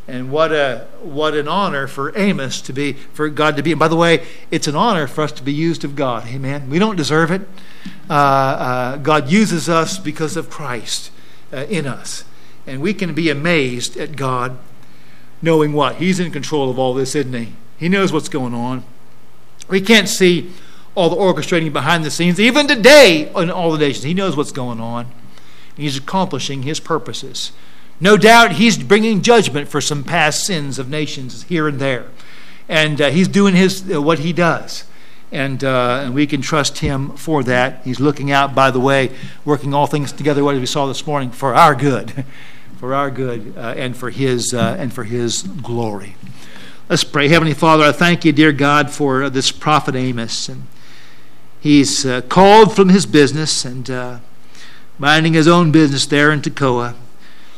And 0.05 0.31
what 0.31 0.51
a 0.51 0.87
what 1.01 1.33
an 1.33 1.47
honor 1.47 1.87
for 1.87 2.17
Amos 2.17 2.59
to 2.63 2.73
be 2.73 2.91
for 2.91 3.29
God 3.29 3.55
to 3.55 3.63
be. 3.63 3.71
And 3.71 3.79
by 3.79 3.87
the 3.87 3.95
way, 3.95 4.27
it's 4.51 4.67
an 4.67 4.75
honor 4.75 5.07
for 5.07 5.21
us 5.21 5.31
to 5.33 5.43
be 5.43 5.53
used 5.53 5.85
of 5.85 5.95
God. 5.95 6.27
Amen. 6.27 6.69
We 6.69 6.77
don't 6.77 6.97
deserve 6.97 7.31
it. 7.31 7.47
Uh, 8.09 8.13
uh, 8.13 8.97
God 8.97 9.29
uses 9.29 9.69
us 9.69 9.97
because 9.97 10.35
of 10.35 10.49
Christ 10.49 11.09
uh, 11.53 11.65
in 11.69 11.87
us, 11.87 12.25
and 12.65 12.81
we 12.81 12.93
can 12.93 13.13
be 13.13 13.29
amazed 13.29 13.95
at 13.95 14.17
God, 14.17 14.57
knowing 15.41 15.73
what 15.73 15.95
He's 15.95 16.19
in 16.19 16.31
control 16.31 16.69
of 16.69 16.79
all 16.79 16.93
this, 16.93 17.15
isn't 17.15 17.33
He? 17.33 17.53
He 17.77 17.89
knows 17.89 18.11
what's 18.11 18.29
going 18.29 18.53
on. 18.53 18.83
We 19.69 19.81
can't 19.81 20.09
see 20.09 20.51
all 20.95 21.09
the 21.09 21.15
orchestrating 21.15 21.71
behind 21.71 22.03
the 22.03 22.11
scenes, 22.11 22.39
even 22.39 22.67
today 22.67 23.31
in 23.35 23.51
all 23.51 23.71
the 23.71 23.77
nations. 23.77 24.03
He 24.03 24.13
knows 24.13 24.35
what's 24.35 24.51
going 24.51 24.79
on. 24.79 25.07
He's 25.75 25.97
accomplishing 25.97 26.63
His 26.63 26.79
purposes. 26.79 27.51
No 27.99 28.15
doubt 28.15 28.53
he's 28.53 28.77
bringing 28.77 29.21
judgment 29.21 29.67
for 29.67 29.81
some 29.81 30.03
past 30.03 30.45
sins 30.45 30.77
of 30.77 30.89
nations 30.89 31.43
here 31.43 31.67
and 31.67 31.79
there. 31.79 32.05
And 32.69 33.01
uh, 33.01 33.09
he's 33.09 33.27
doing 33.27 33.55
his, 33.55 33.91
uh, 33.91 34.01
what 34.01 34.19
he 34.19 34.33
does. 34.33 34.83
And, 35.31 35.63
uh, 35.63 36.03
and 36.05 36.13
we 36.13 36.27
can 36.27 36.41
trust 36.41 36.79
him 36.79 37.17
for 37.17 37.43
that. 37.43 37.81
He's 37.83 37.99
looking 37.99 38.31
out, 38.31 38.53
by 38.53 38.71
the 38.71 38.79
way, 38.79 39.11
working 39.43 39.73
all 39.73 39.87
things 39.87 40.11
together, 40.11 40.43
what 40.43 40.55
we 40.55 40.65
saw 40.65 40.85
this 40.85 41.07
morning, 41.07 41.31
for 41.31 41.55
our 41.55 41.73
good, 41.73 42.23
for 42.77 42.93
our 42.93 43.11
good, 43.11 43.53
uh, 43.57 43.73
and 43.77 43.95
for 43.95 44.09
his 44.09 44.53
uh, 44.53 44.75
and 44.79 44.93
for 44.93 45.03
his 45.03 45.43
glory. 45.43 46.15
Let's 46.89 47.03
pray. 47.03 47.27
Heavenly 47.27 47.53
Father, 47.53 47.83
I 47.83 47.91
thank 47.91 48.23
you, 48.23 48.31
dear 48.31 48.51
God, 48.51 48.89
for 48.91 49.29
this 49.29 49.51
prophet 49.51 49.95
Amos. 49.95 50.47
And 50.47 50.63
he's 51.59 52.05
uh, 52.05 52.21
called 52.21 52.75
from 52.75 52.89
his 52.89 53.05
business 53.05 53.65
and 53.65 54.21
minding 54.97 55.33
his 55.33 55.47
own 55.47 55.71
business 55.71 56.05
there 56.05 56.31
in 56.31 56.41
Tekoa. 56.41 56.95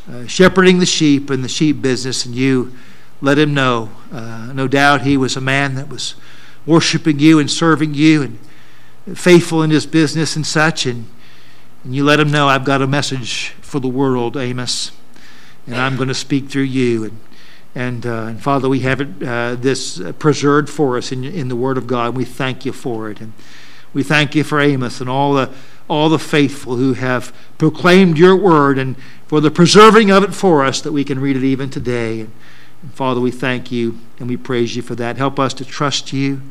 Uh, 0.10 0.26
shepherding 0.26 0.80
the 0.80 0.88
sheep 0.88 1.30
in 1.30 1.44
the 1.44 1.48
sheep 1.48 1.84
business, 1.84 2.26
and 2.26 2.34
you 2.34 2.74
let 3.22 3.38
him 3.38 3.54
know. 3.54 3.92
Uh, 4.12 4.52
no 4.54 4.68
doubt 4.68 5.04
he 5.04 5.16
was 5.16 5.36
a 5.36 5.42
man 5.42 5.76
that 5.76 5.88
was 5.88 6.16
worshiping 6.66 7.20
you 7.20 7.38
and 7.38 7.52
serving 7.52 7.94
you 7.94 8.24
and 8.24 9.20
faithful 9.20 9.62
in 9.62 9.70
his 9.70 9.86
business 9.86 10.36
and 10.36 10.48
such. 10.48 10.88
And, 10.88 11.06
and 11.84 11.94
you 11.94 12.04
let 12.04 12.20
him 12.20 12.32
know, 12.32 12.48
I've 12.48 12.66
got 12.66 12.82
a 12.82 12.88
message 12.88 13.50
for 13.62 13.80
the 13.80 13.88
world, 13.88 14.36
Amos, 14.36 14.92
and 15.70 15.78
I'm 15.78 15.96
going 15.96 16.08
to 16.08 16.16
speak 16.16 16.50
through 16.50 16.64
you. 16.64 17.06
And, 17.06 17.20
and, 17.76 18.06
uh, 18.06 18.24
and 18.24 18.42
Father, 18.42 18.68
we 18.68 18.80
have 18.82 19.02
it, 19.02 19.24
uh, 19.24 19.56
this 19.56 20.02
preserved 20.20 20.70
for 20.70 20.98
us 20.98 21.12
in, 21.12 21.24
in 21.24 21.48
the 21.48 21.56
Word 21.56 21.78
of 21.78 21.88
God. 21.88 22.10
And 22.10 22.18
we 22.18 22.26
thank 22.26 22.66
you 22.66 22.72
for 22.72 23.10
it. 23.10 23.22
And 23.22 23.34
we 23.94 24.04
thank 24.04 24.36
you 24.36 24.44
for 24.44 24.60
Amos 24.60 25.02
and 25.02 25.10
all 25.10 25.34
the 25.34 25.52
all 25.90 26.08
the 26.08 26.20
faithful 26.20 26.76
who 26.76 26.94
have 26.94 27.36
proclaimed 27.58 28.16
your 28.16 28.36
word 28.36 28.78
and 28.78 28.96
for 29.26 29.42
the 29.42 29.50
preserving 29.50 30.12
of 30.12 30.24
it 30.24 30.36
for 30.36 30.64
us 30.64 30.82
that 30.82 30.92
we 30.92 31.04
can 31.04 31.20
read 31.20 31.36
it 31.36 31.44
even 31.44 31.68
today. 31.68 32.20
And 32.22 32.32
And 32.82 32.94
Father, 32.94 33.20
we 33.20 33.32
thank 33.32 33.72
you 33.72 34.00
and 34.20 34.30
we 34.30 34.38
praise 34.38 34.76
you 34.76 34.82
for 34.82 34.96
that. 34.96 35.18
Help 35.18 35.40
us 35.40 35.54
to 35.56 35.66
trust 35.66 36.14
you, 36.14 36.42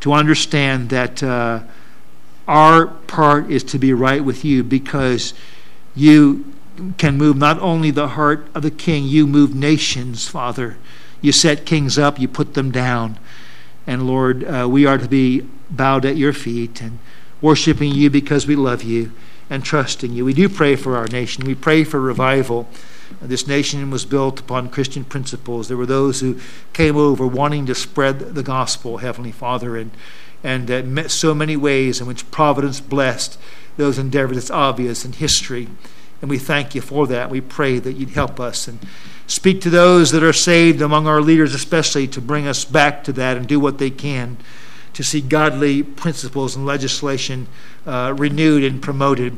to 0.00 0.12
understand 0.12 0.88
that 0.90 1.22
uh, 1.22 1.60
our 2.48 2.86
part 2.86 3.50
is 3.50 3.62
to 3.64 3.78
be 3.78 3.92
right 3.92 4.24
with 4.24 4.44
you 4.44 4.64
because 4.64 5.34
you 5.94 6.52
can 6.98 7.16
move 7.16 7.36
not 7.36 7.58
only 7.60 7.90
the 7.90 8.08
heart 8.08 8.48
of 8.54 8.62
the 8.62 8.70
king, 8.70 9.04
you 9.04 9.26
move 9.26 9.54
nations, 9.54 10.28
Father. 10.28 10.76
You 11.20 11.32
set 11.32 11.66
kings 11.66 11.98
up, 11.98 12.18
you 12.18 12.28
put 12.28 12.54
them 12.54 12.70
down. 12.70 13.18
And 13.86 14.06
Lord, 14.06 14.44
uh, 14.44 14.68
we 14.68 14.86
are 14.86 14.98
to 14.98 15.08
be 15.08 15.40
bowed 15.70 16.04
at 16.04 16.16
your 16.16 16.32
feet 16.32 16.80
and 16.80 16.98
worshiping 17.40 17.92
you 17.92 18.10
because 18.10 18.46
we 18.46 18.56
love 18.56 18.82
you 18.82 19.12
and 19.48 19.64
trusting 19.64 20.12
you. 20.12 20.24
We 20.24 20.34
do 20.34 20.48
pray 20.48 20.76
for 20.76 20.96
our 20.96 21.08
nation. 21.08 21.44
We 21.44 21.54
pray 21.54 21.84
for 21.84 22.00
revival. 22.00 22.68
This 23.20 23.46
nation 23.46 23.90
was 23.90 24.04
built 24.04 24.38
upon 24.38 24.70
Christian 24.70 25.04
principles. 25.04 25.68
There 25.68 25.76
were 25.76 25.86
those 25.86 26.20
who 26.20 26.38
came 26.72 26.96
over 26.96 27.26
wanting 27.26 27.66
to 27.66 27.74
spread 27.74 28.20
the 28.34 28.42
gospel, 28.42 28.98
Heavenly 28.98 29.32
Father, 29.32 29.76
and 29.76 29.90
and 30.42 30.70
uh, 30.70 31.08
so 31.08 31.34
many 31.34 31.56
ways 31.56 32.00
in 32.00 32.06
which 32.06 32.30
providence 32.30 32.80
blessed 32.80 33.38
those 33.76 33.98
endeavors. 33.98 34.38
It's 34.38 34.50
obvious 34.50 35.04
in 35.04 35.12
history. 35.12 35.68
And 36.20 36.30
we 36.30 36.38
thank 36.38 36.74
you 36.74 36.80
for 36.80 37.06
that. 37.06 37.30
We 37.30 37.40
pray 37.40 37.78
that 37.78 37.94
you'd 37.94 38.10
help 38.10 38.38
us 38.38 38.68
and 38.68 38.78
speak 39.26 39.60
to 39.62 39.70
those 39.70 40.10
that 40.10 40.22
are 40.22 40.32
saved 40.32 40.82
among 40.82 41.06
our 41.06 41.20
leaders, 41.20 41.54
especially 41.54 42.06
to 42.08 42.20
bring 42.20 42.46
us 42.46 42.64
back 42.64 43.04
to 43.04 43.12
that 43.14 43.36
and 43.36 43.46
do 43.46 43.58
what 43.58 43.78
they 43.78 43.90
can 43.90 44.36
to 44.92 45.02
see 45.02 45.20
godly 45.20 45.82
principles 45.82 46.56
and 46.56 46.66
legislation 46.66 47.46
uh, 47.86 48.14
renewed 48.16 48.64
and 48.64 48.82
promoted, 48.82 49.36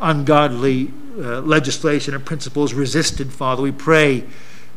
ungodly 0.00 0.92
uh, 1.18 1.40
legislation 1.40 2.14
and 2.14 2.24
principles 2.24 2.74
resisted, 2.74 3.32
Father. 3.32 3.62
We 3.62 3.72
pray 3.72 4.24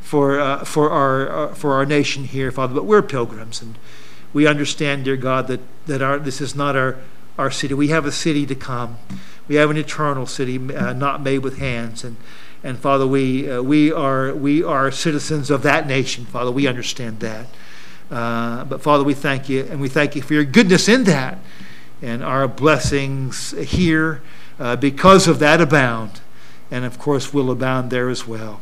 for, 0.01 0.39
uh, 0.39 0.63
for, 0.63 0.89
our, 0.89 1.31
uh, 1.31 1.53
for 1.55 1.73
our 1.73 1.85
nation 1.85 2.25
here, 2.25 2.51
Father, 2.51 2.73
but 2.73 2.85
we're 2.85 3.01
pilgrims 3.01 3.61
and 3.61 3.77
we 4.33 4.45
understand, 4.45 5.05
dear 5.05 5.17
God, 5.17 5.47
that, 5.47 5.61
that 5.87 6.01
our, 6.01 6.19
this 6.19 6.41
is 6.41 6.55
not 6.55 6.75
our, 6.75 6.97
our 7.37 7.49
city. 7.49 7.73
We 7.73 7.87
have 7.87 8.05
a 8.05 8.11
city 8.11 8.45
to 8.45 8.55
come. 8.55 8.97
We 9.49 9.55
have 9.55 9.71
an 9.71 9.77
eternal 9.77 10.27
city 10.27 10.57
uh, 10.73 10.93
not 10.93 11.21
made 11.23 11.39
with 11.39 11.57
hands. 11.57 12.03
And, 12.03 12.15
and 12.63 12.77
Father, 12.77 13.07
we, 13.07 13.49
uh, 13.49 13.63
we, 13.63 13.91
are, 13.91 14.33
we 14.33 14.63
are 14.63 14.91
citizens 14.91 15.49
of 15.49 15.63
that 15.63 15.87
nation, 15.87 16.25
Father. 16.25 16.51
We 16.51 16.67
understand 16.67 17.19
that. 17.21 17.47
Uh, 18.11 18.63
but 18.65 18.81
Father, 18.81 19.03
we 19.03 19.15
thank 19.15 19.49
you, 19.49 19.63
and 19.63 19.81
we 19.81 19.89
thank 19.89 20.15
you 20.15 20.21
for 20.21 20.35
your 20.35 20.45
goodness 20.45 20.87
in 20.87 21.03
that. 21.05 21.39
And 22.01 22.23
our 22.23 22.47
blessings 22.47 23.51
here, 23.51 24.21
uh, 24.59 24.75
because 24.75 25.27
of 25.27 25.39
that, 25.39 25.59
abound. 25.59 26.21
And 26.69 26.85
of 26.85 26.99
course, 26.99 27.33
will 27.33 27.49
abound 27.49 27.89
there 27.89 28.09
as 28.09 28.27
well. 28.27 28.61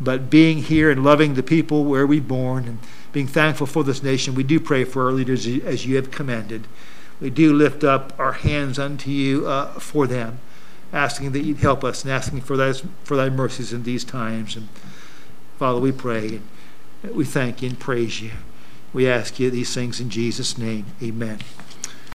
But 0.00 0.30
being 0.30 0.58
here 0.58 0.90
and 0.90 1.04
loving 1.04 1.34
the 1.34 1.42
people 1.42 1.84
where 1.84 2.06
we're 2.06 2.22
born 2.22 2.66
and 2.66 2.78
being 3.12 3.26
thankful 3.26 3.66
for 3.66 3.84
this 3.84 4.02
nation, 4.02 4.34
we 4.34 4.42
do 4.42 4.58
pray 4.58 4.84
for 4.84 5.04
our 5.04 5.12
leaders 5.12 5.46
as 5.46 5.84
you 5.84 5.96
have 5.96 6.10
commanded. 6.10 6.66
We 7.20 7.30
do 7.30 7.52
lift 7.52 7.84
up 7.84 8.12
our 8.18 8.32
hands 8.32 8.78
unto 8.78 9.10
you 9.10 9.46
uh, 9.46 9.74
for 9.74 10.06
them, 10.06 10.40
asking 10.92 11.32
that 11.32 11.44
you'd 11.44 11.58
help 11.58 11.84
us 11.84 12.02
and 12.02 12.12
asking 12.12 12.40
for 12.42 12.56
thy, 12.56 12.72
for 13.04 13.16
thy 13.16 13.30
mercies 13.30 13.72
in 13.72 13.84
these 13.84 14.04
times. 14.04 14.56
And 14.56 14.68
Father, 15.58 15.80
we 15.80 15.92
pray 15.92 16.40
and 17.02 17.14
we 17.14 17.24
thank 17.24 17.62
you 17.62 17.68
and 17.68 17.78
praise 17.78 18.20
you. 18.20 18.32
We 18.92 19.08
ask 19.08 19.38
you 19.38 19.50
these 19.50 19.74
things 19.74 20.00
in 20.00 20.10
Jesus' 20.10 20.58
name. 20.58 20.86
Amen. 21.02 21.38